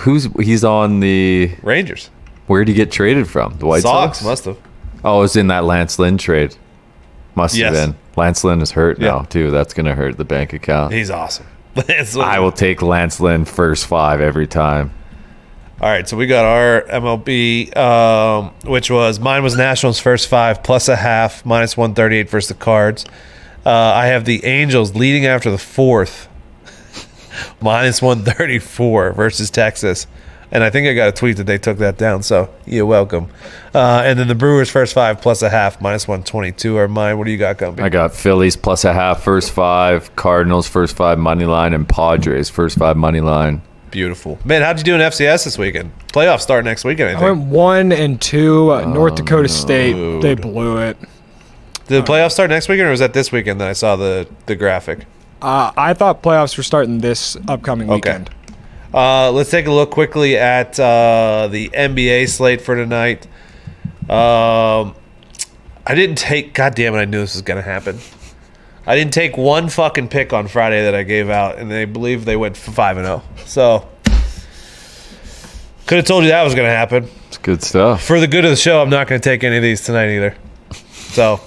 Who's 0.00 0.24
he's 0.38 0.62
on 0.64 1.00
the? 1.00 1.50
Rangers. 1.62 2.10
Where'd 2.46 2.68
he 2.68 2.74
get 2.74 2.92
traded 2.92 3.28
from? 3.28 3.58
The 3.58 3.66
White 3.66 3.82
Sox 3.82 4.18
Sox. 4.18 4.24
must 4.26 4.44
have. 4.44 4.58
Oh, 5.04 5.18
it 5.18 5.22
was 5.22 5.36
in 5.36 5.48
that 5.48 5.64
Lance 5.64 5.98
Lynn 5.98 6.18
trade. 6.18 6.54
Must 7.34 7.54
Yes. 7.56 7.74
have 7.76 7.90
been. 7.90 7.98
Lance 8.16 8.42
Lynn 8.44 8.60
is 8.60 8.72
hurt 8.72 8.98
Yeah. 8.98 9.08
now 9.08 9.18
too. 9.22 9.50
That's 9.50 9.72
gonna 9.74 9.94
hurt 9.94 10.16
the 10.18 10.24
bank 10.24 10.52
account. 10.52 10.92
He's 10.92 11.10
awesome. 11.10 11.46
I 12.20 12.38
will 12.40 12.52
take 12.52 12.82
Lance 12.82 13.20
Lynn 13.20 13.44
first 13.44 13.86
five 13.86 14.20
every 14.20 14.46
time. 14.46 14.90
All 15.80 15.88
right, 15.88 16.08
so 16.08 16.16
we 16.16 16.26
got 16.26 16.44
our 16.44 16.82
MLB, 16.88 17.76
um, 17.76 18.52
which 18.64 18.90
was 18.90 19.20
mine 19.20 19.44
was 19.44 19.56
Nationals 19.56 20.00
first 20.00 20.26
five 20.26 20.64
plus 20.64 20.88
a 20.88 20.96
half 20.96 21.46
minus 21.46 21.76
one 21.76 21.94
thirty 21.94 22.16
eight 22.16 22.28
versus 22.28 22.48
the 22.48 22.54
Cards. 22.54 23.04
Uh, 23.64 23.70
I 23.70 24.06
have 24.06 24.24
the 24.24 24.44
Angels 24.44 24.96
leading 24.96 25.24
after 25.24 25.52
the 25.52 25.58
fourth 25.58 26.28
minus 27.60 28.02
one 28.02 28.24
thirty 28.24 28.58
four 28.58 29.12
versus 29.12 29.50
Texas, 29.50 30.08
and 30.50 30.64
I 30.64 30.70
think 30.70 30.88
I 30.88 30.94
got 30.94 31.10
a 31.10 31.12
tweet 31.12 31.36
that 31.36 31.44
they 31.44 31.58
took 31.58 31.78
that 31.78 31.96
down. 31.96 32.24
So 32.24 32.52
you're 32.66 32.84
welcome. 32.84 33.30
Uh, 33.72 34.02
and 34.04 34.18
then 34.18 34.26
the 34.26 34.34
Brewers 34.34 34.68
first 34.68 34.94
five 34.94 35.20
plus 35.20 35.42
a 35.42 35.48
half 35.48 35.80
minus 35.80 36.08
one 36.08 36.24
twenty 36.24 36.50
two 36.50 36.76
are 36.76 36.88
mine. 36.88 37.18
What 37.18 37.26
do 37.26 37.30
you 37.30 37.38
got, 37.38 37.58
Gumpy? 37.58 37.82
I 37.82 37.88
got 37.88 38.12
Phillies 38.12 38.56
plus 38.56 38.84
a 38.84 38.92
half 38.92 39.22
first 39.22 39.52
five, 39.52 40.16
Cardinals 40.16 40.66
first 40.66 40.96
five 40.96 41.20
money 41.20 41.44
line, 41.44 41.72
and 41.72 41.88
Padres 41.88 42.50
first 42.50 42.78
five 42.78 42.96
money 42.96 43.20
line. 43.20 43.62
Beautiful, 43.90 44.38
man. 44.44 44.62
How'd 44.62 44.78
you 44.78 44.84
do 44.84 44.94
in 44.94 45.00
FCS 45.00 45.44
this 45.44 45.56
weekend? 45.58 45.92
Playoffs 46.08 46.40
start 46.40 46.64
next 46.64 46.84
weekend. 46.84 47.16
I 47.16 47.20
I 47.20 47.30
went 47.30 47.46
one 47.48 47.92
and 47.92 48.20
two. 48.20 48.72
Uh, 48.72 48.84
North 48.84 49.14
Dakota 49.14 49.48
State, 49.48 50.20
they 50.20 50.34
blew 50.34 50.78
it. 50.78 50.96
Did 51.86 52.04
the 52.04 52.12
playoffs 52.12 52.32
start 52.32 52.50
next 52.50 52.68
weekend, 52.68 52.88
or 52.88 52.90
was 52.90 53.00
that 53.00 53.14
this 53.14 53.32
weekend 53.32 53.60
that 53.60 53.68
I 53.68 53.72
saw 53.72 53.96
the 53.96 54.28
the 54.46 54.54
graphic? 54.56 55.06
Uh, 55.40 55.70
I 55.76 55.94
thought 55.94 56.22
playoffs 56.22 56.56
were 56.56 56.62
starting 56.62 56.98
this 56.98 57.36
upcoming 57.48 57.88
Okay. 57.88 57.94
weekend. 57.96 58.30
Uh, 58.92 59.30
let's 59.30 59.50
take 59.50 59.66
a 59.66 59.70
look 59.70 59.90
quickly 59.90 60.36
at 60.36 60.78
uh, 60.80 61.48
the 61.50 61.68
NBA 61.70 62.28
slate 62.28 62.60
for 62.60 62.74
tonight. 62.74 63.26
Um, 64.10 64.94
I 65.86 65.94
didn't 65.94 66.16
take. 66.16 66.54
God 66.54 66.74
damn 66.74 66.94
it! 66.94 66.98
I 66.98 67.04
knew 67.04 67.20
this 67.20 67.34
was 67.34 67.42
gonna 67.42 67.62
happen. 67.62 67.98
I 68.88 68.96
didn't 68.96 69.12
take 69.12 69.36
one 69.36 69.68
fucking 69.68 70.08
pick 70.08 70.32
on 70.32 70.48
Friday 70.48 70.82
that 70.84 70.94
I 70.94 71.02
gave 71.02 71.28
out, 71.28 71.58
and 71.58 71.70
they 71.70 71.84
believe 71.84 72.24
they 72.24 72.36
went 72.36 72.56
five 72.56 72.96
and 72.96 73.04
zero. 73.04 73.22
So 73.44 73.86
could 75.86 75.96
have 75.98 76.06
told 76.06 76.24
you 76.24 76.30
that 76.30 76.42
was 76.42 76.54
gonna 76.54 76.70
happen. 76.70 77.08
It's 77.28 77.36
good 77.38 77.62
stuff. 77.62 78.02
For 78.02 78.18
the 78.18 78.26
good 78.26 78.44
of 78.44 78.50
the 78.50 78.56
show, 78.56 78.80
I'm 78.80 78.88
not 78.90 79.06
gonna 79.06 79.20
take 79.20 79.44
any 79.44 79.56
of 79.58 79.62
these 79.62 79.84
tonight 79.84 80.08
either. 80.16 80.34
So 81.10 81.38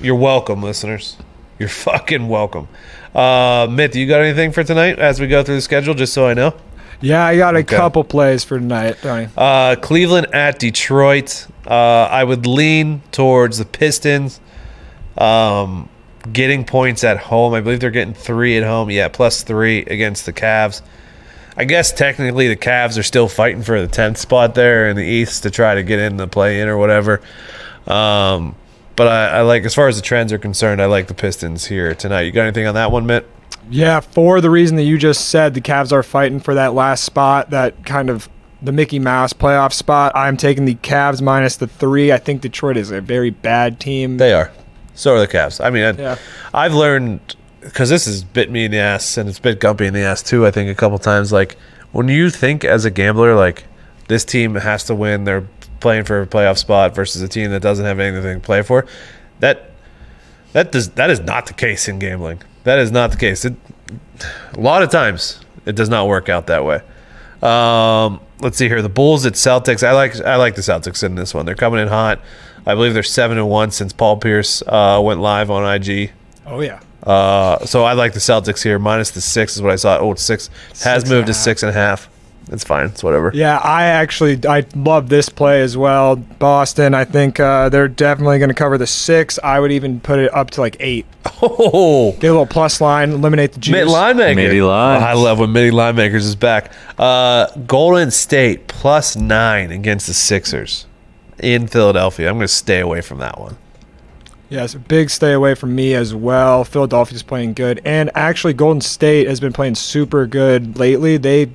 you're 0.00 0.14
welcome, 0.16 0.62
listeners. 0.62 1.16
You're 1.58 1.68
fucking 1.68 2.26
welcome. 2.28 2.68
Uh, 3.14 3.66
Mitt, 3.70 3.94
you 3.94 4.06
got 4.06 4.20
anything 4.22 4.52
for 4.52 4.64
tonight 4.64 4.98
as 4.98 5.20
we 5.20 5.26
go 5.26 5.42
through 5.42 5.56
the 5.56 5.60
schedule, 5.62 5.92
just 5.94 6.12
so 6.14 6.26
I 6.26 6.34
know? 6.34 6.54
Yeah, 7.02 7.24
I 7.24 7.36
got 7.36 7.54
a 7.54 7.58
Okay. 7.58 7.76
couple 7.76 8.02
plays 8.04 8.44
for 8.44 8.58
tonight, 8.58 8.96
Tony. 9.02 9.28
Uh, 9.36 9.76
Cleveland 9.76 10.28
at 10.34 10.58
Detroit. 10.58 11.46
Uh, 11.66 11.74
I 12.10 12.24
would 12.24 12.46
lean 12.46 13.02
towards 13.12 13.58
the 13.58 13.64
Pistons. 13.66 14.40
Um, 15.18 15.88
getting 16.32 16.64
points 16.64 17.04
at 17.04 17.18
home. 17.18 17.54
I 17.54 17.60
believe 17.60 17.80
they're 17.80 17.90
getting 17.90 18.14
three 18.14 18.56
at 18.56 18.64
home. 18.64 18.90
Yeah, 18.90 19.08
plus 19.08 19.42
three 19.42 19.80
against 19.80 20.26
the 20.26 20.32
Cavs. 20.32 20.82
I 21.56 21.64
guess 21.64 21.90
technically 21.92 22.48
the 22.48 22.56
Cavs 22.56 22.98
are 22.98 23.02
still 23.02 23.28
fighting 23.28 23.62
for 23.62 23.80
the 23.80 23.88
tenth 23.88 24.18
spot 24.18 24.54
there 24.54 24.88
in 24.88 24.96
the 24.96 25.04
East 25.04 25.42
to 25.44 25.50
try 25.50 25.74
to 25.74 25.82
get 25.82 25.98
in 25.98 26.18
the 26.18 26.28
play 26.28 26.60
in 26.60 26.68
or 26.68 26.76
whatever. 26.76 27.22
Um, 27.86 28.54
but 28.94 29.08
I, 29.08 29.38
I 29.38 29.40
like 29.42 29.64
as 29.64 29.74
far 29.74 29.88
as 29.88 29.96
the 29.96 30.02
trends 30.02 30.32
are 30.32 30.38
concerned, 30.38 30.82
I 30.82 30.86
like 30.86 31.06
the 31.06 31.14
Pistons 31.14 31.66
here 31.66 31.94
tonight. 31.94 32.22
You 32.22 32.32
got 32.32 32.42
anything 32.42 32.66
on 32.66 32.74
that 32.74 32.92
one, 32.92 33.06
Mitt? 33.06 33.26
Yeah, 33.70 34.00
for 34.00 34.40
the 34.40 34.50
reason 34.50 34.76
that 34.76 34.84
you 34.84 34.98
just 34.98 35.28
said, 35.28 35.54
the 35.54 35.60
Cavs 35.60 35.92
are 35.92 36.02
fighting 36.02 36.40
for 36.40 36.54
that 36.54 36.74
last 36.74 37.04
spot, 37.04 37.50
that 37.50 37.84
kind 37.84 38.10
of 38.10 38.28
the 38.62 38.72
Mickey 38.72 38.98
Mouse 38.98 39.32
playoff 39.32 39.72
spot. 39.72 40.12
I'm 40.14 40.36
taking 40.36 40.66
the 40.66 40.76
Cavs 40.76 41.20
minus 41.20 41.56
the 41.56 41.66
three. 41.66 42.12
I 42.12 42.18
think 42.18 42.42
Detroit 42.42 42.76
is 42.76 42.90
a 42.90 43.00
very 43.00 43.30
bad 43.30 43.80
team. 43.80 44.18
They 44.18 44.32
are. 44.32 44.52
So 44.96 45.14
are 45.14 45.20
the 45.20 45.28
Cavs. 45.28 45.64
I 45.64 45.70
mean, 45.70 45.84
I, 45.84 45.90
Yeah. 45.92 46.18
I've 46.52 46.74
learned 46.74 47.36
because 47.60 47.90
this 47.90 48.06
has 48.06 48.24
bit 48.24 48.50
me 48.50 48.64
in 48.64 48.70
the 48.70 48.78
ass 48.78 49.16
and 49.16 49.28
it's 49.28 49.38
bit 49.38 49.60
Gumpy 49.60 49.86
in 49.86 49.94
the 49.94 50.00
ass 50.00 50.22
too. 50.22 50.46
I 50.46 50.50
think 50.50 50.70
a 50.70 50.74
couple 50.74 50.98
times. 50.98 51.32
Like 51.32 51.56
when 51.92 52.08
you 52.08 52.30
think 52.30 52.64
as 52.64 52.84
a 52.84 52.90
gambler, 52.90 53.34
like 53.34 53.64
this 54.08 54.24
team 54.24 54.54
has 54.54 54.84
to 54.84 54.94
win, 54.94 55.24
they're 55.24 55.46
playing 55.80 56.04
for 56.04 56.22
a 56.22 56.26
playoff 56.26 56.58
spot 56.58 56.94
versus 56.94 57.22
a 57.22 57.28
team 57.28 57.50
that 57.50 57.60
doesn't 57.60 57.84
have 57.84 58.00
anything 58.00 58.40
to 58.40 58.44
play 58.44 58.62
for. 58.62 58.86
That 59.40 59.70
that 60.52 60.72
does 60.72 60.90
that 60.90 61.10
is 61.10 61.20
not 61.20 61.46
the 61.46 61.52
case 61.52 61.88
in 61.88 61.98
gambling. 61.98 62.40
That 62.64 62.78
is 62.78 62.90
not 62.90 63.10
the 63.10 63.16
case. 63.16 63.44
It, 63.44 63.54
a 64.54 64.60
lot 64.60 64.82
of 64.82 64.90
times 64.90 65.40
it 65.66 65.76
does 65.76 65.88
not 65.88 66.08
work 66.08 66.28
out 66.28 66.46
that 66.46 66.64
way. 66.64 66.80
Um, 67.42 68.20
let's 68.40 68.56
see 68.56 68.68
here. 68.68 68.80
The 68.82 68.88
Bulls 68.88 69.26
at 69.26 69.34
Celtics. 69.34 69.86
I 69.86 69.92
like 69.92 70.18
I 70.20 70.36
like 70.36 70.54
the 70.54 70.62
Celtics 70.62 71.02
in 71.04 71.14
this 71.14 71.34
one. 71.34 71.44
They're 71.46 71.54
coming 71.54 71.80
in 71.80 71.88
hot. 71.88 72.20
I 72.66 72.74
believe 72.74 72.94
they're 72.94 73.02
seven 73.02 73.38
and 73.38 73.48
one 73.48 73.70
since 73.70 73.92
Paul 73.92 74.16
Pierce 74.18 74.62
uh, 74.66 75.00
went 75.02 75.20
live 75.20 75.50
on 75.50 75.64
IG. 75.64 76.10
Oh, 76.46 76.60
yeah. 76.60 76.80
Uh, 77.02 77.64
so 77.64 77.84
I 77.84 77.92
like 77.92 78.12
the 78.12 78.18
Celtics 78.18 78.62
here. 78.62 78.78
Minus 78.78 79.12
the 79.12 79.20
six 79.20 79.54
is 79.56 79.62
what 79.62 79.70
I 79.72 79.76
saw. 79.76 79.98
Oh, 79.98 80.12
it's 80.12 80.22
six. 80.22 80.48
Has 80.82 81.02
Six 81.02 81.08
moved 81.10 81.26
to 81.28 81.32
half. 81.32 81.42
six 81.42 81.62
and 81.62 81.70
a 81.70 81.72
half. 81.72 82.08
It's 82.52 82.62
fine. 82.62 82.86
It's 82.86 83.02
whatever. 83.02 83.32
Yeah, 83.34 83.58
I 83.58 83.86
actually 83.86 84.38
I 84.48 84.64
love 84.76 85.08
this 85.08 85.28
play 85.28 85.62
as 85.62 85.76
well. 85.76 86.14
Boston, 86.14 86.94
I 86.94 87.04
think 87.04 87.40
uh, 87.40 87.68
they're 87.70 87.88
definitely 87.88 88.38
going 88.38 88.50
to 88.50 88.54
cover 88.54 88.78
the 88.78 88.86
six. 88.86 89.36
I 89.42 89.58
would 89.58 89.72
even 89.72 89.98
put 89.98 90.20
it 90.20 90.32
up 90.32 90.50
to 90.52 90.60
like 90.60 90.76
eight. 90.78 91.06
Oh, 91.42 92.12
Get 92.12 92.28
a 92.28 92.30
little 92.30 92.46
plus 92.46 92.80
line, 92.80 93.10
eliminate 93.10 93.52
the 93.52 93.58
juice. 93.58 93.72
Mid 93.72 93.88
linemaker. 93.88 94.36
Mitty 94.36 94.62
Lines. 94.62 95.02
I 95.02 95.14
love 95.14 95.40
when 95.40 95.52
Mitty 95.52 95.70
linemakers 95.72 96.14
is 96.24 96.36
back. 96.36 96.72
Uh, 96.98 97.48
Golden 97.66 98.12
State 98.12 98.68
plus 98.68 99.16
nine 99.16 99.72
against 99.72 100.06
the 100.06 100.14
Sixers 100.14 100.86
in 101.38 101.66
Philadelphia. 101.66 102.28
I'm 102.28 102.36
going 102.36 102.44
to 102.44 102.48
stay 102.48 102.80
away 102.80 103.00
from 103.00 103.18
that 103.18 103.38
one. 103.38 103.56
Yes, 104.48 104.74
a 104.74 104.78
big 104.78 105.10
stay 105.10 105.32
away 105.32 105.54
from 105.54 105.74
me 105.74 105.94
as 105.94 106.14
well. 106.14 106.62
Philadelphia's 106.62 107.22
playing 107.24 107.54
good, 107.54 107.80
and 107.84 108.10
actually 108.14 108.52
Golden 108.52 108.80
State 108.80 109.26
has 109.26 109.40
been 109.40 109.52
playing 109.52 109.74
super 109.74 110.26
good 110.26 110.78
lately. 110.78 111.16
They, 111.16 111.50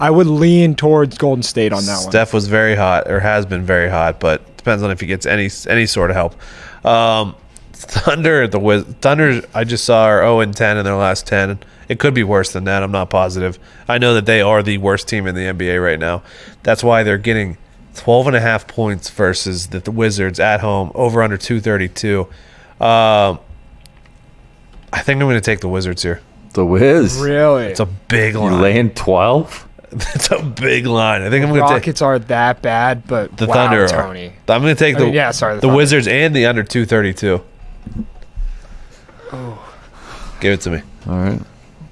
I 0.00 0.10
would 0.10 0.26
lean 0.26 0.74
towards 0.74 1.18
Golden 1.18 1.42
State 1.42 1.74
on 1.74 1.84
that 1.84 2.00
one. 2.00 2.10
Steph 2.10 2.32
was 2.32 2.48
very 2.48 2.74
hot, 2.74 3.10
or 3.10 3.20
has 3.20 3.44
been 3.44 3.66
very 3.66 3.90
hot, 3.90 4.18
but 4.18 4.56
depends 4.56 4.82
on 4.82 4.90
if 4.90 5.00
he 5.00 5.06
gets 5.06 5.26
any 5.26 5.50
any 5.68 5.84
sort 5.84 6.08
of 6.10 6.16
help. 6.16 6.86
Um, 6.86 7.36
Thunder, 7.72 8.48
the 8.48 8.58
Wiz- 8.58 8.84
Thunder, 9.02 9.42
I 9.54 9.64
just 9.64 9.84
saw 9.84 10.04
are 10.04 10.20
0 10.20 10.40
and 10.40 10.56
10 10.56 10.78
in 10.78 10.84
their 10.84 10.94
last 10.94 11.26
10. 11.26 11.58
It 11.88 11.98
could 11.98 12.14
be 12.14 12.22
worse 12.22 12.52
than 12.52 12.64
that. 12.64 12.82
I'm 12.82 12.92
not 12.92 13.10
positive. 13.10 13.58
I 13.88 13.98
know 13.98 14.14
that 14.14 14.24
they 14.24 14.40
are 14.40 14.62
the 14.62 14.78
worst 14.78 15.08
team 15.08 15.26
in 15.26 15.34
the 15.34 15.42
NBA 15.42 15.82
right 15.84 15.98
now. 15.98 16.22
That's 16.62 16.82
why 16.82 17.02
they're 17.02 17.18
getting 17.18 17.58
12 17.96 18.28
and 18.28 18.36
a 18.36 18.40
half 18.40 18.66
points 18.66 19.10
versus 19.10 19.68
the, 19.68 19.80
the 19.80 19.90
Wizards 19.90 20.40
at 20.40 20.60
home, 20.60 20.90
over 20.94 21.22
under 21.22 21.36
232. 21.36 22.22
Um, 22.80 23.38
I 24.92 25.00
think 25.02 25.20
I'm 25.20 25.26
going 25.28 25.34
to 25.34 25.40
take 25.40 25.60
the 25.60 25.68
Wizards 25.68 26.02
here. 26.02 26.20
The 26.54 26.66
Wiz. 26.66 27.18
Really, 27.18 27.66
It's 27.66 27.80
a 27.80 27.86
big 27.86 28.34
line. 28.34 28.44
You 28.44 28.50
line. 28.52 28.62
laying 28.62 28.90
12? 28.90 29.68
That's 29.90 30.30
a 30.30 30.42
big 30.42 30.86
line. 30.86 31.22
I 31.22 31.30
think 31.30 31.44
I'm 31.44 31.50
going 31.50 31.62
to 31.62 31.66
take 31.68 31.74
Rockets 31.74 32.02
aren't 32.02 32.28
that 32.28 32.62
bad, 32.62 33.06
but 33.06 33.36
the 33.36 33.46
wow, 33.46 33.54
Thunder. 33.54 33.84
Are. 33.84 33.88
Tony. 33.88 34.32
I'm 34.48 34.62
going 34.62 34.74
to 34.74 34.78
take 34.78 34.96
I 34.96 35.00
the 35.00 35.04
mean, 35.06 35.14
yeah, 35.14 35.30
sorry, 35.30 35.56
the 35.56 35.62
the 35.62 35.68
Wizards 35.68 36.08
and 36.08 36.34
the 36.34 36.46
under 36.46 36.62
232. 36.62 37.42
Oh. 39.32 39.74
Give 40.40 40.52
it 40.54 40.60
to 40.62 40.70
me. 40.70 40.82
All 41.06 41.16
right. 41.18 41.40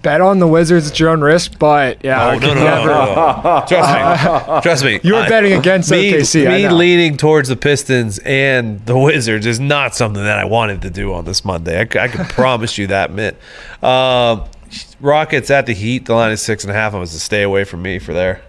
Bet 0.02 0.20
on 0.22 0.38
the 0.38 0.46
Wizards 0.46 0.90
at 0.90 0.98
your 0.98 1.10
own 1.10 1.20
risk, 1.20 1.58
but 1.58 2.02
yeah, 2.02 2.30
Oh, 2.30 2.38
no, 2.38 2.54
no, 2.54 2.54
no, 2.54 2.64
never- 2.64 2.88
no, 2.88 3.04
no. 3.04 3.64
Trust 3.68 4.44
me. 4.54 4.60
Trust 4.62 4.84
me. 4.84 5.00
You're 5.02 5.18
I- 5.22 5.28
betting 5.28 5.52
against 5.52 5.90
me, 5.90 6.12
OKC, 6.12 6.46
I 6.46 6.56
Me 6.56 6.68
leaning 6.70 7.16
towards 7.18 7.50
the 7.50 7.56
Pistons 7.56 8.18
and 8.20 8.84
the 8.86 8.96
Wizards 8.98 9.44
is 9.44 9.60
not 9.60 9.94
something 9.94 10.22
that 10.22 10.38
I 10.38 10.44
wanted 10.46 10.80
to 10.82 10.90
do 10.90 11.12
on 11.12 11.26
this 11.26 11.44
Monday. 11.44 11.80
I 11.80 11.84
can 11.84 12.24
promise 12.28 12.78
you 12.78 12.86
that, 12.86 13.12
Mitt. 13.12 13.36
Um, 13.82 14.44
Rockets 15.00 15.50
at 15.50 15.66
the 15.66 15.74
Heat. 15.74 16.06
The 16.06 16.14
line 16.14 16.32
is 16.32 16.40
six 16.40 16.64
and 16.64 16.70
a 16.70 16.74
half. 16.74 16.94
I 16.94 16.98
was 16.98 17.12
to 17.12 17.20
stay 17.20 17.42
away 17.42 17.64
from 17.64 17.82
me 17.82 17.98
for 17.98 18.14
there. 18.14 18.40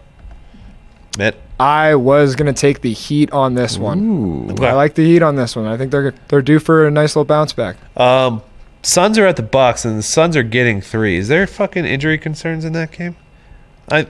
Mitt. 1.17 1.35
I 1.59 1.95
was 1.95 2.35
gonna 2.35 2.53
take 2.53 2.81
the 2.81 2.93
Heat 2.93 3.31
on 3.33 3.55
this 3.55 3.77
one. 3.77 4.49
Okay. 4.51 4.67
I 4.67 4.73
like 4.73 4.95
the 4.95 5.03
Heat 5.03 5.21
on 5.21 5.35
this 5.35 5.55
one. 5.55 5.65
I 5.67 5.77
think 5.77 5.91
they're 5.91 6.13
they're 6.29 6.41
due 6.41 6.59
for 6.59 6.87
a 6.87 6.91
nice 6.91 7.15
little 7.15 7.25
bounce 7.25 7.53
back. 7.53 7.75
Um, 7.97 8.41
Suns 8.83 9.17
are 9.17 9.27
at 9.27 9.35
the 9.35 9.43
Bucks, 9.43 9.85
and 9.85 9.97
the 9.97 10.03
Suns 10.03 10.35
are 10.35 10.43
getting 10.43 10.81
three. 10.81 11.17
Is 11.17 11.27
there 11.27 11.45
fucking 11.45 11.85
injury 11.85 12.17
concerns 12.17 12.65
in 12.65 12.73
that 12.73 12.91
game? 12.91 13.15
I 13.89 14.07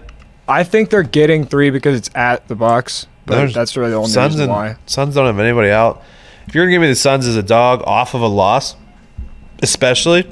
I 0.47 0.63
think 0.63 0.89
they're 0.89 1.03
getting 1.03 1.45
three 1.45 1.69
because 1.69 1.97
it's 1.97 2.09
at 2.15 2.47
the 2.47 2.55
Bucks, 2.55 3.07
but 3.26 3.53
that's 3.53 3.76
really 3.76 3.91
the 3.91 3.97
only 3.97 4.09
Suns 4.09 4.34
reason 4.34 4.43
and 4.43 4.51
why. 4.51 4.76
Suns 4.86 5.15
don't 5.15 5.26
have 5.26 5.39
anybody 5.39 5.69
out. 5.69 6.01
If 6.47 6.55
you're 6.55 6.65
gonna 6.65 6.74
give 6.74 6.82
me 6.82 6.88
the 6.88 6.95
Suns 6.95 7.28
as 7.28 7.36
a 7.36 7.43
dog 7.43 7.84
off 7.86 8.13
of 8.13 8.22
a 8.22 8.28
loss, 8.28 8.76
especially, 9.61 10.26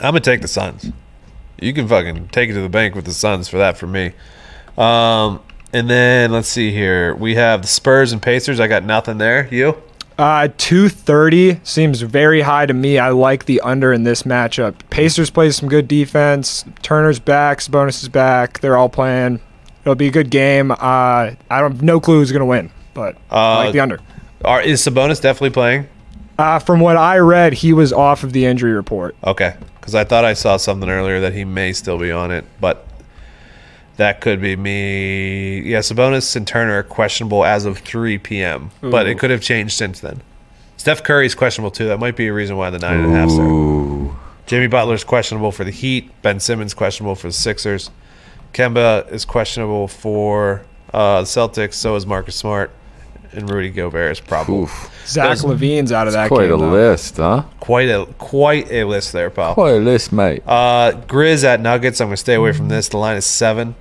I'm 0.00 0.12
gonna 0.12 0.20
take 0.20 0.40
the 0.40 0.48
Suns. 0.48 0.90
You 1.60 1.72
can 1.72 1.88
fucking 1.88 2.28
take 2.28 2.50
it 2.50 2.54
to 2.54 2.60
the 2.60 2.68
bank 2.68 2.94
with 2.94 3.04
the 3.04 3.12
Suns 3.12 3.48
for 3.48 3.58
that 3.58 3.76
for 3.76 3.86
me. 3.86 4.12
Um, 4.76 5.40
and 5.72 5.88
then 5.88 6.30
let's 6.32 6.48
see 6.48 6.70
here. 6.72 7.14
We 7.14 7.34
have 7.34 7.62
the 7.62 7.68
Spurs 7.68 8.12
and 8.12 8.22
Pacers. 8.22 8.60
I 8.60 8.66
got 8.66 8.84
nothing 8.84 9.18
there. 9.18 9.48
You? 9.52 9.82
Uh, 10.16 10.48
two 10.58 10.88
thirty 10.88 11.58
seems 11.64 12.00
very 12.02 12.40
high 12.42 12.66
to 12.66 12.72
me. 12.74 12.98
I 12.98 13.08
like 13.08 13.46
the 13.46 13.60
under 13.62 13.92
in 13.92 14.04
this 14.04 14.22
matchup. 14.22 14.74
Pacers 14.90 15.28
play 15.30 15.50
some 15.50 15.68
good 15.68 15.88
defense. 15.88 16.64
Turner's 16.82 17.18
back. 17.18 17.58
Sabonis 17.58 18.02
is 18.02 18.08
back. 18.08 18.60
They're 18.60 18.76
all 18.76 18.88
playing. 18.88 19.40
It'll 19.82 19.96
be 19.96 20.06
a 20.06 20.12
good 20.12 20.30
game. 20.30 20.70
Uh, 20.70 20.76
I 20.78 21.36
don't 21.50 21.72
have 21.72 21.82
no 21.82 21.98
clue 22.00 22.18
who's 22.20 22.30
gonna 22.30 22.46
win, 22.46 22.70
but 22.94 23.16
I 23.30 23.36
Uh, 23.36 23.56
like 23.64 23.72
the 23.72 23.80
under. 23.80 23.98
Are 24.44 24.62
is 24.62 24.80
Sabonis 24.82 25.20
definitely 25.20 25.50
playing? 25.50 25.88
Uh, 26.38 26.58
from 26.60 26.80
what 26.80 26.96
I 26.96 27.18
read, 27.18 27.52
he 27.54 27.72
was 27.72 27.92
off 27.92 28.22
of 28.24 28.32
the 28.32 28.44
injury 28.46 28.72
report. 28.72 29.16
Okay, 29.24 29.54
because 29.80 29.94
I 29.94 30.04
thought 30.04 30.24
I 30.24 30.34
saw 30.34 30.56
something 30.56 30.88
earlier 30.88 31.20
that 31.20 31.32
he 31.32 31.44
may 31.44 31.72
still 31.72 31.98
be 31.98 32.10
on 32.12 32.30
it, 32.30 32.44
but 32.60 32.86
that 33.96 34.20
could 34.20 34.40
be 34.40 34.56
me. 34.56 35.60
Yeah, 35.60 35.78
Sabonis 35.80 36.34
and 36.36 36.46
Turner 36.46 36.78
are 36.78 36.82
questionable 36.82 37.44
as 37.44 37.64
of 37.64 37.78
3 37.78 38.18
p.m., 38.18 38.70
but 38.80 39.06
it 39.06 39.18
could 39.18 39.30
have 39.30 39.40
changed 39.42 39.74
since 39.74 40.00
then. 40.00 40.20
Steph 40.76 41.02
Curry's 41.02 41.34
questionable 41.34 41.70
too. 41.70 41.86
That 41.86 41.98
might 42.00 42.16
be 42.16 42.26
a 42.26 42.32
reason 42.32 42.56
why 42.56 42.70
the 42.70 42.78
nine 42.78 43.00
and 43.00 43.12
a 43.12 43.16
half's 43.16 43.36
there. 43.36 43.46
Ooh. 43.46 44.16
Jimmy 44.46 44.66
Butler's 44.66 45.04
questionable 45.04 45.50
for 45.52 45.64
the 45.64 45.70
Heat. 45.70 46.10
Ben 46.20 46.38
Simmons 46.40 46.74
questionable 46.74 47.14
for 47.14 47.28
the 47.28 47.32
Sixers. 47.32 47.90
Kemba 48.52 49.10
is 49.10 49.24
questionable 49.24 49.88
for 49.88 50.62
uh, 50.92 51.20
the 51.22 51.26
Celtics. 51.26 51.74
So 51.74 51.96
is 51.96 52.04
Marcus 52.06 52.36
Smart, 52.36 52.70
and 53.32 53.48
Rudy 53.50 53.70
Gobert 53.70 54.12
is 54.12 54.20
probable. 54.20 54.64
Oof. 54.64 54.90
Zach 55.06 55.38
Those- 55.38 55.44
LaVine's 55.44 55.92
out 55.92 56.06
of 56.06 56.12
that 56.12 56.28
Quite 56.28 56.44
game. 56.48 56.52
a 56.54 56.56
though. 56.58 56.70
list, 56.70 57.16
huh? 57.16 57.44
Quite 57.60 57.88
a 57.88 58.06
quite 58.18 58.70
a 58.70 58.84
list 58.84 59.12
there, 59.12 59.30
pal. 59.30 59.54
Quite 59.54 59.76
a 59.76 59.78
list, 59.78 60.12
mate. 60.12 60.42
Uh, 60.46 60.92
Grizz 61.06 61.44
at 61.44 61.60
Nuggets. 61.60 62.00
I'm 62.00 62.08
going 62.08 62.14
to 62.14 62.16
stay 62.18 62.34
away 62.34 62.52
from 62.52 62.68
this. 62.68 62.88
The 62.88 62.98
line 62.98 63.16
is 63.16 63.24
seven. 63.26 63.74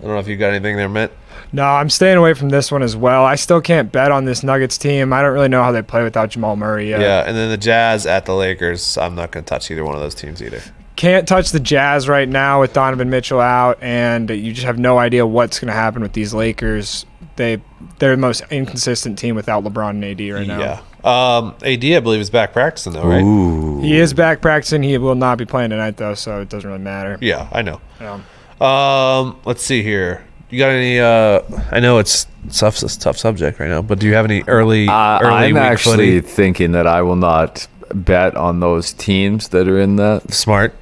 I 0.00 0.02
don't 0.04 0.14
know 0.14 0.18
if 0.18 0.28
you 0.28 0.36
got 0.36 0.48
anything 0.48 0.76
there, 0.76 0.88
Mitt. 0.88 1.12
No, 1.52 1.64
I'm 1.64 1.90
staying 1.90 2.16
away 2.16 2.32
from 2.32 2.48
this 2.48 2.72
one 2.72 2.82
as 2.82 2.96
well. 2.96 3.24
I 3.24 3.34
still 3.34 3.60
can't 3.60 3.92
bet 3.92 4.10
on 4.10 4.24
this 4.24 4.42
Nuggets 4.42 4.78
team. 4.78 5.12
I 5.12 5.20
don't 5.20 5.34
really 5.34 5.48
know 5.48 5.62
how 5.62 5.72
they 5.72 5.82
play 5.82 6.02
without 6.02 6.30
Jamal 6.30 6.56
Murray 6.56 6.88
yet. 6.88 7.00
Yeah, 7.00 7.24
and 7.26 7.36
then 7.36 7.50
the 7.50 7.58
Jazz 7.58 8.06
at 8.06 8.24
the 8.24 8.34
Lakers. 8.34 8.96
I'm 8.96 9.14
not 9.14 9.30
going 9.30 9.44
to 9.44 9.48
touch 9.48 9.70
either 9.70 9.84
one 9.84 9.94
of 9.94 10.00
those 10.00 10.14
teams 10.14 10.42
either. 10.42 10.62
Can't 10.96 11.28
touch 11.28 11.50
the 11.50 11.60
Jazz 11.60 12.08
right 12.08 12.28
now 12.28 12.60
with 12.60 12.72
Donovan 12.72 13.10
Mitchell 13.10 13.40
out, 13.40 13.78
and 13.82 14.30
you 14.30 14.52
just 14.52 14.66
have 14.66 14.78
no 14.78 14.98
idea 14.98 15.26
what's 15.26 15.58
going 15.58 15.68
to 15.68 15.74
happen 15.74 16.02
with 16.02 16.12
these 16.12 16.32
Lakers. 16.32 17.04
They 17.36 17.60
they're 17.98 18.16
the 18.16 18.20
most 18.20 18.42
inconsistent 18.50 19.18
team 19.18 19.34
without 19.34 19.64
LeBron 19.64 19.90
and 19.90 20.04
AD 20.04 20.20
right 20.34 20.46
now. 20.46 20.60
Yeah. 20.60 20.80
Um, 21.02 21.54
AD, 21.62 21.84
I 21.84 22.00
believe, 22.00 22.20
is 22.20 22.30
back 22.30 22.52
practicing 22.52 22.92
though, 22.92 23.06
right? 23.06 23.22
Ooh. 23.22 23.80
He 23.80 23.98
is 23.98 24.12
back 24.12 24.40
practicing. 24.42 24.82
He 24.82 24.98
will 24.98 25.14
not 25.14 25.38
be 25.38 25.46
playing 25.46 25.70
tonight 25.70 25.96
though, 25.96 26.14
so 26.14 26.42
it 26.42 26.48
doesn't 26.48 26.68
really 26.68 26.82
matter. 26.82 27.18
Yeah, 27.20 27.48
I 27.50 27.62
know. 27.62 27.80
Um, 28.00 28.24
Um, 28.60 29.38
let's 29.44 29.62
see 29.62 29.82
here. 29.82 30.24
You 30.50 30.58
got 30.58 30.70
any? 30.70 30.98
Uh, 30.98 31.40
I 31.70 31.80
know 31.80 31.98
it's 31.98 32.26
tough, 32.52 32.82
it's 32.82 32.96
a 32.96 33.00
tough 33.00 33.16
subject 33.16 33.60
right 33.60 33.68
now, 33.68 33.82
but 33.82 33.98
do 33.98 34.06
you 34.06 34.14
have 34.14 34.24
any 34.24 34.42
early, 34.48 34.88
Uh, 34.88 35.20
early 35.20 35.32
I'm 35.34 35.54
week 35.54 35.62
actually 35.62 36.20
footy? 36.20 36.28
thinking 36.28 36.72
that 36.72 36.86
I 36.86 37.02
will 37.02 37.16
not 37.16 37.66
bet 37.94 38.36
on 38.36 38.60
those 38.60 38.92
teams 38.92 39.48
that 39.48 39.68
are 39.68 39.78
in 39.78 39.96
that. 39.96 40.32
Smart. 40.32 40.74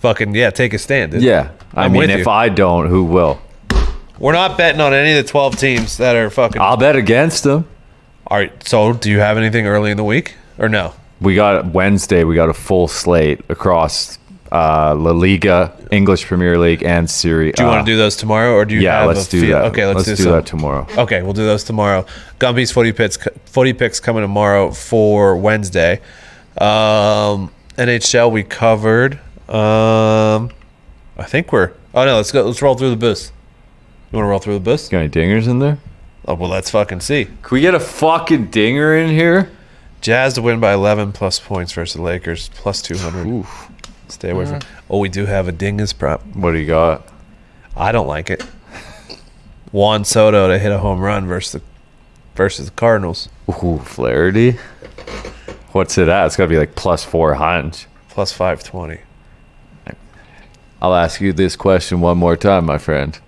Fucking 0.00 0.34
yeah, 0.34 0.50
take 0.50 0.72
a 0.74 0.78
stand. 0.78 1.12
dude. 1.12 1.22
Yeah. 1.22 1.50
I 1.74 1.84
I'm 1.84 1.92
mean, 1.92 2.08
if 2.10 2.24
you. 2.26 2.30
I 2.30 2.48
don't, 2.48 2.88
who 2.88 3.04
will? 3.04 3.40
We're 4.18 4.32
not 4.32 4.56
betting 4.56 4.80
on 4.80 4.94
any 4.94 5.16
of 5.18 5.24
the 5.26 5.30
12 5.30 5.56
teams 5.58 5.98
that 5.98 6.16
are 6.16 6.30
fucking. 6.30 6.60
I'll 6.60 6.76
bet 6.78 6.96
against 6.96 7.44
them. 7.44 7.66
All 8.28 8.38
right. 8.38 8.50
So, 8.66 8.94
do 8.94 9.10
you 9.10 9.18
have 9.20 9.36
anything 9.36 9.66
early 9.66 9.90
in 9.90 9.98
the 9.98 10.04
week 10.04 10.36
or 10.58 10.68
no? 10.70 10.94
We 11.20 11.34
got 11.34 11.66
Wednesday, 11.66 12.24
we 12.24 12.34
got 12.34 12.48
a 12.48 12.54
full 12.54 12.88
slate 12.88 13.40
across 13.50 14.18
uh, 14.56 14.94
La 14.94 15.10
Liga, 15.12 15.72
English 15.90 16.24
Premier 16.26 16.58
League, 16.58 16.82
and 16.82 17.08
Serie 17.10 17.52
Do 17.52 17.62
you 17.62 17.68
want 17.68 17.86
to 17.86 17.92
do 17.92 17.96
those 17.96 18.16
tomorrow, 18.16 18.54
or 18.54 18.64
do 18.64 18.74
you? 18.74 18.80
Yeah, 18.80 19.00
have 19.00 19.08
let's 19.08 19.28
a 19.28 19.30
do 19.30 19.40
feel- 19.42 19.58
that. 19.58 19.64
Okay, 19.72 19.84
let's, 19.86 20.06
let's 20.06 20.18
do, 20.18 20.24
do 20.24 20.30
that 20.32 20.46
tomorrow. 20.46 20.86
Okay, 20.96 21.22
we'll 21.22 21.32
do 21.34 21.44
those 21.44 21.64
tomorrow. 21.64 22.06
Gumpy's 22.38 22.70
footy 22.72 22.92
picks, 22.92 23.18
footy 23.46 23.72
picks 23.72 24.00
coming 24.00 24.22
tomorrow 24.22 24.70
for 24.70 25.36
Wednesday. 25.36 26.00
Um, 26.58 27.52
NHL 27.76 28.32
we 28.32 28.42
covered. 28.42 29.14
Um, 29.48 30.50
I 31.18 31.24
think 31.26 31.52
we're. 31.52 31.72
Oh 31.94 32.04
no, 32.04 32.16
let's 32.16 32.32
go. 32.32 32.42
Let's 32.44 32.62
roll 32.62 32.74
through 32.74 32.90
the 32.90 32.96
boost. 32.96 33.32
You 34.12 34.16
want 34.18 34.26
to 34.26 34.30
roll 34.30 34.38
through 34.38 34.54
the 34.54 34.60
boost? 34.60 34.90
Got 34.90 34.98
any 34.98 35.08
dingers 35.08 35.48
in 35.48 35.58
there? 35.58 35.78
Oh 36.26 36.34
well, 36.34 36.50
let's 36.50 36.70
fucking 36.70 37.00
see. 37.00 37.26
Can 37.26 37.36
we 37.50 37.60
get 37.60 37.74
a 37.74 37.80
fucking 37.80 38.46
dinger 38.50 38.96
in 38.96 39.10
here? 39.10 39.50
Jazz 40.00 40.34
to 40.34 40.42
win 40.42 40.60
by 40.60 40.72
11 40.74 41.12
plus 41.12 41.38
points 41.40 41.72
versus 41.72 41.94
the 41.96 42.02
Lakers 42.02 42.48
plus 42.54 42.80
200. 42.82 43.44
Stay 44.08 44.30
away 44.30 44.46
from. 44.46 44.60
Mm-hmm. 44.60 44.92
Oh, 44.92 44.98
we 44.98 45.08
do 45.08 45.26
have 45.26 45.48
a 45.48 45.52
dingus 45.52 45.92
prop. 45.92 46.24
What 46.34 46.52
do 46.52 46.58
you 46.58 46.66
got? 46.66 47.06
I 47.76 47.92
don't 47.92 48.06
like 48.06 48.30
it. 48.30 48.42
Juan 49.72 50.04
Soto 50.04 50.48
to 50.48 50.58
hit 50.58 50.72
a 50.72 50.78
home 50.78 51.00
run 51.00 51.26
versus 51.26 51.60
the 51.60 51.62
versus 52.34 52.66
the 52.66 52.72
Cardinals 52.72 53.28
Ooh, 53.48 53.78
Flaherty. 53.78 54.58
What's 55.72 55.98
it 55.98 56.08
at? 56.08 56.26
It's 56.26 56.36
got 56.36 56.44
to 56.44 56.48
be 56.48 56.58
like 56.58 56.74
plus 56.74 57.04
400. 57.04 57.84
plus 58.08 58.32
520. 58.32 59.00
I'll 60.80 60.94
ask 60.94 61.20
you 61.20 61.32
this 61.32 61.56
question 61.56 62.00
one 62.00 62.18
more 62.18 62.36
time, 62.36 62.66
my 62.66 62.78
friend. 62.78 63.18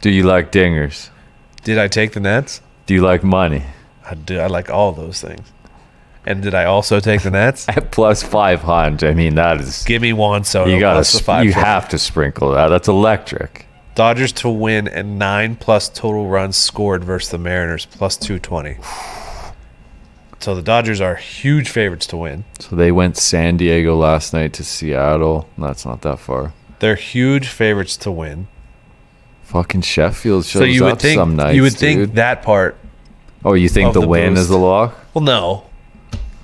Do 0.00 0.10
you 0.10 0.22
like 0.22 0.50
dingers? 0.52 1.10
Did 1.62 1.78
I 1.78 1.88
take 1.88 2.12
the 2.12 2.20
Nets? 2.20 2.62
Do 2.86 2.94
you 2.94 3.02
like 3.02 3.22
money? 3.22 3.64
I 4.04 4.14
do. 4.14 4.38
I 4.38 4.46
like 4.46 4.70
all 4.70 4.92
those 4.92 5.20
things. 5.20 5.46
And 6.26 6.42
did 6.42 6.54
I 6.54 6.64
also 6.64 7.00
take 7.00 7.22
the 7.22 7.30
Nets? 7.30 7.68
At 7.68 7.90
plus 7.92 8.22
500. 8.22 9.08
I 9.10 9.14
mean, 9.14 9.36
that 9.36 9.60
is. 9.60 9.84
Give 9.84 10.02
me 10.02 10.12
Juan 10.12 10.44
Soto. 10.44 10.70
You 10.70 10.78
got 10.80 11.02
to. 11.04 11.22
five 11.22 11.44
You 11.44 11.52
have 11.52 11.88
to 11.90 11.98
sprinkle 11.98 12.52
that. 12.52 12.68
That's 12.68 12.88
electric. 12.88 13.66
Dodgers 13.94 14.32
to 14.34 14.48
win 14.48 14.86
and 14.86 15.18
nine 15.18 15.56
plus 15.56 15.88
total 15.88 16.28
runs 16.28 16.56
scored 16.56 17.02
versus 17.04 17.30
the 17.30 17.38
Mariners 17.38 17.86
plus 17.86 18.16
two 18.16 18.38
twenty. 18.38 18.76
So 20.40 20.54
the 20.54 20.62
Dodgers 20.62 21.02
are 21.02 21.16
huge 21.16 21.68
favorites 21.68 22.06
to 22.06 22.16
win. 22.16 22.44
So 22.60 22.74
they 22.74 22.90
went 22.90 23.18
San 23.18 23.58
Diego 23.58 23.94
last 23.94 24.32
night 24.32 24.54
to 24.54 24.64
Seattle. 24.64 25.46
That's 25.58 25.84
not 25.84 26.00
that 26.00 26.18
far. 26.18 26.54
They're 26.78 26.94
huge 26.94 27.48
favorites 27.48 27.98
to 27.98 28.10
win. 28.10 28.48
Fucking 29.42 29.82
Sheffield 29.82 30.46
shows 30.46 30.60
so 30.60 30.64
you 30.64 30.84
would 30.84 30.94
up 30.94 31.00
think 31.02 31.18
some 31.18 31.36
nights. 31.36 31.56
you 31.56 31.60
would 31.62 31.72
dude. 31.72 31.78
think 31.78 32.14
that 32.14 32.42
part. 32.42 32.78
Oh, 33.44 33.52
you 33.52 33.68
think 33.68 33.92
the, 33.92 34.00
the 34.00 34.08
win 34.08 34.30
boost. 34.32 34.42
is 34.44 34.48
the 34.48 34.56
lock? 34.56 34.96
Well, 35.12 35.24
no. 35.24 35.66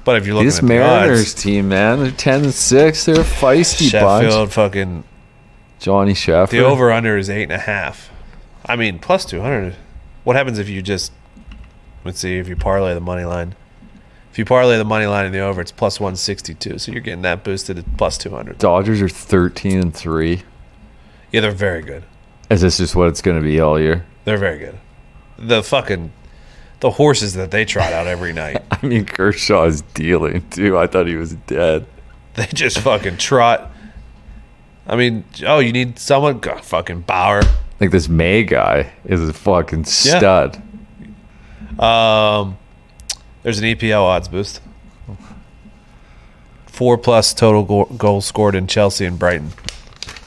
But 0.06 0.18
if 0.18 0.24
you're 0.26 0.36
looking 0.36 0.46
This 0.46 0.58
at 0.58 0.62
the 0.62 0.68
Mariners 0.68 1.20
odds, 1.20 1.34
team, 1.34 1.68
man, 1.68 1.98
they're 1.98 2.12
ten 2.12 2.44
and 2.44 2.54
six. 2.54 3.04
They're 3.04 3.20
a 3.20 3.24
feisty 3.24 3.90
Sheffield 3.90 4.32
bunch. 4.32 4.52
fucking 4.52 5.02
Johnny 5.80 6.14
Sheffield. 6.14 6.64
the 6.64 6.64
over 6.64 6.92
under 6.92 7.18
is 7.18 7.28
eight 7.28 7.42
and 7.42 7.52
a 7.52 7.58
half. 7.58 8.08
I 8.64 8.76
mean, 8.76 9.00
plus 9.00 9.24
two 9.24 9.40
hundred. 9.40 9.74
What 10.22 10.36
happens 10.36 10.60
if 10.60 10.68
you 10.68 10.80
just 10.80 11.10
let's 12.04 12.20
see 12.20 12.38
if 12.38 12.48
you 12.48 12.54
parlay 12.54 12.94
the 12.94 13.00
money 13.00 13.24
line? 13.24 13.56
If 14.30 14.38
you 14.38 14.44
parlay 14.44 14.78
the 14.78 14.84
money 14.84 15.06
line 15.06 15.26
in 15.26 15.32
the 15.32 15.40
over, 15.40 15.60
it's 15.60 15.72
plus 15.72 15.98
one 15.98 16.14
sixty 16.14 16.54
two. 16.54 16.78
So 16.78 16.92
you're 16.92 17.00
getting 17.00 17.22
that 17.22 17.42
boosted 17.42 17.76
at 17.76 17.96
plus 17.96 18.16
two 18.16 18.30
hundred. 18.30 18.58
Dodgers 18.58 19.02
are 19.02 19.08
thirteen 19.08 19.80
and 19.80 19.92
three. 19.94 20.44
Yeah, 21.32 21.40
they're 21.40 21.50
very 21.50 21.82
good. 21.82 22.04
Is 22.48 22.60
this 22.60 22.76
just 22.76 22.94
what 22.94 23.08
it's 23.08 23.22
going 23.22 23.38
to 23.38 23.42
be 23.42 23.58
all 23.58 23.80
year? 23.80 24.06
They're 24.24 24.38
very 24.38 24.58
good. 24.58 24.78
The 25.36 25.64
fucking 25.64 26.12
the 26.80 26.90
horses 26.90 27.34
that 27.34 27.50
they 27.50 27.64
trot 27.64 27.92
out 27.92 28.06
every 28.06 28.32
night. 28.32 28.62
I 28.70 28.84
mean, 28.86 29.04
Kershaw 29.06 29.64
is 29.64 29.82
dealing 29.82 30.48
too. 30.50 30.76
I 30.78 30.86
thought 30.86 31.06
he 31.06 31.16
was 31.16 31.34
dead. 31.46 31.86
They 32.34 32.46
just 32.46 32.78
fucking 32.80 33.16
trot. 33.16 33.70
I 34.86 34.94
mean, 34.96 35.24
oh, 35.46 35.58
you 35.58 35.72
need 35.72 35.98
someone? 35.98 36.38
God, 36.38 36.64
fucking 36.64 37.00
Bauer. 37.02 37.42
Like 37.80 37.90
this 37.90 38.08
May 38.08 38.44
guy 38.44 38.92
is 39.04 39.26
a 39.26 39.32
fucking 39.32 39.80
Yeah. 39.80 40.18
stud. 40.18 40.62
Um, 41.80 42.56
there's 43.42 43.58
an 43.58 43.64
EPL 43.64 44.02
odds 44.02 44.28
boost. 44.28 44.60
Four 46.66 46.98
plus 46.98 47.32
total 47.32 47.64
go- 47.64 47.84
goals 47.96 48.26
scored 48.26 48.54
in 48.54 48.66
Chelsea 48.66 49.06
and 49.06 49.18
Brighton. 49.18 49.50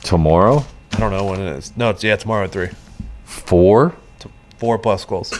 Tomorrow, 0.04 0.66
I 0.94 1.00
don't 1.00 1.12
know 1.12 1.26
when 1.26 1.40
it 1.42 1.56
is. 1.58 1.76
No, 1.78 1.92
it's 1.92 2.04
yeah, 2.04 2.16
tomorrow 2.16 2.46
at 2.46 2.52
three. 2.52 2.70
four. 3.24 3.96
Four 4.58 4.78
plus 4.80 5.06
goals. 5.06 5.34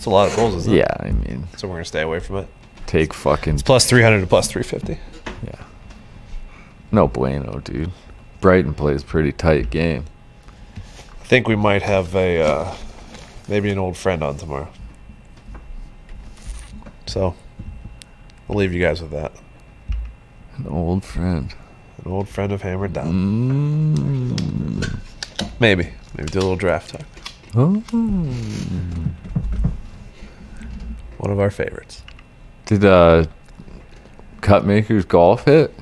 It's 0.00 0.06
a 0.06 0.10
lot 0.10 0.30
of 0.30 0.34
goals, 0.36 0.54
isn't 0.54 0.72
it? 0.72 0.78
Yeah, 0.78 0.96
I 0.98 1.10
mean, 1.10 1.46
So 1.58 1.68
we're 1.68 1.74
gonna 1.74 1.84
stay 1.84 2.00
away 2.00 2.20
from 2.20 2.36
it. 2.36 2.48
take 2.86 3.12
fucking 3.12 3.52
It's 3.56 3.62
Plus 3.62 3.84
three 3.84 4.00
hundred 4.02 4.20
to 4.22 4.26
plus 4.26 4.48
three 4.48 4.62
fifty. 4.62 4.96
yeah. 5.44 5.62
no 6.90 7.06
bueno, 7.06 7.60
dude. 7.62 7.90
Brighton 8.40 8.72
plays 8.72 9.04
pretty 9.04 9.30
tight 9.30 9.68
game. 9.68 10.06
I 11.20 11.24
think 11.24 11.46
we 11.48 11.54
might 11.54 11.82
have 11.82 12.16
a 12.16 12.40
uh, 12.40 12.74
maybe 13.46 13.68
an 13.68 13.78
old 13.78 13.94
friend 13.98 14.22
on 14.22 14.38
tomorrow. 14.38 14.68
So 17.04 17.34
we'll 18.48 18.56
leave 18.56 18.72
you 18.72 18.80
guys 18.80 19.02
with 19.02 19.10
that. 19.10 19.32
An 20.56 20.66
old 20.66 21.04
friend. 21.04 21.54
An 22.06 22.10
old 22.10 22.26
friend 22.30 22.52
of 22.52 22.62
Hammered 22.62 22.94
Down. 22.94 24.80
Maybe. 25.60 25.90
Maybe 26.16 26.30
do 26.30 26.38
a 26.38 26.40
little 26.40 26.56
draft 26.56 26.92
talk. 26.92 27.02
Oh. 27.54 27.82
One 31.20 31.30
of 31.30 31.38
our 31.38 31.50
favorites. 31.50 32.02
Did 32.64 32.82
uh, 32.84 33.26
Cutmaker's 34.40 35.04
golf 35.04 35.44
hit? 35.44 35.74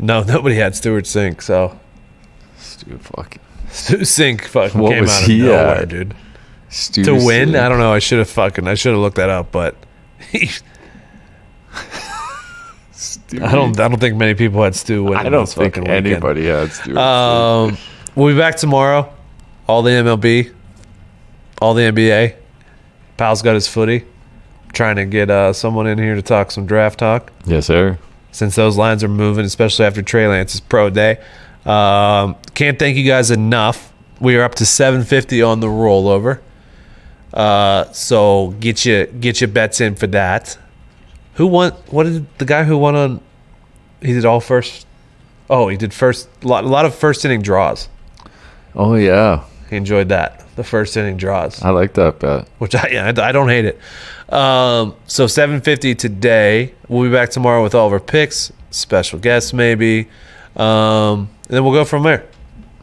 No, 0.00 0.22
nobody 0.24 0.56
had 0.56 0.74
Stewart 0.74 1.04
Cink, 1.04 1.40
so 1.40 1.78
Stu 2.58 2.98
fucking 2.98 3.40
Stu 3.70 3.98
Cink 3.98 4.44
fucking 4.46 4.80
What 4.80 4.90
came 4.90 5.02
was 5.02 5.10
out 5.12 5.20
of 5.22 5.26
he 5.28 5.38
nowhere, 5.42 5.82
at? 5.82 5.88
dude. 5.88 6.14
Stu 6.68 7.04
To 7.04 7.12
win, 7.14 7.50
Cink. 7.50 7.60
I 7.60 7.68
don't 7.68 7.78
know. 7.78 7.92
I 7.92 8.00
should 8.00 8.18
have 8.18 8.28
fucking 8.30 8.66
I 8.66 8.74
should 8.74 8.90
have 8.92 9.00
looked 9.00 9.18
that 9.18 9.30
up, 9.30 9.52
but 9.52 9.76
I 10.34 10.48
don't 13.52 13.78
I 13.78 13.88
don't 13.88 14.00
think 14.00 14.16
many 14.16 14.34
people 14.34 14.62
had 14.62 14.74
Stu 14.74 15.04
win. 15.04 15.14
I 15.16 15.28
don't 15.28 15.48
think 15.48 15.78
anybody 15.78 16.46
had 16.46 16.72
Stu. 16.72 16.96
Um, 16.98 17.76
we'll 18.14 18.34
be 18.34 18.38
back 18.38 18.56
tomorrow. 18.56 19.12
All 19.68 19.82
the 19.82 19.90
MLB, 19.90 20.52
all 21.60 21.74
the 21.74 21.82
NBA. 21.82 22.34
Pal's 23.16 23.42
got 23.42 23.54
his 23.54 23.68
footy. 23.68 24.04
Trying 24.72 24.96
to 24.96 25.04
get 25.04 25.30
uh, 25.30 25.52
someone 25.52 25.86
in 25.86 25.98
here 25.98 26.14
to 26.14 26.22
talk 26.22 26.50
some 26.50 26.64
draft 26.66 26.98
talk 26.98 27.30
yes, 27.44 27.66
sir. 27.66 27.98
since 28.30 28.54
those 28.54 28.76
lines 28.78 29.04
are 29.04 29.08
moving, 29.08 29.44
especially 29.44 29.84
after 29.84 30.00
Trey 30.02 30.26
Lance's 30.26 30.60
pro 30.60 30.88
day. 30.90 31.18
Um, 31.66 32.36
can't 32.54 32.78
thank 32.78 32.96
you 32.96 33.04
guys 33.04 33.30
enough. 33.30 33.92
We 34.20 34.36
are 34.36 34.42
up 34.42 34.54
to 34.56 34.66
750 34.66 35.42
on 35.42 35.60
the 35.60 35.66
rollover. 35.66 36.40
Uh, 37.34 37.90
so 37.92 38.54
get 38.60 38.84
your 38.84 39.06
get 39.06 39.40
your 39.40 39.48
bets 39.48 39.80
in 39.80 39.94
for 39.94 40.06
that. 40.08 40.58
Who 41.34 41.46
won? 41.46 41.72
What 41.90 42.04
did 42.04 42.38
the 42.38 42.44
guy 42.44 42.64
who 42.64 42.76
won 42.78 42.94
on? 42.94 43.20
He 44.00 44.12
did 44.12 44.24
all 44.24 44.40
first. 44.40 44.86
Oh, 45.48 45.68
he 45.68 45.76
did 45.76 45.92
first. 45.94 46.28
A 46.42 46.48
lot, 46.48 46.64
a 46.64 46.68
lot 46.68 46.84
of 46.84 46.94
first 46.94 47.24
inning 47.24 47.42
draws. 47.42 47.88
Oh 48.74 48.94
yeah, 48.94 49.44
He 49.70 49.76
enjoyed 49.76 50.08
that. 50.10 50.41
The 50.54 50.64
first 50.64 50.96
inning 50.96 51.16
draws 51.16 51.62
I 51.62 51.70
like 51.70 51.94
that 51.94 52.18
bet. 52.18 52.46
which 52.58 52.74
I, 52.74 52.88
yeah, 52.92 53.12
I 53.16 53.32
don't 53.32 53.48
hate 53.48 53.64
it. 53.64 53.80
Um, 54.32 54.94
so 55.06 55.26
750 55.26 55.94
today. 55.94 56.74
We'll 56.88 57.02
be 57.08 57.14
back 57.14 57.30
tomorrow 57.30 57.62
with 57.62 57.74
all 57.74 57.86
of 57.86 57.92
our 57.92 58.00
picks, 58.00 58.52
special 58.70 59.18
guests 59.18 59.52
maybe, 59.52 60.08
um, 60.56 61.28
and 61.48 61.56
then 61.56 61.64
we'll 61.64 61.72
go 61.72 61.84
from 61.84 62.02
there. 62.02 62.26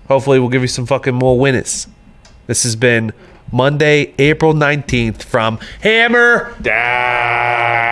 Hopefully, 0.07 0.39
we'll 0.39 0.49
give 0.49 0.61
you 0.63 0.67
some 0.67 0.85
fucking 0.87 1.13
more 1.13 1.37
winners. 1.37 1.87
This 2.47 2.63
has 2.63 2.75
been 2.75 3.13
Monday, 3.51 4.13
April 4.17 4.53
19th 4.53 5.21
from 5.23 5.59
Hammer 5.81 6.55
Down. 6.61 7.88